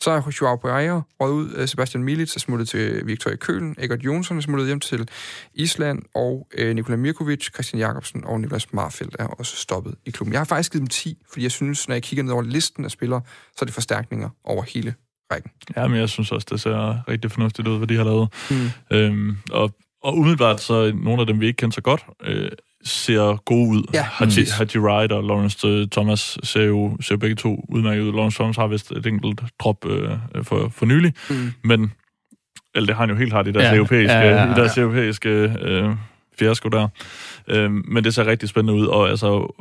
Så 0.01 0.11
er 0.11 0.31
Joao 0.41 0.55
Pereira 0.55 1.01
røget 1.19 1.33
ud. 1.33 1.53
Øh, 1.55 1.67
Sebastian 1.67 2.03
Milic 2.03 2.35
er 2.35 2.39
smuttet 2.39 2.69
til 2.69 3.07
Victoria 3.07 3.35
Kølen. 3.35 3.75
Egert 3.77 4.03
Jonsson 4.03 4.37
er 4.37 4.41
smuttet 4.41 4.67
hjem 4.67 4.79
til 4.79 5.09
Island. 5.53 6.01
Og 6.15 6.47
øh, 6.53 6.75
Nikola 6.75 6.97
Mirkovic, 6.97 7.53
Christian 7.53 7.79
Jakobsen 7.79 8.25
og 8.25 8.41
Niklas 8.41 8.73
Marfeldt 8.73 9.15
er 9.19 9.25
også 9.25 9.55
stoppet 9.55 9.95
i 10.05 10.09
klubben. 10.09 10.33
Jeg 10.33 10.39
har 10.39 10.45
faktisk 10.45 10.71
givet 10.71 10.81
dem 10.81 10.87
10, 10.87 11.23
fordi 11.29 11.43
jeg 11.43 11.51
synes, 11.51 11.87
når 11.87 11.95
jeg 11.95 12.03
kigger 12.03 12.23
ned 12.23 12.33
over 12.33 12.41
listen 12.41 12.85
af 12.85 12.91
spillere, 12.91 13.21
så 13.27 13.57
er 13.61 13.65
det 13.65 13.73
forstærkninger 13.73 14.29
over 14.43 14.63
hele 14.63 14.95
rækken. 15.31 15.51
Ja, 15.77 15.87
men 15.87 15.99
jeg 15.99 16.09
synes 16.09 16.31
også, 16.31 16.47
det 16.51 16.61
ser 16.61 17.09
rigtig 17.09 17.31
fornuftigt 17.31 17.67
ud, 17.67 17.77
hvad 17.77 17.87
de 17.87 17.95
har 17.95 18.03
lavet. 18.03 18.29
Mm. 18.49 18.97
Øhm, 18.97 19.37
og, 19.51 19.71
og 20.03 20.17
umiddelbart 20.17 20.61
så 20.61 20.91
nogle 21.03 21.21
af 21.21 21.27
dem, 21.27 21.41
vi 21.41 21.47
ikke 21.47 21.57
kender 21.57 21.73
så 21.73 21.81
godt, 21.81 22.05
øh, 22.23 22.51
ser 22.83 23.43
gode 23.45 23.69
ud. 23.69 23.83
Ja, 23.93 24.03
Haji, 24.03 24.45
Haji 24.57 24.79
Wright 24.79 25.11
og 25.11 25.23
Lawrence 25.23 25.67
uh, 25.67 25.87
Thomas 25.91 26.37
ser 26.43 26.63
jo, 26.63 26.97
ser 27.01 27.17
begge 27.17 27.35
to 27.35 27.65
udmærket 27.69 28.03
ud. 28.03 28.11
Lawrence 28.13 28.37
Thomas 28.37 28.55
har 28.55 28.67
vist 28.67 28.91
et 28.91 29.05
enkelt 29.05 29.41
drop 29.59 29.85
øh, 29.85 30.09
for, 30.43 30.69
for 30.69 30.85
nylig, 30.85 31.13
mm. 31.29 31.53
men 31.63 31.91
eller 32.75 32.85
det 32.85 32.95
har 32.95 33.03
han 33.03 33.09
jo 33.09 33.15
helt 33.15 33.33
hardt 33.33 33.47
i 33.47 33.51
deres 33.51 33.65
ja, 33.65 33.75
europæiske, 33.75 34.13
ja, 34.13 34.29
ja, 34.29 34.45
ja. 34.45 34.51
I 34.51 34.55
deres 34.55 34.77
europæiske 34.77 35.29
øh, 35.61 35.89
fiasko 36.39 36.69
der. 36.69 36.87
Øh, 37.47 37.71
men 37.71 38.03
det 38.03 38.13
ser 38.13 38.27
rigtig 38.27 38.49
spændende 38.49 38.81
ud, 38.81 38.85
og 38.85 39.09
altså 39.09 39.53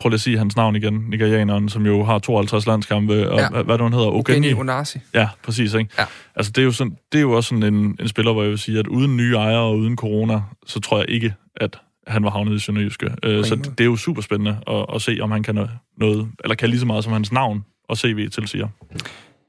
prøv 0.00 0.08
lige 0.08 0.16
at 0.16 0.20
sige 0.20 0.38
hans 0.38 0.56
navn 0.56 0.76
igen, 0.76 0.94
nigerianeren, 0.94 1.68
som 1.68 1.86
jo 1.86 2.04
har 2.04 2.18
52 2.18 2.66
landskampe, 2.66 3.30
og 3.30 3.38
ja. 3.38 3.48
hvad, 3.48 3.64
hvad 3.64 3.78
hun 3.78 3.92
hedder? 3.92 4.06
Ogeni 4.06 4.52
Onasi. 4.52 4.98
Ja, 5.14 5.28
præcis, 5.42 5.74
ikke? 5.74 5.90
Ja. 5.98 6.04
Altså, 6.36 6.52
det 6.52 6.62
er 6.62 6.64
jo, 6.64 6.72
sådan, 6.72 6.96
det 7.12 7.18
er 7.18 7.22
jo 7.22 7.32
også 7.32 7.48
sådan 7.48 7.74
en, 7.74 7.96
en 8.00 8.08
spiller, 8.08 8.32
hvor 8.32 8.42
jeg 8.42 8.50
vil 8.50 8.58
sige, 8.58 8.78
at 8.78 8.86
uden 8.86 9.16
nye 9.16 9.36
ejere 9.36 9.60
og 9.60 9.78
uden 9.78 9.96
corona, 9.96 10.42
så 10.66 10.80
tror 10.80 10.98
jeg 10.98 11.10
ikke, 11.10 11.34
at 11.56 11.78
han 12.06 12.24
var 12.24 12.30
havnet 12.30 12.56
i 12.56 12.58
Sønderjyske. 12.58 13.10
Øh, 13.22 13.44
så 13.44 13.54
det 13.54 13.80
er 13.80 13.84
jo 13.84 13.96
super 13.96 14.22
spændende 14.22 14.58
at, 14.66 14.86
at 14.94 15.02
se, 15.02 15.18
om 15.20 15.30
han 15.30 15.42
kan 15.42 15.68
noget, 15.98 16.28
eller 16.44 16.54
kan 16.54 16.70
lige 16.70 16.80
så 16.80 16.86
meget 16.86 17.04
som 17.04 17.12
hans 17.12 17.32
navn 17.32 17.64
og 17.88 17.98
CV 17.98 18.28
tilsiger. 18.28 18.68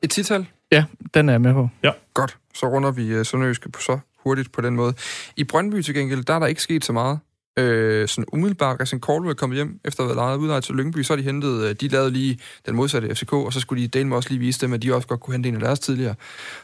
Et 0.01 0.09
tital? 0.09 0.45
Ja, 0.71 0.83
den 1.13 1.29
er 1.29 1.33
jeg 1.33 1.41
med 1.41 1.53
på. 1.53 1.69
Ja. 1.83 1.91
Godt, 2.13 2.37
så 2.53 2.65
runder 2.65 2.91
vi 2.91 3.19
uh, 3.19 3.25
Sønderjyske 3.25 3.71
på 3.71 3.81
så 3.81 3.99
hurtigt 4.23 4.51
på 4.51 4.61
den 4.61 4.75
måde. 4.75 4.93
I 5.35 5.43
Brøndby 5.43 5.81
til 5.81 5.93
gengæld, 5.93 6.23
der 6.23 6.33
er 6.33 6.39
der 6.39 6.47
ikke 6.47 6.61
sket 6.61 6.85
så 6.85 6.93
meget. 6.93 7.19
Øh, 7.59 8.07
sådan 8.07 8.25
umiddelbart, 8.33 8.71
altså 8.79 8.81
Racing 8.81 9.03
Caldwell 9.03 9.35
kom 9.35 9.51
hjem 9.51 9.79
efter 9.85 10.03
at 10.03 10.09
have 10.09 10.15
været 10.15 10.25
lejet 10.25 10.37
udlejet 10.37 10.63
til 10.63 10.75
Lyngby, 10.75 11.03
så 11.03 11.13
har 11.13 11.17
de 11.17 11.23
hentet, 11.23 11.63
øh, 11.63 11.75
de 11.81 11.87
lavede 11.87 12.11
lige 12.11 12.39
den 12.65 12.75
modsatte 12.75 13.15
FCK, 13.15 13.33
og 13.33 13.53
så 13.53 13.59
skulle 13.59 13.83
de 13.83 13.87
dele 13.87 14.07
med 14.07 14.17
også 14.17 14.29
lige 14.29 14.39
vise 14.39 14.61
dem, 14.61 14.73
at 14.73 14.81
de 14.81 14.95
også 14.95 15.07
godt 15.07 15.19
kunne 15.19 15.33
hente 15.33 15.49
en 15.49 15.55
af 15.55 15.61
deres 15.61 15.79
tidligere. 15.79 16.15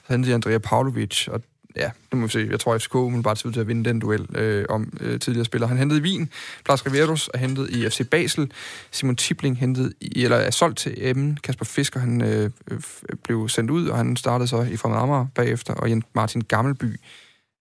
Så 0.07 0.13
hentede 0.13 0.31
de 0.31 0.35
Andrea 0.35 0.57
Pavlovic, 0.57 1.27
og 1.27 1.41
ja, 1.75 1.91
nu 2.11 2.19
må 2.19 2.25
vi 2.25 2.31
se. 2.31 2.47
Jeg 2.51 2.59
tror, 2.59 2.73
at 2.73 2.81
FCK 2.81 2.95
umiddelbart 2.95 3.39
ser 3.39 3.47
ud 3.47 3.53
til 3.53 3.59
at 3.59 3.67
vinde 3.67 3.89
den 3.89 3.99
duel 3.99 4.37
øh, 4.37 4.65
om 4.69 4.97
øh, 5.01 5.19
tidligere 5.19 5.45
spillere. 5.45 5.67
Han 5.67 5.77
hentede 5.77 5.99
i 5.99 6.03
Wien. 6.03 6.29
Blas 6.65 6.85
Riveros 6.85 7.29
er 7.33 7.37
hentet 7.37 7.69
i 7.69 7.89
FC 7.89 8.09
Basel. 8.09 8.51
Simon 8.91 9.15
Tibling 9.15 9.57
hentet 9.57 9.93
i, 10.01 10.23
eller 10.23 10.37
er 10.37 10.51
solgt 10.51 10.77
til 10.77 10.93
Emmen. 10.97 11.37
Kasper 11.43 11.65
Fisker, 11.65 11.99
han 11.99 12.21
øh, 12.21 12.49
blev 13.23 13.49
sendt 13.49 13.71
ud, 13.71 13.87
og 13.87 13.97
han 13.97 14.15
startede 14.15 14.47
så 14.47 14.61
i 14.61 14.77
Fremad 14.77 14.97
Amager 14.97 15.27
bagefter. 15.35 15.73
Og 15.73 15.89
Jens 15.89 16.05
Martin 16.13 16.41
Gammelby 16.41 16.99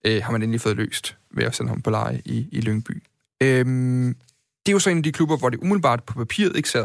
øh, 0.07 0.23
har 0.23 0.33
man 0.33 0.43
endelig 0.43 0.61
fået 0.61 0.77
løst 0.77 1.17
ved 1.31 1.45
at 1.45 1.55
sende 1.55 1.69
ham 1.69 1.83
på 1.83 1.91
leje 1.91 2.23
i, 2.25 2.47
i 2.53 2.61
Lyngby. 2.61 3.03
Øh, 3.43 3.67
det 4.67 4.73
er 4.73 4.73
jo 4.73 4.79
så 4.79 4.91
en 4.91 4.97
af 4.97 5.03
de 5.03 5.13
klubber, 5.13 5.37
hvor 5.37 5.49
det 5.49 5.61
umiddelbart 5.61 6.05
på 6.05 6.15
papiret 6.15 6.57
ikke 6.57 6.69
ser 6.69 6.85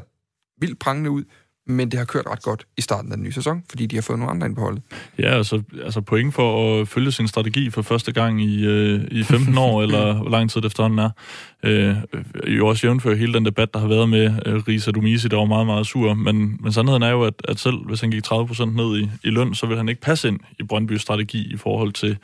vildt 0.61 0.79
prangende 0.79 1.09
ud, 1.09 1.23
men 1.69 1.91
det 1.91 1.97
har 1.97 2.05
kørt 2.05 2.25
ret 2.27 2.41
godt 2.41 2.67
i 2.77 2.81
starten 2.81 3.11
af 3.11 3.17
den 3.17 3.23
nye 3.23 3.31
sæson, 3.31 3.63
fordi 3.69 3.85
de 3.85 3.95
har 3.95 4.01
fået 4.01 4.19
nogle 4.19 4.31
andre 4.31 4.47
ind 4.47 4.55
på 4.55 4.61
holdet. 4.61 4.81
Ja, 5.19 5.37
altså, 5.37 5.61
altså 5.83 6.01
point 6.01 6.33
for 6.33 6.81
at 6.81 6.87
følge 6.87 7.11
sin 7.11 7.27
strategi 7.27 7.69
for 7.69 7.81
første 7.81 8.11
gang 8.11 8.43
i, 8.43 8.65
øh, 8.65 9.07
i 9.11 9.23
15 9.23 9.57
år, 9.57 9.81
eller 9.83 10.13
hvor 10.13 10.29
lang 10.29 10.49
tid 10.49 10.61
det 10.61 10.67
efterhånden 10.67 10.99
er. 10.99 11.09
Øh, 11.63 11.95
jo 12.47 12.67
også 12.67 12.87
jævnfører 12.87 13.15
hele 13.15 13.33
den 13.33 13.45
debat, 13.45 13.73
der 13.73 13.79
har 13.79 13.87
været 13.87 14.09
med 14.09 14.39
øh, 14.45 14.55
Risa 14.67 14.91
Dumisi, 14.91 15.27
der 15.27 15.37
var 15.37 15.45
meget, 15.45 15.65
meget 15.65 15.87
sur, 15.87 16.13
men, 16.13 16.57
men 16.59 16.73
sandheden 16.73 17.03
er 17.03 17.09
jo, 17.09 17.23
at, 17.23 17.33
at 17.43 17.59
selv 17.59 17.77
hvis 17.77 18.01
han 18.01 18.11
gik 18.11 18.23
30% 18.27 18.65
ned 18.65 18.97
i, 18.97 19.09
i 19.23 19.29
løn, 19.29 19.55
så 19.55 19.65
vil 19.65 19.77
han 19.77 19.89
ikke 19.89 20.01
passe 20.01 20.27
ind 20.27 20.39
i 20.59 20.63
Brøndby's 20.73 20.97
strategi 20.97 21.53
i 21.53 21.57
forhold 21.57 21.93
til, 21.93 22.17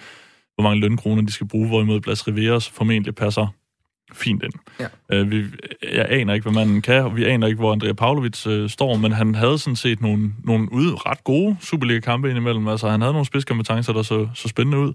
hvor 0.56 0.64
mange 0.64 0.82
lønkroner 0.82 1.22
de 1.22 1.32
skal 1.32 1.48
bruge, 1.48 1.68
hvorimod 1.68 2.02
Blas 2.02 2.28
Riveras 2.28 2.70
formentlig 2.70 3.16
passer 3.16 3.48
fint 4.14 4.44
ind. 4.44 4.54
Ja. 4.80 4.88
Øh, 5.12 5.32
vi, 5.32 5.44
jeg 5.94 6.08
aner 6.10 6.34
ikke, 6.34 6.50
hvad 6.50 6.66
man 6.66 6.82
kan, 6.82 7.04
og 7.04 7.16
vi 7.16 7.24
aner 7.24 7.48
ikke, 7.48 7.60
hvor 7.60 7.72
Andrea 7.72 7.94
Pavlovic 7.94 8.48
øh, 8.48 8.70
står, 8.70 8.98
men 8.98 9.12
han 9.12 9.36
havde 9.36 9.58
sådan 9.58 9.76
set 9.76 10.02
nogle, 10.02 10.34
nogle 10.44 10.72
ude, 10.72 10.96
ret 10.96 11.24
gode 11.24 11.58
Superliga-kampe 11.62 12.30
indimellem. 12.30 12.68
Altså, 12.68 12.90
han 12.90 13.02
havde 13.02 13.14
nogle 13.14 13.26
spidskompetencer, 13.26 13.94
der 13.94 14.02
så, 14.02 14.28
så 14.34 14.48
spændende 14.48 14.80
ud. 14.80 14.94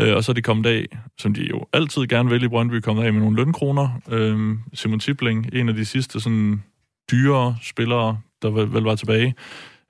Øh, 0.00 0.16
og 0.16 0.24
så 0.24 0.32
er 0.32 0.34
de 0.34 0.42
kommet 0.42 0.66
af, 0.66 0.86
som 1.18 1.34
de 1.34 1.42
jo 1.42 1.66
altid 1.72 2.06
gerne 2.06 2.30
vil 2.30 2.42
i 2.42 2.48
Brøndby, 2.48 2.80
kommet 2.80 3.04
af 3.04 3.12
med 3.12 3.20
nogle 3.20 3.36
lønkroner. 3.36 4.00
Øh, 4.08 4.56
Simon 4.74 5.00
Tibling, 5.00 5.48
en 5.52 5.68
af 5.68 5.74
de 5.74 5.84
sidste 5.84 6.20
sådan 6.20 6.62
dyre 7.10 7.56
spillere, 7.62 8.20
der 8.42 8.50
vel, 8.50 8.72
vel 8.72 8.82
var 8.82 8.94
tilbage. 8.94 9.34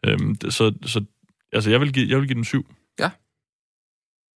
Øh, 0.07 0.19
så, 0.51 0.73
så 0.85 1.05
altså, 1.53 1.71
jeg 1.71 1.81
vil 1.81 1.93
give, 1.93 2.09
jeg 2.09 2.19
vil 2.19 2.27
give 2.27 2.37
den 2.37 2.45
syv. 2.45 2.67
Ja. 3.01 3.11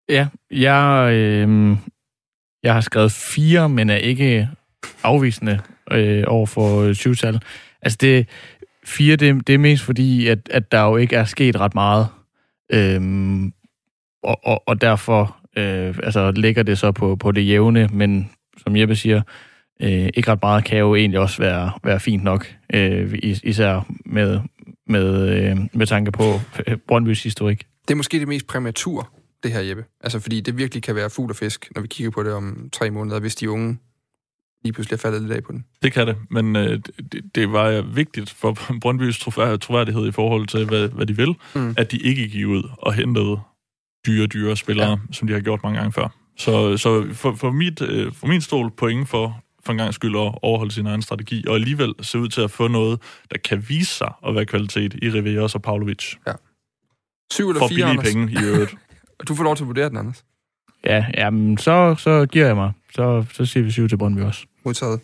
Ja, 0.08 0.28
jeg, 0.50 1.12
øh, 1.14 1.76
jeg 2.66 2.74
har 2.74 2.80
skrevet 2.80 3.12
fire, 3.12 3.68
men 3.68 3.90
er 3.90 3.96
ikke 3.96 4.48
afvisende 5.02 5.60
øh, 5.90 6.24
over 6.26 6.46
for 6.46 6.80
øh, 6.80 6.90
20-tal. 6.90 7.40
Altså 7.82 7.98
det, 8.00 8.28
fire, 8.84 9.16
det, 9.16 9.46
det 9.46 9.54
er 9.54 9.58
mest 9.58 9.82
fordi, 9.82 10.28
at, 10.28 10.38
at 10.50 10.72
der 10.72 10.82
jo 10.82 10.96
ikke 10.96 11.16
er 11.16 11.24
sket 11.24 11.60
ret 11.60 11.74
meget. 11.74 12.06
Øhm, 12.72 13.52
og, 14.22 14.40
og, 14.44 14.62
og 14.66 14.80
derfor 14.80 15.36
øh, 15.56 15.94
altså, 16.02 16.30
ligger 16.30 16.62
det 16.62 16.78
så 16.78 16.92
på, 16.92 17.16
på 17.16 17.32
det 17.32 17.48
jævne, 17.48 17.88
men 17.92 18.30
som 18.58 18.76
Jeppe 18.76 18.96
siger, 18.96 19.22
øh, 19.82 20.08
ikke 20.14 20.30
ret 20.30 20.42
meget 20.42 20.64
kan 20.64 20.78
jo 20.78 20.94
egentlig 20.94 21.20
også 21.20 21.42
være, 21.42 21.72
være 21.84 22.00
fint 22.00 22.24
nok, 22.24 22.46
øh, 22.74 23.18
is, 23.22 23.40
især 23.44 23.86
med, 24.06 24.40
med, 24.86 25.28
øh, 25.28 25.56
med 25.72 25.86
tanke 25.86 26.12
på 26.12 26.40
øh, 26.66 26.76
Brøndbys 26.88 27.22
historik. 27.22 27.66
Det 27.88 27.94
er 27.94 27.96
måske 27.96 28.20
det 28.20 28.28
mest 28.28 28.46
præmatur 28.46 29.15
det 29.42 29.52
her, 29.52 29.60
Jeppe. 29.60 29.84
Altså, 30.00 30.20
fordi 30.20 30.40
det 30.40 30.58
virkelig 30.58 30.82
kan 30.82 30.94
være 30.94 31.10
fugl 31.10 31.30
og 31.30 31.36
fisk, 31.36 31.68
når 31.74 31.82
vi 31.82 31.88
kigger 31.88 32.10
på 32.10 32.22
det 32.22 32.32
om 32.32 32.68
tre 32.72 32.90
måneder, 32.90 33.20
hvis 33.20 33.34
de 33.34 33.50
unge 33.50 33.78
lige 34.64 34.72
pludselig 34.72 34.96
er 34.96 35.00
faldet 35.00 35.22
lidt 35.22 35.32
af 35.32 35.44
på 35.44 35.52
den. 35.52 35.64
Det 35.82 35.92
kan 35.92 36.06
det, 36.06 36.16
men 36.30 36.56
øh, 36.56 36.80
det, 37.12 37.34
det 37.34 37.52
var 37.52 37.82
vigtigt 37.82 38.30
for 38.30 38.58
Brøndbys 38.82 39.18
troværdighed 39.18 40.08
i 40.08 40.12
forhold 40.12 40.46
til, 40.46 40.66
hvad, 40.66 40.88
hvad 40.88 41.06
de 41.06 41.16
vil, 41.16 41.34
mm. 41.54 41.74
at 41.78 41.92
de 41.92 41.98
ikke 41.98 42.28
gik 42.28 42.46
ud 42.46 42.62
og 42.78 42.94
hentede 42.94 43.40
dyre, 44.06 44.26
dyre 44.26 44.56
spillere, 44.56 44.90
ja. 44.90 44.96
som 45.12 45.28
de 45.28 45.34
har 45.34 45.40
gjort 45.40 45.62
mange 45.62 45.78
gange 45.78 45.92
før. 45.92 46.08
Så, 46.36 46.76
så 46.76 47.06
for, 47.12 47.34
for, 47.34 47.50
mit, 47.50 47.82
øh, 47.82 48.12
for 48.12 48.26
min 48.26 48.40
stol 48.40 48.70
point 48.70 49.08
for 49.08 49.42
for 49.66 49.72
en 49.72 49.78
gang 49.78 49.94
skyld 49.94 50.16
at 50.16 50.34
overholde 50.42 50.72
sin 50.72 50.86
egen 50.86 51.02
strategi, 51.02 51.44
og 51.48 51.54
alligevel 51.54 51.94
se 52.00 52.18
ud 52.18 52.28
til 52.28 52.40
at 52.40 52.50
få 52.50 52.68
noget, 52.68 53.00
der 53.30 53.38
kan 53.38 53.64
vise 53.68 53.94
sig 53.94 54.12
at 54.26 54.34
være 54.34 54.46
kvalitet 54.46 54.94
i 55.02 55.10
Riveros 55.10 55.54
og 55.54 55.62
Pavlovic. 55.62 56.14
Ja. 56.26 56.32
Syv 57.32 57.48
eller 57.48 57.60
for 57.60 57.68
fire, 57.68 57.86
billige 57.86 58.02
penge 58.02 58.32
i 58.32 58.44
øvrigt. 58.44 58.74
Du 59.28 59.34
får 59.34 59.44
lov 59.44 59.56
til 59.56 59.64
at 59.64 59.68
vurdere 59.68 59.88
den, 59.88 59.96
Anders. 59.96 60.24
Ja, 60.84 61.06
jamen, 61.16 61.58
så, 61.58 61.94
så 61.98 62.26
giver 62.26 62.46
jeg 62.46 62.56
mig. 62.56 62.72
Så, 62.94 63.24
så 63.32 63.46
siger 63.46 63.64
vi 63.64 63.70
syv 63.70 63.88
til 63.88 63.96
Brøndby 63.96 64.20
også. 64.20 64.46
Modtaget. 64.64 65.00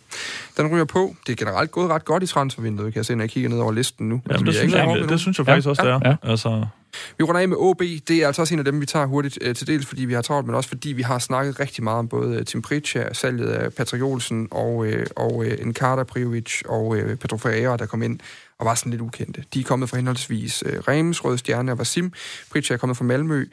Den 0.57 0.67
ryger 0.67 0.85
på. 0.85 1.15
Det 1.27 1.31
er 1.31 1.45
generelt 1.45 1.71
gået 1.71 1.89
ret 1.89 2.05
godt 2.05 2.23
i 2.23 2.27
transfervinduet, 2.27 2.93
kan 2.93 2.99
jeg 2.99 3.05
se, 3.05 3.15
når 3.15 3.23
jeg 3.23 3.29
kigger 3.29 3.49
ned 3.49 3.59
over 3.59 3.71
listen 3.71 4.09
nu. 4.09 4.21
Ja, 4.27 4.31
altså, 4.31 4.45
det, 4.45 4.55
synes 4.55 4.73
jeg, 4.73 5.09
det 5.09 5.19
synes 5.19 5.37
jeg 5.37 5.45
faktisk 5.45 5.65
ja, 5.65 5.69
også, 5.69 5.83
det 5.83 5.91
er. 5.91 5.99
Ja. 6.05 6.31
Altså... 6.31 6.65
Vi 7.17 7.23
runder 7.23 7.41
af 7.41 7.47
med 7.47 7.57
OB. 7.59 7.79
Det 7.79 8.11
er 8.11 8.27
altså 8.27 8.41
også 8.41 8.53
en 8.53 8.59
af 8.59 8.65
dem, 8.65 8.81
vi 8.81 8.85
tager 8.85 9.05
hurtigt 9.05 9.39
uh, 9.47 9.53
til 9.55 9.67
dels, 9.67 9.85
fordi 9.85 10.05
vi 10.05 10.13
har 10.13 10.21
travlt, 10.21 10.47
men 10.47 10.55
også 10.55 10.69
fordi 10.69 10.89
vi 10.89 11.01
har 11.01 11.19
snakket 11.19 11.59
rigtig 11.59 11.83
meget 11.83 11.99
om 11.99 12.07
både 12.07 12.37
uh, 12.37 12.43
Tim 12.43 12.61
Pritcha, 12.61 13.13
salget 13.13 13.47
af 13.47 13.73
Patrick 13.73 14.03
Olsen 14.03 14.47
og, 14.51 14.75
uh, 14.75 14.93
og 15.15 15.35
uh, 15.35 15.47
Enkarta 15.59 16.03
Prijovic 16.03 16.61
og 16.65 16.87
uh, 16.87 17.15
Petro 17.15 17.37
Ferreira, 17.37 17.77
der 17.77 17.85
kom 17.85 18.03
ind 18.03 18.19
og 18.59 18.65
var 18.65 18.75
sådan 18.75 18.89
lidt 18.89 19.01
ukendte. 19.01 19.43
De 19.53 19.59
er 19.59 19.63
kommet 19.63 19.89
fra 19.89 19.97
henholdsvis 19.97 20.63
uh, 20.65 20.71
Rems, 20.87 21.25
Røde 21.25 21.37
Stjerne 21.37 21.71
og 21.71 21.79
Vasim. 21.79 22.13
Pritcha 22.51 22.73
er 22.73 22.77
kommet 22.77 22.97
fra 22.97 23.05
Malmø. 23.05 23.45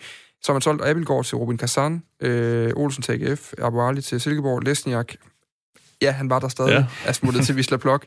Så 0.43 0.53
har 0.53 0.55
man 0.55 0.62
solgt 0.62 0.84
Abelgaard 0.84 1.24
til 1.24 1.36
Robin 1.36 1.59
Kazan, 1.59 2.03
øh, 2.20 2.72
Olsen 2.76 3.03
til 3.03 3.12
AGF, 3.12 3.53
Abu 3.59 3.80
Ali 3.80 4.03
til 4.03 4.20
Silkeborg, 4.20 4.62
Lesniak, 4.62 5.14
ja, 6.03 6.11
han 6.11 6.30
var 6.30 6.38
der 6.38 6.49
stadig, 6.49 6.70
ja. 6.70 6.84
er 7.05 7.12
smuttet 7.12 7.47
til 7.47 7.55
Wisla 7.57 7.76
Plok. 7.76 8.05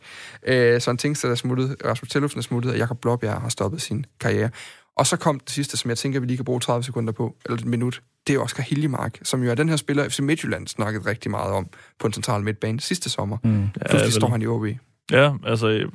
Øh, 0.47 0.81
Søren 0.81 0.97
Tingsted 0.97 1.31
er 1.31 1.35
smuttet, 1.35 1.75
Rasmus 1.85 2.09
Tellufsen 2.09 2.39
er 2.39 2.43
smuttet, 2.43 2.71
og 2.71 2.77
Jakob 2.77 3.01
Blåbjerg 3.01 3.41
har 3.41 3.49
stoppet 3.49 3.81
sin 3.81 4.05
karriere. 4.19 4.49
Og 4.95 5.07
så 5.07 5.17
kom 5.17 5.39
det 5.39 5.49
sidste, 5.49 5.77
som 5.77 5.89
jeg 5.89 5.97
tænker, 5.97 6.19
vi 6.19 6.25
lige 6.25 6.37
kan 6.37 6.45
bruge 6.45 6.59
30 6.59 6.83
sekunder 6.83 7.13
på, 7.13 7.35
eller 7.45 7.57
et 7.57 7.65
minut. 7.65 8.01
Det 8.27 8.35
er 8.35 8.39
Oscar 8.39 8.63
Hiljemark, 8.63 9.19
som 9.23 9.43
jo 9.43 9.51
er 9.51 9.55
den 9.55 9.69
her 9.69 9.75
spiller, 9.75 10.09
FC 10.09 10.19
Midtjylland 10.19 10.67
snakket 10.67 11.05
rigtig 11.05 11.31
meget 11.31 11.51
om 11.53 11.67
på 11.99 12.07
en 12.07 12.13
central 12.13 12.41
midtbane 12.41 12.79
sidste 12.79 13.09
sommer. 13.09 13.37
Mm. 13.43 13.67
Pludselig 13.89 14.13
ja, 14.13 14.19
står 14.19 14.29
han 14.29 14.41
i 14.41 14.47
OB. 14.47 14.65
Ja, 15.11 15.33
altså 15.45 15.89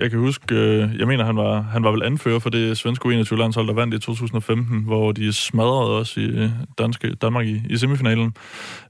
jeg 0.00 0.10
kan 0.10 0.18
huske, 0.18 0.54
øh, 0.54 0.98
jeg 0.98 1.06
mener, 1.06 1.24
han 1.24 1.36
var, 1.36 1.60
han 1.60 1.84
var 1.84 1.90
vel 1.90 2.02
anfører 2.02 2.38
for 2.38 2.50
det 2.50 2.78
svenske 2.78 3.08
U21-landshold, 3.08 3.66
der 3.66 3.72
vandt 3.72 3.94
i 3.94 3.98
2015, 3.98 4.84
hvor 4.84 5.12
de 5.12 5.32
smadrede 5.32 5.98
os 5.98 6.16
i 6.16 6.24
øh, 6.24 6.50
danske, 6.78 7.14
Danmark 7.14 7.46
i, 7.46 7.62
i 7.70 7.76
semifinalen. 7.76 8.34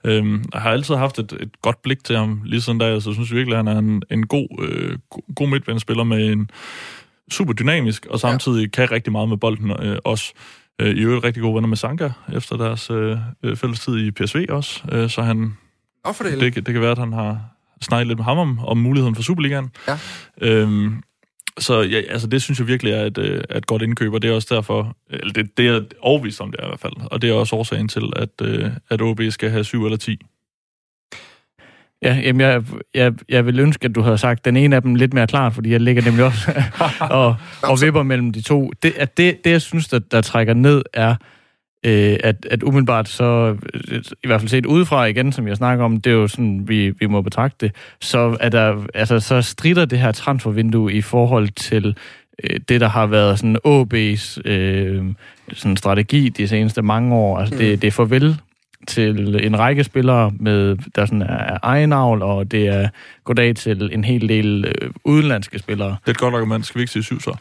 Øhm, 0.05 0.45
jeg 0.53 0.61
har 0.61 0.71
altid 0.71 0.95
haft 0.95 1.19
et, 1.19 1.33
et 1.41 1.63
godt 1.63 1.83
blik 1.83 2.05
til 2.05 2.17
ham 2.17 2.41
lige 2.45 2.61
siden 2.61 2.79
da, 2.79 3.01
så 3.01 3.13
synes 3.13 3.33
virkelig, 3.33 3.59
at 3.59 3.65
han 3.65 3.77
er 3.77 3.79
en, 3.79 4.03
en 4.11 4.27
god, 4.27 4.49
øh, 4.63 4.99
god 5.35 5.49
midtbanespiller 5.49 6.05
med 6.05 6.33
en 6.33 6.51
super 7.31 7.53
dynamisk, 7.53 8.07
og 8.07 8.21
samtidig 8.21 8.63
ja. 8.63 8.69
kan 8.69 8.91
rigtig 8.91 9.13
meget 9.13 9.29
med 9.29 9.37
bolden 9.37 9.71
øh, 9.71 9.99
også. 10.05 10.33
Øh, 10.81 10.97
I 10.97 11.01
øvrigt 11.01 11.25
rigtig 11.25 11.43
gode 11.43 11.55
venner 11.55 11.69
med 11.69 11.77
Sanka, 11.77 12.11
efter 12.33 12.57
deres 12.57 12.91
øh, 12.91 13.19
fælles 13.57 13.81
tid 13.81 13.99
i 13.99 14.11
PSV 14.11 14.47
også, 14.49 14.83
øh, 14.93 15.11
så 15.11 15.23
han... 15.23 15.57
Det, 16.41 16.67
det 16.67 16.73
kan 16.75 16.81
være, 16.81 16.91
at 16.91 16.99
han 16.99 17.13
har, 17.13 17.41
snakke 17.83 18.09
lidt 18.09 18.19
med 18.19 18.25
ham 18.25 18.39
om, 18.39 18.59
om 18.59 18.79
muligheden 18.79 19.15
for 19.15 19.23
Superligaen. 19.23 19.71
Ja. 19.89 19.99
Øhm, 20.41 21.03
så 21.59 21.81
ja, 21.81 22.01
altså 22.09 22.27
det 22.27 22.43
synes 22.43 22.59
jeg 22.59 22.67
virkelig 22.67 22.93
er 22.93 23.05
et, 23.05 23.19
øh, 23.19 23.45
et 23.57 23.67
godt 23.67 23.83
indkøb, 23.83 24.13
og 24.13 24.23
det 24.23 24.31
er 24.31 24.35
også 24.35 24.55
derfor, 24.55 24.97
eller 25.11 25.33
det, 25.33 25.59
det 25.59 25.69
er 25.69 25.81
overvist 26.01 26.41
om 26.41 26.51
det 26.51 26.61
er 26.61 26.65
i 26.65 26.69
hvert 26.69 26.81
fald, 26.81 26.93
og 27.11 27.23
det 27.23 27.31
er 27.31 27.35
også 27.35 27.57
årsagen 27.57 27.89
til, 27.89 28.03
at, 28.17 28.29
øh, 28.43 28.71
at 28.91 29.03
OB 29.03 29.21
skal 29.31 29.51
have 29.51 29.65
7 29.65 29.85
eller 29.85 29.99
10. 29.99 30.19
Ja, 32.03 32.15
jamen 32.15 32.41
jeg, 32.41 32.63
jeg, 32.95 33.13
jeg 33.29 33.47
vil 33.47 33.61
ønske, 33.61 33.85
at 33.85 33.95
du 33.95 34.03
havde 34.03 34.19
sagt 34.19 34.45
den 34.45 34.57
ene 34.57 34.77
af 34.77 34.83
dem 34.83 34.95
lidt 34.95 35.15
mere 35.15 35.27
klart, 35.27 35.55
fordi 35.55 35.71
jeg 35.71 35.81
ligger 35.81 36.03
nemlig 36.03 36.25
også 36.25 36.63
og, 37.01 37.37
og 37.63 37.79
vipper 37.83 38.03
mellem 38.03 38.33
de 38.33 38.43
to. 38.43 38.71
Det, 38.83 38.93
at 38.97 39.17
det, 39.17 39.45
det 39.45 39.51
jeg 39.51 39.63
synes, 39.63 39.89
der, 39.89 39.99
der 39.99 40.21
trækker 40.21 40.55
ned, 40.55 40.83
er, 40.93 41.15
øh, 41.87 42.17
at, 42.25 42.47
at 42.51 42.63
umiddelbart 42.63 43.09
så, 43.09 43.57
i 44.23 44.27
hvert 44.27 44.41
fald 44.41 44.49
set 44.49 44.67
udefra 44.67 45.05
igen, 45.05 45.33
som 45.33 45.49
jeg 45.49 45.57
snakker 45.57 45.85
om, 45.85 46.01
det 46.01 46.11
er 46.11 46.15
jo 46.15 46.29
sådan, 46.29 46.69
vi, 46.69 46.91
vi 46.91 47.07
må 47.07 47.23
betragte 47.23 47.67
det, 47.67 47.75
så, 48.01 48.37
er 48.41 48.49
der, 48.49 48.87
altså, 48.95 49.21
så 49.21 49.43
strider 49.43 49.85
det 49.85 49.99
her 49.99 50.13
transfervindue 50.13 50.93
i 50.93 51.01
forhold 51.01 51.49
til 51.49 51.97
øh, 52.45 52.61
det, 52.69 52.81
der 52.81 52.89
har 52.89 53.07
været 53.07 53.39
sådan 53.39 53.57
OB's 53.67 54.51
øh, 54.51 55.05
sådan 55.53 55.77
strategi 55.77 56.29
de 56.29 56.49
seneste 56.49 56.83
mange 56.83 57.15
år. 57.15 57.39
Altså, 57.39 57.55
mm. 57.55 57.59
det, 57.59 57.83
det 57.83 57.89
er 57.89 57.93
farvel 57.93 58.37
til 58.87 59.45
en 59.45 59.59
række 59.59 59.85
spillere, 59.85 60.33
med, 60.41 60.77
der 60.95 61.07
sådan 61.07 61.23
er 61.23 61.59
egenavl, 61.63 62.23
og 62.23 62.51
det 62.51 62.69
er 62.69 62.89
goddag 63.25 63.57
til 63.57 63.91
en 63.93 64.05
hel 64.05 64.29
del 64.29 64.65
øh, 64.65 64.91
udenlandske 65.05 65.59
spillere. 65.59 65.89
Det 65.89 66.07
er 66.07 66.11
et 66.11 66.19
godt 66.19 66.35
argument. 66.35 66.67
Skal 66.67 66.79
vi 66.79 66.83
ikke 66.83 66.93
sige 66.93 67.03
syv 67.03 67.21
så? 67.21 67.37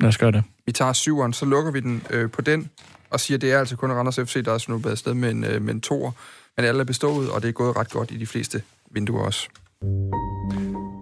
Lad 0.00 0.08
os 0.08 0.18
gøre 0.18 0.32
det. 0.32 0.42
Vi 0.66 0.72
tager 0.72 0.92
syveren, 0.92 1.32
så 1.32 1.46
lukker 1.46 1.72
vi 1.72 1.80
den 1.80 2.02
øh, 2.10 2.30
på 2.30 2.42
den, 2.42 2.70
og 3.12 3.20
siger, 3.20 3.38
at 3.38 3.42
det 3.42 3.52
er 3.52 3.58
altså 3.58 3.76
kun 3.76 3.92
Randers 3.92 4.20
FC, 4.20 4.44
der 4.44 4.54
er 4.54 4.58
snuppet 4.58 4.90
afsted 4.90 5.14
med 5.14 5.30
en, 5.30 5.44
øh, 5.44 5.62
med 5.62 5.74
en 5.74 5.80
toer. 5.80 6.12
Men 6.56 6.66
alle 6.66 6.80
er 6.80 6.84
bestået, 6.84 7.30
og 7.30 7.42
det 7.42 7.48
er 7.48 7.52
gået 7.52 7.76
ret 7.76 7.90
godt 7.90 8.10
i 8.10 8.16
de 8.16 8.26
fleste 8.26 8.62
vinduer 8.90 9.24
også. 9.24 9.48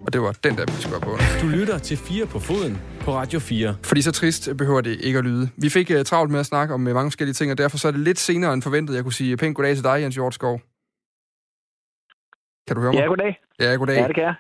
Og 0.07 0.13
det 0.13 0.23
var 0.23 0.33
den 0.45 0.57
der, 0.59 0.65
vi 0.67 0.83
skulle 0.83 1.01
på. 1.01 1.19
Du 1.43 1.47
lytter 1.47 1.79
til 1.79 1.97
4 1.97 2.27
på 2.27 2.39
foden 2.39 2.79
på 3.01 3.15
Radio 3.15 3.39
4. 3.39 3.77
Fordi 3.83 4.03
så 4.03 4.13
trist 4.13 4.49
behøver 4.59 4.81
det 4.81 5.01
ikke 5.01 5.19
at 5.19 5.25
lyde. 5.25 5.49
Vi 5.57 5.69
fik 5.69 5.91
uh, 5.91 6.03
travlt 6.03 6.31
med 6.31 6.41
at 6.41 6.47
snakke 6.47 6.75
om 6.75 6.87
uh, 6.87 6.95
mange 6.95 7.11
forskellige 7.11 7.35
ting, 7.35 7.51
og 7.51 7.59
derfor 7.59 7.79
så 7.79 7.89
er 7.89 7.93
det 7.93 8.01
lidt 8.01 8.19
senere 8.19 8.55
end 8.55 8.63
forventet. 8.63 8.95
Jeg 8.95 9.03
kunne 9.03 9.13
sige 9.13 9.37
pænt 9.37 9.57
goddag 9.57 9.75
til 9.75 9.85
dig, 9.85 10.01
Jens 10.01 10.15
Hjortskov. 10.15 10.61
Kan 12.67 12.77
du 12.77 12.83
høre 12.83 12.93
mig? 12.93 13.01
Ja, 13.01 13.07
goddag. 13.07 13.39
Ja, 13.61 13.75
goddag. 13.75 13.97
Ja, 13.97 14.07
det 14.07 14.15
kan 14.15 14.25
jeg. 14.25 14.35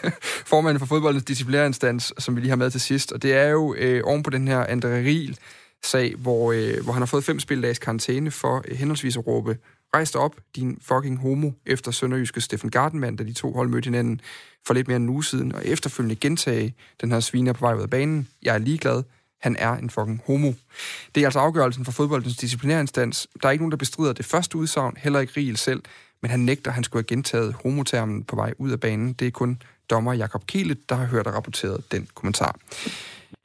Formanden 0.52 0.78
for 0.78 0.86
fodboldens 0.86 1.24
disciplinærinstans, 1.24 2.12
som 2.18 2.36
vi 2.36 2.40
lige 2.40 2.48
har 2.48 2.56
med 2.56 2.70
til 2.70 2.80
sidst. 2.80 3.12
Og 3.12 3.22
det 3.22 3.34
er 3.34 3.48
jo 3.48 3.74
øh, 3.78 4.00
oven 4.04 4.22
på 4.22 4.30
den 4.30 4.48
her 4.48 4.66
Andre 4.66 4.88
Riel 4.88 5.38
sag, 5.84 6.14
hvor, 6.18 6.52
øh, 6.52 6.84
hvor 6.84 6.92
han 6.92 7.02
har 7.02 7.06
fået 7.06 7.24
fem 7.24 7.40
spildags 7.40 7.78
karantæne 7.78 8.30
for 8.30 8.64
øh, 8.68 8.76
henholdsvis 8.76 9.16
at 9.16 9.26
råbe 9.26 9.58
rejst 9.94 10.16
op, 10.16 10.36
din 10.56 10.78
fucking 10.82 11.18
homo, 11.18 11.50
efter 11.66 11.90
Sønderjyske 11.90 12.40
Steffen 12.40 12.70
Gardenmann, 12.70 13.16
da 13.16 13.24
de 13.24 13.32
to 13.32 13.52
hold 13.52 13.68
mødte 13.68 13.86
hinanden 13.86 14.20
for 14.66 14.74
lidt 14.74 14.88
mere 14.88 14.96
end 14.96 15.04
en 15.04 15.10
uge 15.10 15.24
siden, 15.24 15.54
og 15.54 15.66
efterfølgende 15.66 16.16
gentage 16.16 16.74
den 17.00 17.12
her 17.12 17.20
sviner 17.20 17.52
på 17.52 17.60
vej 17.60 17.74
ud 17.74 17.82
af 17.82 17.90
banen. 17.90 18.28
Jeg 18.42 18.54
er 18.54 18.58
ligeglad. 18.58 19.02
Han 19.40 19.56
er 19.58 19.76
en 19.76 19.90
fucking 19.90 20.22
homo. 20.26 20.52
Det 21.14 21.20
er 21.20 21.26
altså 21.26 21.38
afgørelsen 21.38 21.84
for 21.84 21.92
fodboldens 21.92 22.36
disciplinærinstans. 22.36 23.28
Der 23.42 23.48
er 23.48 23.52
ikke 23.52 23.62
nogen, 23.62 23.70
der 23.70 23.76
bestrider 23.76 24.12
det 24.12 24.24
første 24.24 24.58
udsagn, 24.58 24.96
heller 24.96 25.20
ikke 25.20 25.32
Riel 25.36 25.56
selv, 25.56 25.82
men 26.22 26.30
han 26.30 26.40
nægter, 26.40 26.70
at 26.70 26.74
han 26.74 26.84
skulle 26.84 27.00
have 27.00 27.16
gentaget 27.16 27.54
homotermen 27.62 28.24
på 28.24 28.36
vej 28.36 28.54
ud 28.58 28.70
af 28.70 28.80
banen. 28.80 29.12
Det 29.12 29.26
er 29.26 29.30
kun 29.30 29.62
dommer 29.90 30.12
Jakob 30.12 30.46
Kielet, 30.46 30.88
der 30.88 30.94
har 30.94 31.06
hørt 31.06 31.26
og 31.26 31.34
rapporteret 31.34 31.92
den 31.92 32.08
kommentar. 32.14 32.58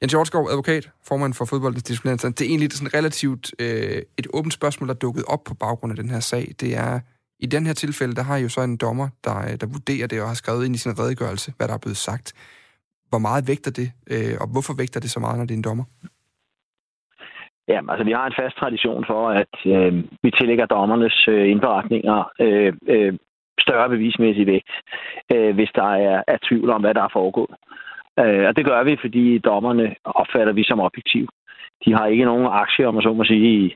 Jens 0.02 0.12
Hjortskov, 0.12 0.44
advokat, 0.50 0.90
formand 1.08 1.34
for 1.34 1.44
fodboldens 1.44 1.82
disciplinærinstans. 1.82 2.34
Det 2.34 2.44
er 2.44 2.50
egentlig 2.50 2.72
sådan 2.72 2.94
relativt 2.98 3.44
øh, 3.64 4.02
et 4.20 4.26
åbent 4.34 4.54
spørgsmål, 4.54 4.88
der 4.88 4.94
er 4.94 4.98
dukket 5.06 5.24
op 5.34 5.42
på 5.48 5.54
baggrund 5.54 5.92
af 5.92 5.96
den 6.02 6.10
her 6.10 6.20
sag. 6.20 6.44
Det 6.60 6.70
er, 6.76 7.00
i 7.40 7.46
den 7.46 7.66
her 7.66 7.72
tilfælde, 7.72 8.14
der 8.14 8.22
har 8.22 8.38
jo 8.44 8.48
så 8.48 8.60
en 8.60 8.76
dommer, 8.76 9.08
der, 9.24 9.36
øh, 9.46 9.54
der 9.60 9.66
vurderer 9.76 10.06
det 10.06 10.22
og 10.22 10.28
har 10.28 10.34
skrevet 10.42 10.66
ind 10.66 10.74
i 10.74 10.78
sin 10.78 10.98
redegørelse, 11.00 11.52
hvad 11.56 11.68
der 11.68 11.74
er 11.74 11.84
blevet 11.84 11.96
sagt. 12.08 12.26
Hvor 13.10 13.18
meget 13.18 13.48
vægter 13.48 13.72
det, 13.80 13.88
øh, 14.12 14.34
og 14.42 14.46
hvorfor 14.52 14.74
vægter 14.80 15.00
det 15.00 15.10
så 15.10 15.20
meget, 15.20 15.38
når 15.38 15.46
det 15.46 15.54
er 15.54 15.60
en 15.62 15.68
dommer? 15.70 15.84
Ja, 17.68 17.80
altså 17.92 18.04
vi 18.04 18.12
har 18.12 18.26
en 18.26 18.38
fast 18.40 18.56
tradition 18.56 19.04
for, 19.10 19.22
at 19.42 19.54
øh, 19.74 19.92
vi 20.22 20.30
tillægger 20.30 20.66
dommernes 20.66 21.18
øh, 21.28 21.50
indberetninger 21.52 22.18
øh, 22.40 22.72
øh, 22.94 23.12
større 23.60 23.88
bevismæssig 23.88 24.46
vægt, 24.46 24.70
øh, 25.34 25.54
hvis 25.54 25.70
der 25.74 25.88
er, 26.08 26.22
er 26.26 26.38
tvivl 26.48 26.70
om, 26.70 26.80
hvad 26.80 26.94
der 26.94 27.02
er 27.02 27.12
foregået. 27.12 27.54
Øh, 28.18 28.48
og 28.48 28.56
det 28.56 28.64
gør 28.64 28.82
vi, 28.84 28.96
fordi 29.00 29.38
dommerne 29.38 29.94
opfatter 30.04 30.52
vi 30.52 30.64
som 30.64 30.80
objektiv. 30.80 31.28
De 31.84 31.94
har 31.94 32.06
ikke 32.06 32.24
nogen 32.24 32.46
aktie, 32.50 32.86
om 32.86 32.94
man 32.94 33.02
så 33.02 33.12
må 33.12 33.24
sige, 33.24 33.66
i 33.66 33.74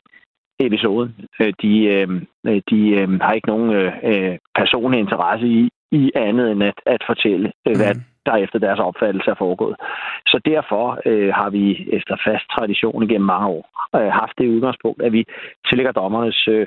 episoden. 0.60 1.14
Øh, 1.40 1.52
de, 1.62 1.84
øh, 1.84 2.08
øh 2.46 2.60
de 2.70 2.80
øh, 2.98 3.20
har 3.20 3.32
ikke 3.32 3.48
nogen 3.48 3.70
øh, 3.70 3.92
øh, 4.04 4.38
personlig 4.54 5.00
interesse 5.00 5.46
i, 5.46 5.68
i 5.92 6.10
andet 6.14 6.50
end 6.50 6.62
at, 6.62 6.78
at 6.86 7.02
fortælle, 7.06 7.52
øh, 7.68 7.76
hvad, 7.76 7.94
mm 7.94 8.11
der 8.26 8.36
efter 8.36 8.58
deres 8.58 8.78
opfattelse 8.78 9.30
er 9.30 9.34
foregået. 9.44 9.76
Så 10.26 10.40
derfor 10.44 11.00
øh, 11.06 11.32
har 11.34 11.50
vi 11.50 11.88
efter 11.92 12.16
fast 12.26 12.44
tradition 12.56 13.02
igennem 13.02 13.26
mange 13.26 13.48
år 13.48 13.64
øh, 13.96 14.12
haft 14.20 14.38
det 14.38 14.54
udgangspunkt, 14.54 15.02
at 15.02 15.12
vi 15.12 15.24
tillægger 15.68 15.92
dommernes 15.92 16.48
øh, 16.48 16.66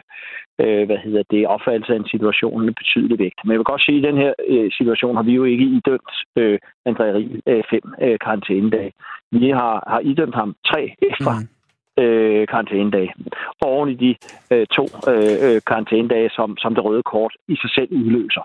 øh, 0.61 0.85
hvad 0.85 0.97
hedder 0.97 1.23
det, 1.31 1.47
opfattelse 1.47 1.93
af 1.93 1.97
en 1.97 2.07
situation 2.13 2.65
med 2.65 2.73
betydelig 2.73 3.19
vægt. 3.19 3.39
Men 3.43 3.51
jeg 3.51 3.59
vil 3.59 3.71
godt 3.71 3.85
sige, 3.85 3.97
at 3.97 4.03
i 4.03 4.07
den 4.07 4.17
her 4.17 4.33
øh, 4.47 4.71
situation 4.77 5.15
har 5.15 5.23
vi 5.23 5.33
jo 5.33 5.43
ikke 5.43 5.65
idømt 5.65 6.13
øh, 6.35 6.59
André 6.89 7.05
Rie 7.15 7.41
øh, 7.47 7.63
fem 7.69 7.85
øh, 8.01 8.19
karantænedage. 8.19 8.93
Vi 9.31 9.49
har, 9.49 9.83
har 9.87 9.99
idømt 9.99 10.35
ham 10.35 10.55
tre 10.65 10.95
ekstra 11.01 11.33
mm. 11.39 12.03
øh, 12.03 12.47
karantænedage. 12.47 13.13
Oven 13.61 13.89
i 13.89 13.95
de 13.95 14.15
øh, 14.51 14.67
to 14.67 14.83
øh, 15.11 15.35
øh 15.45 15.61
karantænedage, 15.67 16.29
som, 16.29 16.57
som 16.57 16.75
det 16.75 16.83
røde 16.83 17.03
kort 17.03 17.33
i 17.47 17.55
sig 17.55 17.71
selv 17.75 17.91
udløser. 17.91 18.43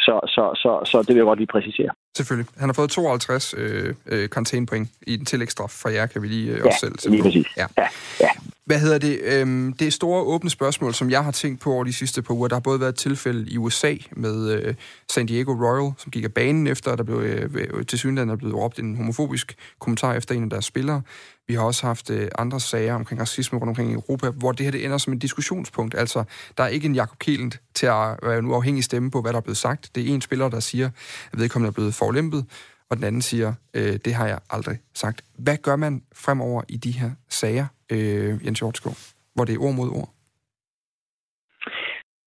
Så, 0.00 0.20
så, 0.26 0.42
så, 0.62 0.90
så 0.90 0.98
det 0.98 1.08
vil 1.08 1.16
jeg 1.16 1.24
godt 1.24 1.38
lige 1.38 1.52
præcisere. 1.52 1.90
Selvfølgelig. 2.16 2.48
Han 2.58 2.68
har 2.68 2.74
fået 2.74 2.90
52 2.90 3.54
øh, 3.58 3.94
øh, 4.06 4.30
karantænepoint 4.30 4.88
i 5.06 5.16
den 5.16 5.24
tillægsstraf 5.24 5.70
for 5.70 5.88
jer, 5.88 6.06
kan 6.06 6.22
vi 6.22 6.28
lige 6.28 6.52
øh, 6.52 6.58
ja, 6.58 6.66
også 6.66 6.78
selv 6.80 7.10
lige 7.10 7.22
præcis. 7.22 7.46
Ja. 7.56 7.66
ja. 7.78 7.86
ja. 8.20 8.28
Hvad 8.64 8.78
hedder 8.78 8.98
det? 8.98 9.20
Øhm, 9.24 9.72
det 9.72 9.92
store 9.92 10.22
åbne 10.22 10.50
spørgsmål, 10.50 10.94
som 10.94 11.10
jeg 11.10 11.24
har 11.24 11.30
tænkt 11.30 11.60
på 11.60 11.72
over 11.72 11.84
de 11.84 11.92
sidste 11.92 12.22
par 12.22 12.34
uger. 12.34 12.48
Der 12.48 12.54
har 12.54 12.60
både 12.60 12.80
været 12.80 12.92
et 12.92 12.98
tilfælde 12.98 13.50
i 13.50 13.58
USA 13.58 13.94
med 14.10 14.52
øh, 14.52 14.74
San 15.08 15.26
Diego 15.26 15.52
Royal, 15.52 15.92
som 15.98 16.10
gik 16.10 16.24
af 16.24 16.32
banen 16.32 16.66
efter, 16.66 16.92
at 16.92 16.98
der 16.98 17.04
blev 17.04 17.20
øh, 17.20 17.86
til 17.86 17.98
synligheden 17.98 18.30
er 18.30 18.36
blevet 18.36 18.54
råbt 18.54 18.78
en 18.78 18.96
homofobisk 18.96 19.56
kommentar 19.78 20.14
efter 20.14 20.34
en 20.34 20.44
af 20.44 20.50
deres 20.50 20.64
spillere. 20.64 21.02
Vi 21.48 21.54
har 21.54 21.64
også 21.64 21.86
haft 21.86 22.10
øh, 22.10 22.28
andre 22.38 22.60
sager 22.60 22.94
omkring 22.94 23.20
racisme 23.20 23.58
rundt 23.58 23.68
omkring 23.68 23.90
i 23.90 23.94
Europa, 23.94 24.26
hvor 24.40 24.52
det 24.52 24.64
her 24.66 24.72
det 24.72 24.84
ender 24.84 24.98
som 24.98 25.12
et 25.12 25.22
diskussionspunkt. 25.22 25.94
Altså, 25.94 26.20
der 26.56 26.62
er 26.64 26.68
ikke 26.68 26.86
en 26.86 26.94
Jakob 26.94 27.18
Kielent 27.18 27.60
til 27.74 27.86
at 27.86 28.08
være 28.26 28.38
en 28.38 28.46
uafhængig 28.46 28.84
stemme 28.84 29.10
på, 29.10 29.18
hvad 29.22 29.32
der 29.32 29.38
er 29.38 29.46
blevet 29.48 29.56
sagt. 29.66 29.82
Det 29.94 30.00
er 30.02 30.14
en 30.14 30.20
spiller, 30.20 30.48
der 30.48 30.60
siger, 30.60 30.88
at 31.32 31.38
vedkommende 31.40 31.68
er 31.68 31.78
blevet 31.78 31.94
forlæmpet, 31.94 32.42
og 32.90 32.96
den 32.96 33.04
anden 33.04 33.22
siger, 33.22 33.50
øh, 33.76 33.94
det 34.04 34.12
har 34.18 34.26
jeg 34.26 34.38
aldrig 34.50 34.76
sagt. 34.94 35.18
Hvad 35.44 35.56
gør 35.66 35.76
man 35.76 36.02
fremover 36.24 36.62
i 36.68 36.76
de 36.76 36.92
her 37.00 37.10
sager, 37.28 37.66
øh, 37.92 38.46
Jens 38.46 38.60
Hjortskov, 38.60 38.94
hvor 39.34 39.44
det 39.44 39.54
er 39.54 39.62
ord 39.66 39.74
mod 39.74 39.90
ord? 40.00 40.10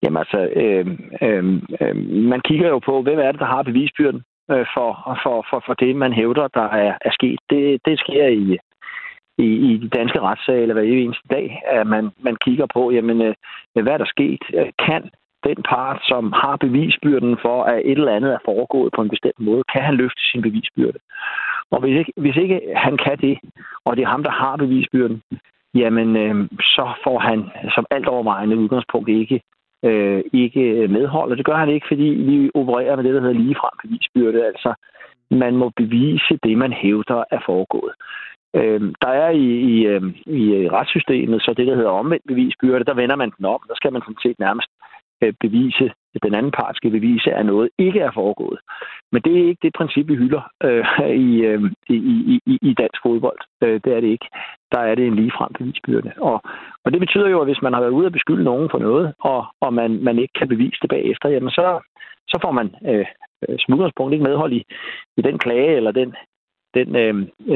Jamen 0.02 0.18
altså, 0.22 0.40
øh, 0.62 0.86
øh, 1.26 1.44
øh, 1.80 1.96
man 2.32 2.40
kigger 2.48 2.68
jo 2.68 2.78
på, 2.78 3.02
hvem 3.02 3.18
er 3.18 3.32
det, 3.32 3.40
der 3.40 3.50
har 3.54 3.62
bevisbyrden 3.62 4.22
øh, 4.50 4.66
for, 4.74 4.90
for, 5.22 5.36
for, 5.50 5.62
for 5.66 5.74
det, 5.74 5.96
man 5.96 6.12
hævder, 6.12 6.48
der 6.48 6.66
er, 6.84 6.92
er 7.08 7.12
sket. 7.18 7.40
Det, 7.50 7.80
det 7.86 7.98
sker 7.98 8.26
i, 8.26 8.58
i, 9.38 9.44
i 9.44 9.76
de 9.76 9.88
danske 9.88 10.20
retssale 10.20 10.72
hver 10.72 10.82
eneste 10.82 11.28
dag, 11.30 11.62
at 11.66 11.86
man, 11.86 12.10
man 12.20 12.36
kigger 12.36 12.66
på, 12.74 12.90
jamen, 12.90 13.22
øh, 13.22 13.34
øh 13.76 13.82
hvad 13.82 13.92
er 13.92 13.98
der 13.98 14.14
sket? 14.16 14.42
Øh, 14.54 14.70
kan 14.86 15.10
den 15.44 15.62
part, 15.68 15.98
som 16.02 16.32
har 16.32 16.56
bevisbyrden 16.56 17.36
for, 17.42 17.62
at 17.62 17.82
et 17.84 17.98
eller 17.98 18.16
andet 18.16 18.32
er 18.32 18.38
foregået 18.44 18.92
på 18.96 19.02
en 19.02 19.08
bestemt 19.08 19.40
måde, 19.40 19.62
kan 19.72 19.82
han 19.82 19.94
løfte 19.94 20.22
sin 20.30 20.42
bevisbyrde. 20.42 20.98
Og 21.70 21.80
hvis 21.80 21.98
ikke, 21.98 22.12
hvis 22.16 22.36
ikke 22.36 22.60
han 22.76 22.96
kan 22.96 23.18
det, 23.18 23.38
og 23.84 23.96
det 23.96 24.02
er 24.02 24.08
ham, 24.08 24.22
der 24.22 24.30
har 24.30 24.56
bevisbyrden, 24.56 25.22
jamen 25.74 26.16
øh, 26.16 26.48
så 26.60 26.92
får 27.04 27.18
han 27.18 27.50
som 27.74 27.86
alt 27.90 28.08
overvejende 28.08 28.56
udgangspunkt 28.56 29.08
ikke, 29.08 29.40
øh, 29.84 30.22
ikke 30.32 30.88
medhold. 30.88 31.30
Og 31.30 31.36
det 31.36 31.46
gør 31.46 31.56
han 31.56 31.68
ikke, 31.68 31.86
fordi 31.88 32.08
vi 32.28 32.50
opererer 32.54 32.96
med 32.96 33.04
det, 33.04 33.14
der 33.14 33.20
hedder 33.20 33.42
ligefrem 33.44 33.74
bevisbyrde. 33.82 34.46
Altså, 34.46 34.74
man 35.30 35.56
må 35.56 35.70
bevise 35.76 36.38
det, 36.42 36.58
man 36.58 36.72
hævder 36.72 37.24
er 37.30 37.40
foregået. 37.46 37.92
Øh, 38.54 38.80
der 39.02 39.08
er 39.08 39.30
i, 39.30 39.48
i, 39.72 39.86
øhm, 39.86 40.14
i 40.26 40.42
øh, 40.54 40.72
retssystemet 40.72 41.42
så 41.42 41.54
det, 41.56 41.66
der 41.66 41.74
hedder 41.74 41.90
omvendt 41.90 42.26
bevisbyrde, 42.28 42.84
der 42.84 42.94
vender 42.94 43.16
man 43.16 43.32
den 43.36 43.44
om. 43.44 43.60
Der 43.68 43.74
skal 43.74 43.92
man 43.92 44.02
sådan 44.02 44.22
set 44.24 44.38
nærmest 44.38 44.68
øh, 45.22 45.32
bevise, 45.40 45.86
at 46.14 46.22
den 46.22 46.34
anden 46.34 46.52
part 46.52 46.76
skal 46.76 46.90
bevise, 46.90 47.32
at 47.32 47.46
noget 47.46 47.68
ikke 47.78 48.00
er 48.00 48.10
foregået. 48.14 48.58
Men 49.12 49.22
det 49.22 49.32
er 49.32 49.48
ikke 49.48 49.62
det 49.62 49.72
princip, 49.78 50.08
vi 50.08 50.14
hylder 50.14 50.42
øh, 50.62 50.84
i, 51.28 51.32
øh, 51.50 51.62
i, 51.88 51.96
i, 52.46 52.58
i 52.62 52.74
dansk 52.74 53.00
fodbold. 53.02 53.40
Øh, 53.62 53.80
det 53.84 53.92
er 53.96 54.00
det 54.00 54.08
ikke. 54.08 54.28
Der 54.72 54.78
er 54.78 54.94
det 54.94 55.06
en 55.06 55.16
ligefrem 55.16 55.52
bevisbyrde. 55.58 56.12
Og, 56.16 56.42
og 56.84 56.92
det 56.92 57.00
betyder 57.00 57.28
jo, 57.28 57.40
at 57.40 57.46
hvis 57.46 57.62
man 57.62 57.72
har 57.72 57.80
været 57.80 57.98
ude 57.98 58.06
at 58.06 58.12
beskylde 58.12 58.44
nogen 58.44 58.68
for 58.70 58.78
noget, 58.78 59.14
og, 59.20 59.46
og 59.60 59.74
man, 59.74 60.04
man 60.04 60.18
ikke 60.18 60.34
kan 60.38 60.48
bevise 60.48 60.78
det 60.82 60.90
bagefter, 60.90 61.28
jamen 61.28 61.50
så, 61.50 61.80
så 62.28 62.38
får 62.42 62.52
man 62.52 62.74
øh, 62.90 63.06
øh 63.48 63.56
som 63.58 63.74
udgangspunkt 63.74 64.12
ikke 64.12 64.24
medhold 64.24 64.52
i, 64.52 64.62
i 65.16 65.22
den 65.22 65.38
klage 65.38 65.76
eller 65.76 65.92
den, 65.92 66.14
den, 66.74 66.88
øh, 67.02 67.14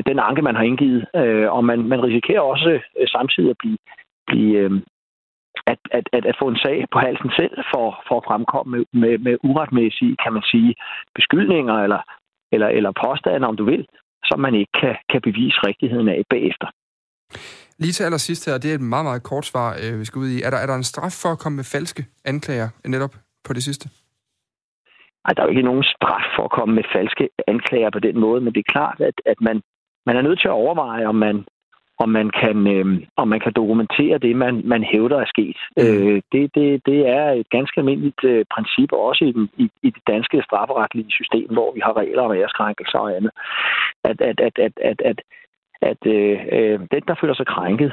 den 0.08 0.18
anke, 0.18 0.42
man 0.42 0.56
har 0.56 0.62
indgivet. 0.62 1.06
Øh, 1.16 1.52
og 1.56 1.64
man, 1.64 1.78
man 1.92 2.02
risikerer 2.08 2.40
også 2.40 2.70
øh, 3.00 3.08
samtidig 3.08 3.50
at 3.50 3.58
blive, 3.62 3.78
blive, 4.26 4.52
øh, 4.58 4.70
at, 5.72 5.78
at, 5.98 6.04
at, 6.12 6.24
at 6.30 6.36
få 6.40 6.48
en 6.48 6.62
sag 6.64 6.78
på 6.92 6.98
halsen 6.98 7.30
selv 7.40 7.56
for, 7.72 7.86
for 8.08 8.16
at 8.18 8.26
fremkomme 8.28 8.70
med, 8.76 8.84
med, 9.02 9.18
med 9.18 9.36
uretmæssige, 9.48 10.16
kan 10.24 10.32
man 10.32 10.42
sige, 10.52 10.74
beskyldninger 11.14 11.74
eller, 11.84 12.00
eller, 12.52 12.68
eller 12.68 12.92
påstande, 13.06 13.48
om 13.50 13.56
du 13.56 13.64
vil, 13.64 13.86
som 14.24 14.40
man 14.40 14.54
ikke 14.54 14.72
kan, 14.80 14.96
kan 15.12 15.20
bevise 15.28 15.58
rigtigheden 15.68 16.08
af 16.08 16.22
bagefter. 16.30 16.68
Lige 17.78 17.92
til 17.92 18.04
allersidst 18.04 18.46
her, 18.46 18.58
det 18.58 18.70
er 18.70 18.74
et 18.74 18.90
meget, 18.94 19.04
meget 19.04 19.22
kort 19.22 19.46
svar, 19.46 19.68
øh, 19.82 20.00
vi 20.00 20.04
skal 20.04 20.18
ud 20.18 20.28
i. 20.28 20.42
Er 20.42 20.50
der, 20.50 20.56
er 20.56 20.66
der 20.66 20.74
en 20.74 20.90
straf 20.92 21.12
for 21.22 21.28
at 21.32 21.38
komme 21.38 21.56
med 21.56 21.64
falske 21.64 22.06
anklager 22.24 22.68
netop 22.84 23.14
på 23.44 23.52
det 23.52 23.62
sidste? 23.62 23.88
Ej, 25.26 25.32
der 25.32 25.42
er 25.42 25.46
jo 25.46 25.54
ikke 25.54 25.70
nogen 25.70 25.84
straf 25.84 26.24
for 26.36 26.44
at 26.44 26.50
komme 26.50 26.74
med 26.74 26.84
falske 26.92 27.28
anklager 27.46 27.90
på 27.90 27.98
den 27.98 28.18
måde, 28.18 28.40
men 28.40 28.52
det 28.54 28.60
er 28.60 28.72
klart, 28.72 29.00
at, 29.00 29.14
at 29.26 29.40
man, 29.40 29.62
man 30.06 30.16
er 30.16 30.22
nødt 30.22 30.40
til 30.40 30.48
at 30.48 30.58
overveje, 30.62 31.06
om 31.06 31.14
man, 31.14 31.44
om 31.98 32.08
man 32.08 32.30
kan, 32.30 32.66
øh, 32.66 32.86
om 33.16 33.28
man 33.28 33.40
kan 33.40 33.52
dokumentere 33.52 34.18
det, 34.18 34.36
man, 34.36 34.62
man 34.64 34.82
hævder 34.82 35.18
er 35.20 35.28
sket. 35.34 35.58
Mm. 35.76 35.82
Øh, 35.82 36.22
det, 36.32 36.54
det, 36.54 36.86
det 36.86 37.08
er 37.08 37.26
et 37.30 37.50
ganske 37.50 37.78
almindeligt 37.80 38.24
øh, 38.24 38.44
princip, 38.54 38.92
også 38.92 39.24
i, 39.24 39.32
den, 39.32 39.48
i, 39.56 39.70
i 39.82 39.90
det 39.90 40.02
danske 40.06 40.42
strafferetlige 40.46 41.10
system, 41.10 41.48
hvor 41.52 41.72
vi 41.74 41.80
har 41.84 41.96
regler 41.96 42.22
om 42.22 42.32
æreskrænkelser 42.32 42.98
og 42.98 43.16
andet, 43.16 43.30
at, 44.04 44.20
at, 44.20 44.40
at, 44.40 44.58
at, 44.58 44.72
at, 44.90 45.00
at, 45.10 45.18
at 45.82 46.06
øh, 46.06 46.38
øh, 46.52 46.80
den, 46.92 47.02
der 47.08 47.14
føler 47.20 47.34
sig 47.34 47.46
krænket, 47.46 47.92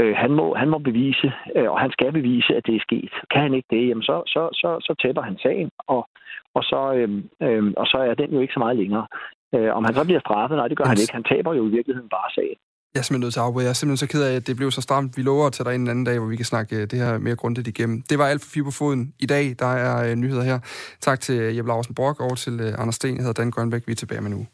Øh, 0.00 0.14
han, 0.22 0.30
må, 0.38 0.54
han 0.54 0.68
må 0.74 0.78
bevise, 0.78 1.28
øh, 1.56 1.70
og 1.72 1.80
han 1.80 1.90
skal 1.96 2.12
bevise, 2.12 2.50
at 2.58 2.66
det 2.66 2.74
er 2.76 2.86
sket. 2.88 3.12
Kan 3.32 3.42
han 3.46 3.54
ikke 3.54 3.70
det, 3.76 3.88
jamen 3.88 4.02
så, 4.02 4.16
så, 4.34 4.42
så, 4.60 4.68
så 4.86 4.92
tæpper 5.02 5.22
han 5.22 5.36
sagen, 5.46 5.68
og, 5.94 6.02
og, 6.54 6.62
så, 6.70 6.80
øh, 6.98 7.10
øh, 7.46 7.64
og 7.80 7.86
så 7.86 7.98
er 8.10 8.14
den 8.14 8.30
jo 8.34 8.40
ikke 8.40 8.56
så 8.56 8.62
meget 8.64 8.76
længere. 8.82 9.06
Øh, 9.54 9.70
om 9.76 9.84
han 9.84 9.94
så 9.94 10.04
bliver 10.04 10.20
straffet, 10.20 10.56
nej, 10.56 10.68
det 10.68 10.76
gør 10.78 10.84
han 10.84 11.00
ikke. 11.02 11.18
Han 11.18 11.30
taber 11.32 11.52
jo 11.54 11.62
i 11.68 11.70
virkeligheden 11.76 12.08
bare 12.08 12.30
sagen. 12.38 12.58
Jeg 12.94 13.00
er 13.00 13.04
simpelthen 13.04 13.26
nødt 13.26 13.34
til 13.34 13.40
at 13.40 13.46
afbryde. 13.46 13.64
Jeg 13.64 13.70
er 13.70 13.80
simpelthen 13.80 14.06
så 14.06 14.12
ked 14.12 14.22
af, 14.28 14.34
at 14.36 14.46
det 14.46 14.56
blev 14.56 14.70
så 14.70 14.82
stramt. 14.88 15.16
Vi 15.16 15.22
lover 15.22 15.46
at 15.46 15.52
tage 15.52 15.68
dig 15.68 15.74
en 15.74 15.88
anden 15.88 16.04
dag, 16.04 16.18
hvor 16.18 16.28
vi 16.28 16.36
kan 16.36 16.44
snakke 16.44 16.76
øh, 16.76 16.82
det 16.90 16.98
her 17.02 17.18
mere 17.18 17.36
grundigt 17.36 17.68
igennem. 17.68 18.02
Det 18.10 18.18
var 18.18 18.26
alt 18.26 18.42
for 18.42 18.50
fire 18.54 18.64
på 18.64 18.70
foden 18.70 19.14
i 19.24 19.26
dag. 19.26 19.44
Der 19.58 19.72
er 19.86 20.14
nyheder 20.14 20.42
her. 20.42 20.58
Tak 21.00 21.20
til 21.20 21.38
Jeppe 21.56 21.68
Larsen 21.68 21.94
Brock 21.94 22.20
og 22.20 22.38
til 22.38 22.54
Anders 22.78 22.94
Sten. 22.94 23.16
Jeg 23.16 23.24
hedder 23.24 23.42
Dan 23.42 23.50
Grønbæk. 23.50 23.86
Vi 23.86 23.92
er 23.92 23.96
tilbage 23.96 24.20
med 24.20 24.30
nu. 24.30 24.46